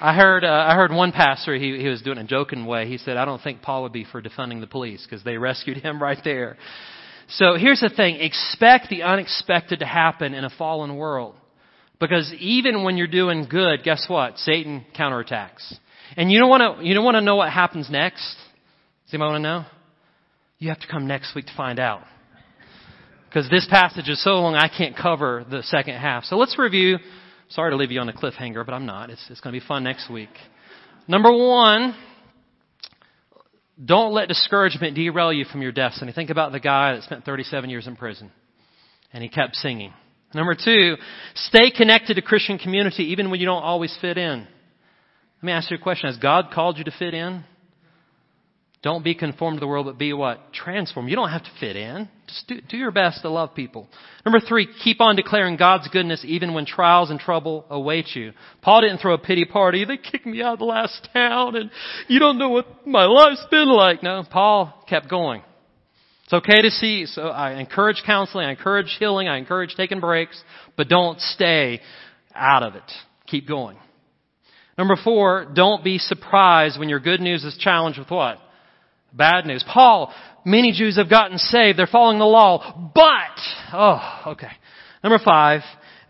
I 0.00 0.14
heard, 0.14 0.42
uh, 0.42 0.48
I 0.48 0.74
heard 0.74 0.90
one 0.90 1.12
pastor, 1.12 1.54
he, 1.54 1.78
he 1.78 1.88
was 1.88 2.00
doing 2.00 2.16
a 2.16 2.24
joking 2.24 2.64
way. 2.64 2.88
He 2.88 2.96
said, 2.96 3.18
I 3.18 3.26
don't 3.26 3.42
think 3.42 3.60
Paul 3.60 3.82
would 3.82 3.92
be 3.92 4.04
for 4.04 4.22
defunding 4.22 4.60
the 4.60 4.66
police 4.66 5.06
because 5.08 5.22
they 5.22 5.36
rescued 5.38 5.76
him 5.76 6.02
right 6.02 6.18
there. 6.24 6.56
So 7.28 7.56
here's 7.56 7.80
the 7.80 7.90
thing. 7.94 8.16
Expect 8.16 8.88
the 8.88 9.02
unexpected 9.02 9.80
to 9.80 9.86
happen 9.86 10.32
in 10.32 10.44
a 10.44 10.50
fallen 10.50 10.96
world. 10.96 11.34
Because 12.00 12.32
even 12.40 12.84
when 12.84 12.96
you're 12.96 13.06
doing 13.06 13.46
good, 13.48 13.84
guess 13.84 14.06
what? 14.08 14.38
Satan 14.38 14.84
counterattacks. 14.98 15.74
And 16.16 16.32
you 16.32 16.40
don't 16.40 16.48
want 16.48 16.78
to, 16.78 16.84
you 16.84 16.94
don't 16.94 17.04
want 17.04 17.16
to 17.16 17.20
know 17.20 17.36
what 17.36 17.50
happens 17.50 17.88
next? 17.90 18.34
Does 19.04 19.14
anybody 19.14 19.30
want 19.30 19.42
to 19.44 19.48
know? 19.48 19.81
You 20.62 20.68
have 20.68 20.80
to 20.80 20.86
come 20.86 21.06
next 21.06 21.34
week 21.34 21.46
to 21.46 21.54
find 21.56 21.78
out. 21.78 22.02
Because 23.28 23.50
this 23.50 23.66
passage 23.68 24.08
is 24.08 24.22
so 24.22 24.32
long, 24.34 24.54
I 24.54 24.68
can't 24.68 24.96
cover 24.96 25.44
the 25.48 25.62
second 25.62 25.94
half. 25.96 26.24
So 26.24 26.36
let's 26.36 26.58
review 26.58 26.98
Sorry 27.52 27.70
to 27.70 27.76
leave 27.76 27.90
you 27.90 28.00
on 28.00 28.08
a 28.08 28.14
cliffhanger, 28.14 28.64
but 28.64 28.72
I'm 28.72 28.86
not. 28.86 29.10
It's, 29.10 29.22
it's 29.28 29.40
going 29.40 29.52
to 29.52 29.60
be 29.60 29.66
fun 29.66 29.84
next 29.84 30.10
week. 30.10 30.30
Number 31.06 31.30
one, 31.30 31.94
don't 33.84 34.14
let 34.14 34.28
discouragement 34.28 34.94
derail 34.96 35.34
you 35.34 35.44
from 35.44 35.60
your 35.60 35.72
destiny. 35.72 36.12
Think 36.12 36.30
about 36.30 36.52
the 36.52 36.60
guy 36.60 36.94
that 36.94 37.02
spent 37.02 37.26
37 37.26 37.68
years 37.68 37.86
in 37.86 37.96
prison 37.96 38.30
and 39.12 39.22
he 39.22 39.28
kept 39.28 39.56
singing. 39.56 39.92
Number 40.34 40.54
two, 40.54 40.96
stay 41.34 41.70
connected 41.70 42.14
to 42.14 42.22
Christian 42.22 42.56
community 42.56 43.04
even 43.04 43.30
when 43.30 43.38
you 43.38 43.44
don't 43.44 43.62
always 43.62 43.94
fit 44.00 44.16
in. 44.16 44.46
Let 45.36 45.42
me 45.42 45.52
ask 45.52 45.70
you 45.70 45.76
a 45.76 45.80
question. 45.80 46.08
Has 46.08 46.16
God 46.16 46.52
called 46.54 46.78
you 46.78 46.84
to 46.84 46.92
fit 46.98 47.12
in? 47.12 47.44
Don't 48.82 49.04
be 49.04 49.14
conformed 49.14 49.58
to 49.58 49.60
the 49.60 49.68
world, 49.68 49.86
but 49.86 49.96
be 49.96 50.12
what? 50.12 50.52
Transformed. 50.52 51.08
You 51.08 51.14
don't 51.14 51.30
have 51.30 51.44
to 51.44 51.50
fit 51.60 51.76
in. 51.76 52.08
Just 52.26 52.48
do, 52.48 52.60
do 52.68 52.76
your 52.76 52.90
best 52.90 53.22
to 53.22 53.30
love 53.30 53.54
people. 53.54 53.88
Number 54.26 54.40
three, 54.40 54.68
keep 54.82 55.00
on 55.00 55.14
declaring 55.14 55.56
God's 55.56 55.86
goodness 55.86 56.24
even 56.26 56.52
when 56.52 56.66
trials 56.66 57.08
and 57.10 57.20
trouble 57.20 57.64
await 57.70 58.08
you. 58.16 58.32
Paul 58.60 58.80
didn't 58.80 58.98
throw 58.98 59.14
a 59.14 59.18
pity 59.18 59.44
party. 59.44 59.84
They 59.84 59.98
kicked 59.98 60.26
me 60.26 60.42
out 60.42 60.54
of 60.54 60.58
the 60.58 60.64
last 60.64 61.08
town 61.12 61.54
and 61.54 61.70
you 62.08 62.18
don't 62.18 62.38
know 62.38 62.48
what 62.48 62.84
my 62.84 63.04
life's 63.04 63.44
been 63.52 63.68
like. 63.68 64.02
No, 64.02 64.24
Paul 64.28 64.84
kept 64.88 65.08
going. 65.08 65.42
It's 66.24 66.32
okay 66.32 66.62
to 66.62 66.70
see, 66.70 67.06
so 67.06 67.28
I 67.28 67.60
encourage 67.60 68.02
counseling, 68.04 68.46
I 68.46 68.50
encourage 68.50 68.96
healing, 68.98 69.28
I 69.28 69.36
encourage 69.38 69.74
taking 69.76 70.00
breaks, 70.00 70.42
but 70.76 70.88
don't 70.88 71.20
stay 71.20 71.80
out 72.34 72.62
of 72.62 72.74
it. 72.74 72.90
Keep 73.26 73.46
going. 73.46 73.76
Number 74.76 74.96
four, 74.96 75.46
don't 75.54 75.84
be 75.84 75.98
surprised 75.98 76.80
when 76.80 76.88
your 76.88 77.00
good 77.00 77.20
news 77.20 77.44
is 77.44 77.56
challenged 77.58 77.98
with 77.98 78.10
what? 78.10 78.38
Bad 79.12 79.46
news. 79.46 79.64
Paul, 79.66 80.12
many 80.44 80.72
Jews 80.72 80.96
have 80.96 81.10
gotten 81.10 81.38
saved. 81.38 81.78
They're 81.78 81.86
following 81.86 82.18
the 82.18 82.24
law. 82.24 82.90
But, 82.94 83.72
oh, 83.72 84.32
okay. 84.32 84.52
Number 85.02 85.18
five, 85.22 85.62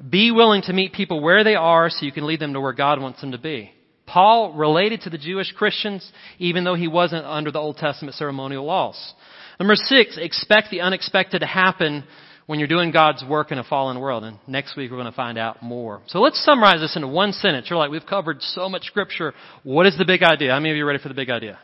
be 0.08 0.30
willing 0.30 0.62
to 0.62 0.72
meet 0.72 0.92
people 0.92 1.22
where 1.22 1.44
they 1.44 1.54
are 1.54 1.90
so 1.90 2.04
you 2.04 2.12
can 2.12 2.26
lead 2.26 2.40
them 2.40 2.52
to 2.52 2.60
where 2.60 2.72
God 2.72 3.00
wants 3.00 3.20
them 3.20 3.32
to 3.32 3.38
be. 3.38 3.72
Paul 4.06 4.52
related 4.52 5.02
to 5.02 5.10
the 5.10 5.18
Jewish 5.18 5.52
Christians 5.52 6.10
even 6.38 6.64
though 6.64 6.74
he 6.74 6.88
wasn't 6.88 7.24
under 7.24 7.50
the 7.50 7.58
Old 7.58 7.76
Testament 7.76 8.14
ceremonial 8.16 8.64
laws. 8.64 9.14
Number 9.58 9.74
six, 9.74 10.18
expect 10.20 10.70
the 10.70 10.80
unexpected 10.80 11.38
to 11.38 11.46
happen 11.46 12.04
when 12.46 12.58
you're 12.58 12.68
doing 12.68 12.90
God's 12.90 13.24
work 13.24 13.52
in 13.52 13.58
a 13.58 13.64
fallen 13.64 14.00
world. 14.00 14.24
And 14.24 14.38
next 14.46 14.76
week 14.76 14.90
we're 14.90 14.96
going 14.96 15.10
to 15.10 15.16
find 15.16 15.38
out 15.38 15.62
more. 15.62 16.02
So 16.08 16.20
let's 16.20 16.44
summarize 16.44 16.80
this 16.80 16.96
into 16.96 17.08
one 17.08 17.32
sentence. 17.32 17.68
You're 17.70 17.78
like, 17.78 17.90
we've 17.90 18.04
covered 18.04 18.42
so 18.42 18.68
much 18.68 18.84
scripture. 18.84 19.32
What 19.62 19.86
is 19.86 19.96
the 19.96 20.04
big 20.04 20.22
idea? 20.22 20.50
How 20.50 20.58
many 20.58 20.70
of 20.70 20.76
you 20.76 20.82
are 20.82 20.88
ready 20.88 21.02
for 21.02 21.08
the 21.08 21.14
big 21.14 21.30
idea? 21.30 21.58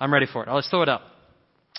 I'm 0.00 0.12
ready 0.12 0.26
for 0.32 0.44
it. 0.44 0.52
Let's 0.52 0.68
throw 0.68 0.82
it 0.82 0.88
up. 0.88 1.02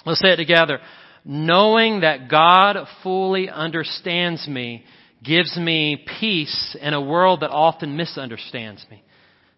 Let's 0.05 0.19
say 0.19 0.29
it 0.29 0.37
together. 0.37 0.79
Knowing 1.25 2.01
that 2.01 2.29
God 2.29 2.77
fully 3.03 3.49
understands 3.49 4.47
me 4.47 4.83
gives 5.23 5.57
me 5.57 6.05
peace 6.19 6.77
in 6.81 6.93
a 6.93 7.01
world 7.01 7.41
that 7.41 7.49
often 7.49 7.97
misunderstands 7.97 8.85
me. 8.89 9.03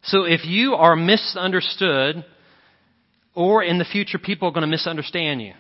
So 0.03 0.24
if 0.24 0.45
you 0.45 0.74
are 0.74 0.95
misunderstood, 0.95 2.26
or 3.36 3.64
in 3.64 3.78
the 3.78 3.86
future 3.86 4.18
people 4.18 4.47
are 4.47 4.51
going 4.51 4.62
to 4.62 4.68
misunderstand 4.68 5.41
you, 5.41 5.53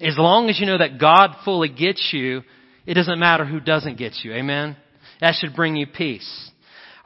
as 0.00 0.18
long 0.18 0.50
as 0.50 0.60
you 0.60 0.66
know 0.66 0.76
that 0.76 1.00
God 1.00 1.30
fully 1.44 1.70
gets 1.70 2.10
you, 2.12 2.42
it 2.84 2.94
doesn't 2.94 3.18
matter 3.18 3.46
who 3.46 3.60
doesn't 3.60 3.96
get 3.96 4.12
you. 4.22 4.34
Amen? 4.34 4.76
That 5.20 5.34
should 5.34 5.56
bring 5.56 5.76
you 5.76 5.86
peace. 5.86 6.50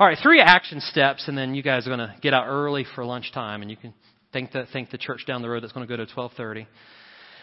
All 0.00 0.06
right, 0.06 0.18
three 0.20 0.40
action 0.40 0.80
steps, 0.80 1.28
and 1.28 1.38
then 1.38 1.54
you 1.54 1.62
guys 1.62 1.86
are 1.86 1.94
going 1.94 2.00
to 2.00 2.16
get 2.20 2.34
out 2.34 2.46
early 2.48 2.84
for 2.94 3.04
lunchtime, 3.04 3.62
and 3.62 3.70
you 3.70 3.76
can 3.76 3.94
thank 4.32 4.52
the, 4.52 4.66
the 4.90 4.98
church 4.98 5.24
down 5.26 5.42
the 5.42 5.48
road 5.48 5.62
that's 5.62 5.72
going 5.72 5.86
to 5.86 5.90
go 5.90 5.96
to 5.96 6.10
1230. 6.10 6.66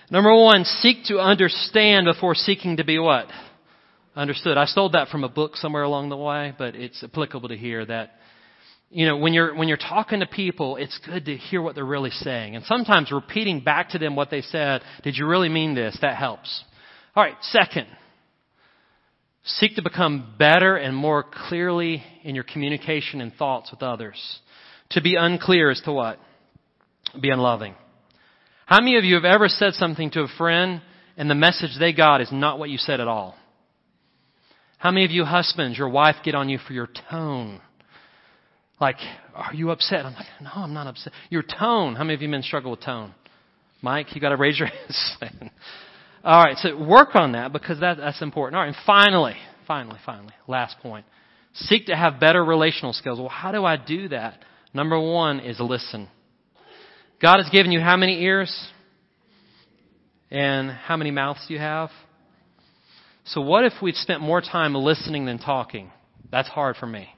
Number 0.09 0.33
one, 0.33 0.63
seek 0.63 1.05
to 1.05 1.19
understand 1.19 2.05
before 2.05 2.33
seeking 2.33 2.77
to 2.77 2.85
be 2.85 2.97
what? 2.97 3.27
Understood. 4.15 4.57
I 4.57 4.65
stole 4.65 4.89
that 4.91 5.09
from 5.09 5.23
a 5.23 5.29
book 5.29 5.57
somewhere 5.57 5.83
along 5.83 6.09
the 6.09 6.17
way, 6.17 6.53
but 6.57 6.75
it's 6.75 7.03
applicable 7.03 7.49
to 7.49 7.57
here 7.57 7.85
that 7.85 8.11
you 8.89 9.05
know, 9.05 9.17
when 9.17 9.33
you're, 9.33 9.53
when 9.53 9.67
you're 9.67 9.77
talking 9.77 10.21
to 10.21 10.25
people, 10.25 10.77
it's 10.77 10.97
good 11.05 11.25
to 11.25 11.35
hear 11.35 11.61
what 11.61 11.75
they're 11.75 11.85
really 11.85 12.09
saying. 12.09 12.55
And 12.55 12.63
sometimes 12.65 13.11
repeating 13.11 13.59
back 13.59 13.89
to 13.89 13.99
them 13.99 14.15
what 14.15 14.29
they 14.29 14.41
said, 14.41 14.81
did 15.03 15.17
you 15.17 15.27
really 15.27 15.49
mean 15.49 15.75
this? 15.75 15.97
That 16.01 16.15
helps. 16.15 16.63
Alright, 17.15 17.35
second. 17.41 17.87
Seek 19.43 19.75
to 19.75 19.81
become 19.81 20.35
better 20.39 20.77
and 20.77 20.95
more 20.95 21.25
clearly 21.47 22.03
in 22.23 22.35
your 22.35 22.45
communication 22.45 23.19
and 23.21 23.33
thoughts 23.33 23.71
with 23.71 23.83
others. 23.83 24.17
To 24.91 25.01
be 25.01 25.15
unclear 25.15 25.69
as 25.69 25.81
to 25.81 25.91
what? 25.91 26.17
Be 27.21 27.29
unloving. 27.29 27.75
How 28.65 28.79
many 28.79 28.97
of 28.97 29.03
you 29.03 29.15
have 29.15 29.25
ever 29.25 29.47
said 29.47 29.73
something 29.73 30.11
to 30.11 30.21
a 30.21 30.27
friend 30.37 30.81
and 31.15 31.29
the 31.29 31.35
message 31.35 31.71
they 31.79 31.93
got 31.93 32.21
is 32.21 32.29
not 32.31 32.59
what 32.59 32.69
you 32.69 32.77
said 32.77 32.99
at 32.99 33.07
all? 33.07 33.35
How 34.77 34.91
many 34.91 35.05
of 35.05 35.11
you 35.11 35.25
husbands, 35.25 35.77
your 35.77 35.89
wife 35.89 36.17
get 36.23 36.35
on 36.35 36.49
you 36.49 36.59
for 36.59 36.73
your 36.73 36.89
tone? 37.09 37.61
Like, 38.79 38.97
are 39.33 39.53
you 39.53 39.71
upset? 39.71 40.05
I'm 40.05 40.13
like, 40.13 40.27
no, 40.41 40.51
I'm 40.53 40.73
not 40.73 40.85
upset. 40.85 41.13
Your 41.29 41.43
tone. 41.43 41.95
How 41.95 42.03
many 42.03 42.13
of 42.13 42.21
you 42.21 42.29
men 42.29 42.43
struggle 42.43 42.71
with 42.71 42.81
tone? 42.81 43.13
Mike, 43.81 44.13
you 44.13 44.21
got 44.21 44.29
to 44.29 44.37
raise 44.37 44.59
your 44.59 44.67
hand. 45.21 45.49
All 46.23 46.43
right, 46.43 46.57
so 46.57 46.77
work 46.77 47.15
on 47.15 47.31
that 47.31 47.53
because 47.53 47.79
that, 47.79 47.97
that's 47.97 48.21
important. 48.21 48.55
All 48.55 48.61
right, 48.61 48.67
and 48.67 48.77
finally, 48.85 49.35
finally, 49.65 49.97
finally, 50.05 50.33
last 50.47 50.77
point. 50.79 51.05
Seek 51.53 51.87
to 51.87 51.95
have 51.95 52.19
better 52.19 52.43
relational 52.43 52.93
skills. 52.93 53.19
Well, 53.19 53.29
how 53.29 53.51
do 53.51 53.65
I 53.65 53.77
do 53.77 54.09
that? 54.09 54.39
Number 54.73 54.99
one 54.99 55.39
is 55.39 55.59
listen. 55.59 56.07
God 57.19 57.37
has 57.37 57.49
given 57.49 57.71
you 57.71 57.79
how 57.79 57.97
many 57.97 58.21
ears? 58.21 58.69
And 60.29 60.69
how 60.69 60.97
many 60.97 61.09
mouths 61.09 61.39
do 61.47 61.53
you 61.53 61.59
have? 61.59 61.89
So 63.25 63.41
what 63.41 63.65
if 63.65 63.73
we'd 63.81 63.95
spent 63.95 64.21
more 64.21 64.41
time 64.41 64.75
listening 64.75 65.25
than 65.25 65.39
talking? 65.39 65.91
That's 66.31 66.47
hard 66.47 66.75
for 66.75 66.85
me. 66.85 67.09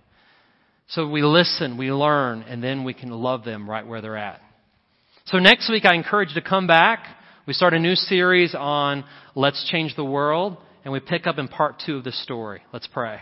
So 0.88 1.08
we 1.08 1.22
listen, 1.22 1.78
we 1.78 1.92
learn, 1.92 2.44
and 2.44 2.64
then 2.64 2.84
we 2.84 2.94
can 2.94 3.10
love 3.10 3.44
them 3.44 3.70
right 3.70 3.86
where 3.86 4.02
they're 4.02 4.18
at. 4.18 4.42
So 5.26 5.38
next 5.38 5.70
week 5.70 5.86
I 5.86 5.96
encourage 5.96 6.30
you 6.30 6.42
to 6.42 6.48
come 6.48 6.66
back. 6.66 7.06
We 7.46 7.54
start 7.54 7.74
a 7.74 7.80
new 7.80 7.96
series 7.96 8.56
on 8.56 9.04
Let's 9.36 9.70
Change 9.70 9.96
the 9.96 10.06
World, 10.06 10.58
and 10.84 10.94
we 10.94 11.00
pick 11.00 11.28
up 11.28 11.38
in 11.38 11.48
part 11.48 11.76
two 11.86 11.98
of 11.98 12.04
the 12.04 12.12
story. 12.12 12.62
Let's 12.72 12.88
pray. 12.88 13.20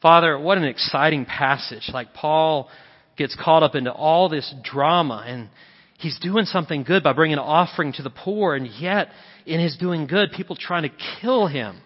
Father, 0.00 0.38
what 0.38 0.58
an 0.58 0.64
exciting 0.64 1.24
passage. 1.24 1.90
Like 1.92 2.14
Paul 2.14 2.70
gets 3.16 3.36
caught 3.36 3.62
up 3.62 3.74
into 3.74 3.92
all 3.92 4.28
this 4.28 4.52
drama 4.64 5.24
and 5.26 5.50
he's 5.98 6.18
doing 6.18 6.46
something 6.46 6.84
good 6.84 7.02
by 7.02 7.12
bringing 7.12 7.34
an 7.34 7.44
offering 7.44 7.92
to 7.92 8.02
the 8.02 8.10
poor 8.10 8.54
and 8.54 8.66
yet 8.80 9.08
in 9.44 9.60
his 9.60 9.76
doing 9.76 10.06
good, 10.06 10.32
people 10.32 10.56
trying 10.56 10.84
to 10.84 10.96
kill 11.20 11.46
him. 11.46 11.80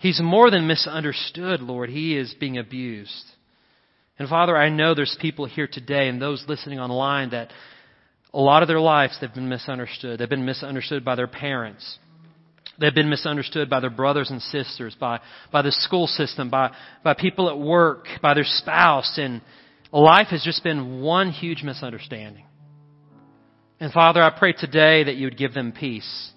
He's 0.00 0.20
more 0.22 0.50
than 0.50 0.66
misunderstood, 0.66 1.60
Lord. 1.60 1.90
He 1.90 2.16
is 2.16 2.34
being 2.38 2.58
abused. 2.58 3.24
And 4.18 4.28
Father, 4.28 4.56
I 4.56 4.68
know 4.68 4.94
there's 4.94 5.16
people 5.20 5.46
here 5.46 5.68
today 5.70 6.08
and 6.08 6.20
those 6.20 6.44
listening 6.48 6.80
online 6.80 7.30
that 7.30 7.50
a 8.32 8.40
lot 8.40 8.62
of 8.62 8.68
their 8.68 8.80
lives 8.80 9.16
they've 9.20 9.32
been 9.32 9.48
misunderstood. 9.48 10.18
They've 10.18 10.28
been 10.28 10.44
misunderstood 10.44 11.04
by 11.04 11.14
their 11.14 11.26
parents. 11.26 11.98
They've 12.80 12.94
been 12.94 13.08
misunderstood 13.10 13.68
by 13.68 13.80
their 13.80 13.90
brothers 13.90 14.30
and 14.30 14.40
sisters, 14.40 14.96
by, 14.98 15.20
by 15.50 15.62
the 15.62 15.72
school 15.72 16.06
system, 16.06 16.48
by, 16.48 16.70
by 17.02 17.14
people 17.14 17.48
at 17.48 17.58
work, 17.58 18.06
by 18.22 18.34
their 18.34 18.44
spouse, 18.44 19.18
and 19.18 19.42
life 19.92 20.28
has 20.28 20.44
just 20.44 20.62
been 20.62 21.00
one 21.00 21.30
huge 21.30 21.64
misunderstanding. 21.64 22.44
And 23.80 23.92
Father, 23.92 24.22
I 24.22 24.36
pray 24.36 24.52
today 24.52 25.04
that 25.04 25.16
you 25.16 25.26
would 25.26 25.38
give 25.38 25.54
them 25.54 25.72
peace. 25.72 26.32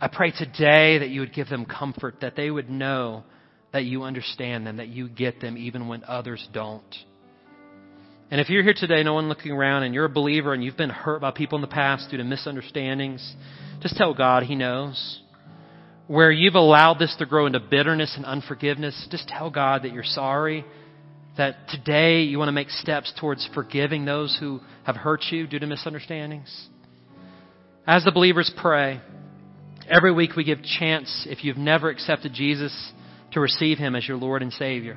I 0.00 0.08
pray 0.08 0.32
today 0.32 0.98
that 0.98 1.08
you 1.08 1.20
would 1.20 1.32
give 1.32 1.48
them 1.48 1.64
comfort, 1.64 2.16
that 2.20 2.34
they 2.36 2.50
would 2.50 2.68
know 2.68 3.24
that 3.72 3.84
you 3.84 4.02
understand 4.02 4.66
them, 4.66 4.78
that 4.78 4.88
you 4.88 5.08
get 5.08 5.40
them 5.40 5.56
even 5.56 5.86
when 5.86 6.02
others 6.04 6.46
don't. 6.52 6.94
And 8.30 8.40
if 8.40 8.48
you're 8.48 8.64
here 8.64 8.74
today, 8.76 9.04
no 9.04 9.14
one 9.14 9.28
looking 9.28 9.52
around, 9.52 9.84
and 9.84 9.94
you're 9.94 10.06
a 10.06 10.10
believer 10.10 10.52
and 10.52 10.64
you've 10.64 10.76
been 10.76 10.90
hurt 10.90 11.20
by 11.20 11.30
people 11.30 11.56
in 11.56 11.62
the 11.62 11.68
past 11.68 12.10
due 12.10 12.16
to 12.16 12.24
misunderstandings, 12.24 13.34
just 13.80 13.96
tell 13.96 14.12
God 14.12 14.42
He 14.42 14.56
knows. 14.56 15.20
Where 16.08 16.32
you've 16.32 16.54
allowed 16.56 16.98
this 16.98 17.14
to 17.18 17.26
grow 17.26 17.46
into 17.46 17.60
bitterness 17.60 18.14
and 18.16 18.24
unforgiveness, 18.24 19.06
just 19.10 19.28
tell 19.28 19.50
God 19.50 19.82
that 19.82 19.92
you're 19.92 20.02
sorry. 20.02 20.64
That 21.38 21.68
today 21.68 22.22
you 22.22 22.38
want 22.38 22.48
to 22.48 22.52
make 22.52 22.70
steps 22.70 23.12
towards 23.20 23.48
forgiving 23.54 24.04
those 24.04 24.36
who 24.40 24.60
have 24.84 24.96
hurt 24.96 25.22
you 25.30 25.46
due 25.46 25.58
to 25.58 25.66
misunderstandings. 25.66 26.68
As 27.86 28.04
the 28.04 28.12
believers 28.12 28.50
pray, 28.56 29.00
every 29.88 30.12
week 30.12 30.34
we 30.34 30.44
give 30.44 30.62
chance 30.62 31.26
if 31.28 31.44
you've 31.44 31.58
never 31.58 31.90
accepted 31.90 32.32
Jesus 32.32 32.92
to 33.32 33.40
receive 33.40 33.76
Him 33.78 33.94
as 33.94 34.08
your 34.08 34.16
Lord 34.16 34.42
and 34.42 34.52
Savior. 34.52 34.96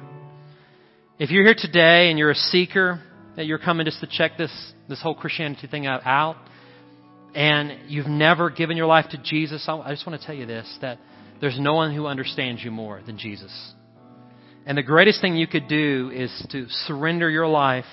If 1.20 1.30
you're 1.30 1.44
here 1.44 1.56
today 1.58 2.10
and 2.10 2.18
you're 2.18 2.32
a 2.32 2.36
seeker, 2.36 3.02
that 3.36 3.46
you're 3.46 3.60
coming 3.60 3.86
just 3.86 4.00
to 4.00 4.08
check 4.08 4.38
this, 4.38 4.74
this 4.88 5.02
whole 5.02 5.16
Christianity 5.16 5.68
thing 5.68 5.86
out, 5.86 6.38
and 7.36 7.90
you've 7.92 8.08
never 8.08 8.50
given 8.50 8.78
your 8.78 8.88
life 8.88 9.06
to 9.12 9.18
Jesus, 9.18 9.66
I 9.68 9.92
just 9.92 10.08
want 10.08 10.20
to 10.20 10.26
tell 10.26 10.36
you 10.36 10.46
this, 10.46 10.78
that 10.82 11.00
there's 11.42 11.60
no 11.60 11.74
one 11.74 11.94
who 11.94 12.08
understands 12.08 12.64
you 12.64 12.72
more 12.72 13.02
than 13.06 13.18
Jesus. 13.18 13.74
And 14.70 14.78
the 14.78 14.84
greatest 14.84 15.20
thing 15.20 15.36
you 15.36 15.48
could 15.48 15.68
do 15.68 16.12
is 16.14 16.48
to 16.52 16.68
surrender 16.86 17.28
your 17.28 17.48
life, 17.48 17.88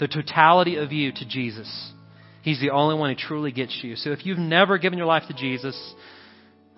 the 0.00 0.08
totality 0.08 0.76
of 0.76 0.90
you 0.90 1.12
to 1.12 1.28
Jesus. 1.28 1.92
He's 2.40 2.58
the 2.60 2.70
only 2.70 2.94
one 2.94 3.10
who 3.10 3.16
truly 3.16 3.52
gets 3.52 3.78
you. 3.82 3.94
So 3.94 4.12
if 4.12 4.24
you've 4.24 4.38
never 4.38 4.78
given 4.78 4.96
your 4.96 5.06
life 5.06 5.24
to 5.28 5.34
Jesus, 5.34 5.76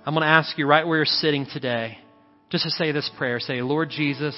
I'm 0.05 0.15
going 0.15 0.23
to 0.23 0.29
ask 0.29 0.59
you 0.59 0.67
right 0.67 0.85
where 0.85 0.97
you're 0.97 1.07
sitting 1.07 1.47
today 1.47 1.97
just 2.51 2.65
to 2.65 2.71
say 2.71 2.91
this 2.91 3.09
prayer. 3.17 3.39
Say, 3.39 3.63
Lord 3.63 3.89
Jesus, 3.89 4.35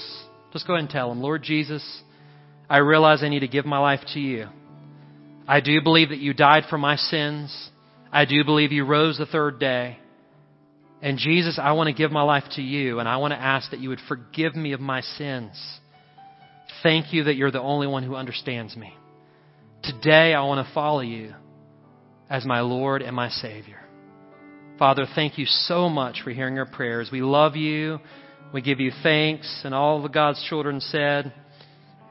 just 0.52 0.66
go 0.66 0.74
ahead 0.74 0.82
and 0.82 0.90
tell 0.90 1.10
him, 1.10 1.22
Lord 1.22 1.42
Jesus, 1.42 2.02
I 2.68 2.76
realize 2.78 3.22
I 3.22 3.30
need 3.30 3.40
to 3.40 3.48
give 3.48 3.64
my 3.64 3.78
life 3.78 4.00
to 4.12 4.20
you. 4.20 4.48
I 5.48 5.60
do 5.60 5.80
believe 5.80 6.10
that 6.10 6.18
you 6.18 6.34
died 6.34 6.64
for 6.68 6.76
my 6.76 6.96
sins. 6.96 7.70
I 8.12 8.26
do 8.26 8.44
believe 8.44 8.72
you 8.72 8.84
rose 8.84 9.16
the 9.16 9.24
third 9.24 9.58
day. 9.58 10.00
And 11.00 11.18
Jesus, 11.18 11.58
I 11.62 11.72
want 11.72 11.88
to 11.88 11.92
give 11.94 12.10
my 12.10 12.22
life 12.22 12.44
to 12.56 12.62
you, 12.62 12.98
and 12.98 13.08
I 13.08 13.18
want 13.18 13.32
to 13.32 13.38
ask 13.40 13.70
that 13.70 13.80
you 13.80 13.90
would 13.90 14.00
forgive 14.08 14.56
me 14.56 14.72
of 14.72 14.80
my 14.80 15.00
sins. 15.00 15.56
Thank 16.82 17.12
you 17.12 17.24
that 17.24 17.36
you're 17.36 17.50
the 17.50 17.60
only 17.60 17.86
one 17.86 18.02
who 18.02 18.16
understands 18.16 18.76
me. 18.76 18.92
Today, 19.82 20.34
I 20.34 20.42
want 20.42 20.66
to 20.66 20.74
follow 20.74 21.00
you. 21.00 21.34
as 22.30 22.44
my 22.44 22.60
Lord 22.60 23.02
and 23.02 23.16
my 23.16 23.28
Savior. 23.30 23.80
Father, 24.78 25.06
thank 25.14 25.38
you 25.38 25.46
so 25.46 25.88
much 25.88 26.20
for 26.22 26.30
hearing 26.30 26.58
our 26.58 26.66
prayers. 26.66 27.08
We 27.10 27.22
love 27.22 27.56
you. 27.56 27.98
We 28.52 28.60
give 28.60 28.80
you 28.80 28.92
thanks. 29.02 29.62
And 29.64 29.74
all 29.74 30.04
of 30.04 30.12
God's 30.12 30.44
children 30.48 30.80
said, 30.80 31.32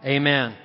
Amen. 0.04 0.56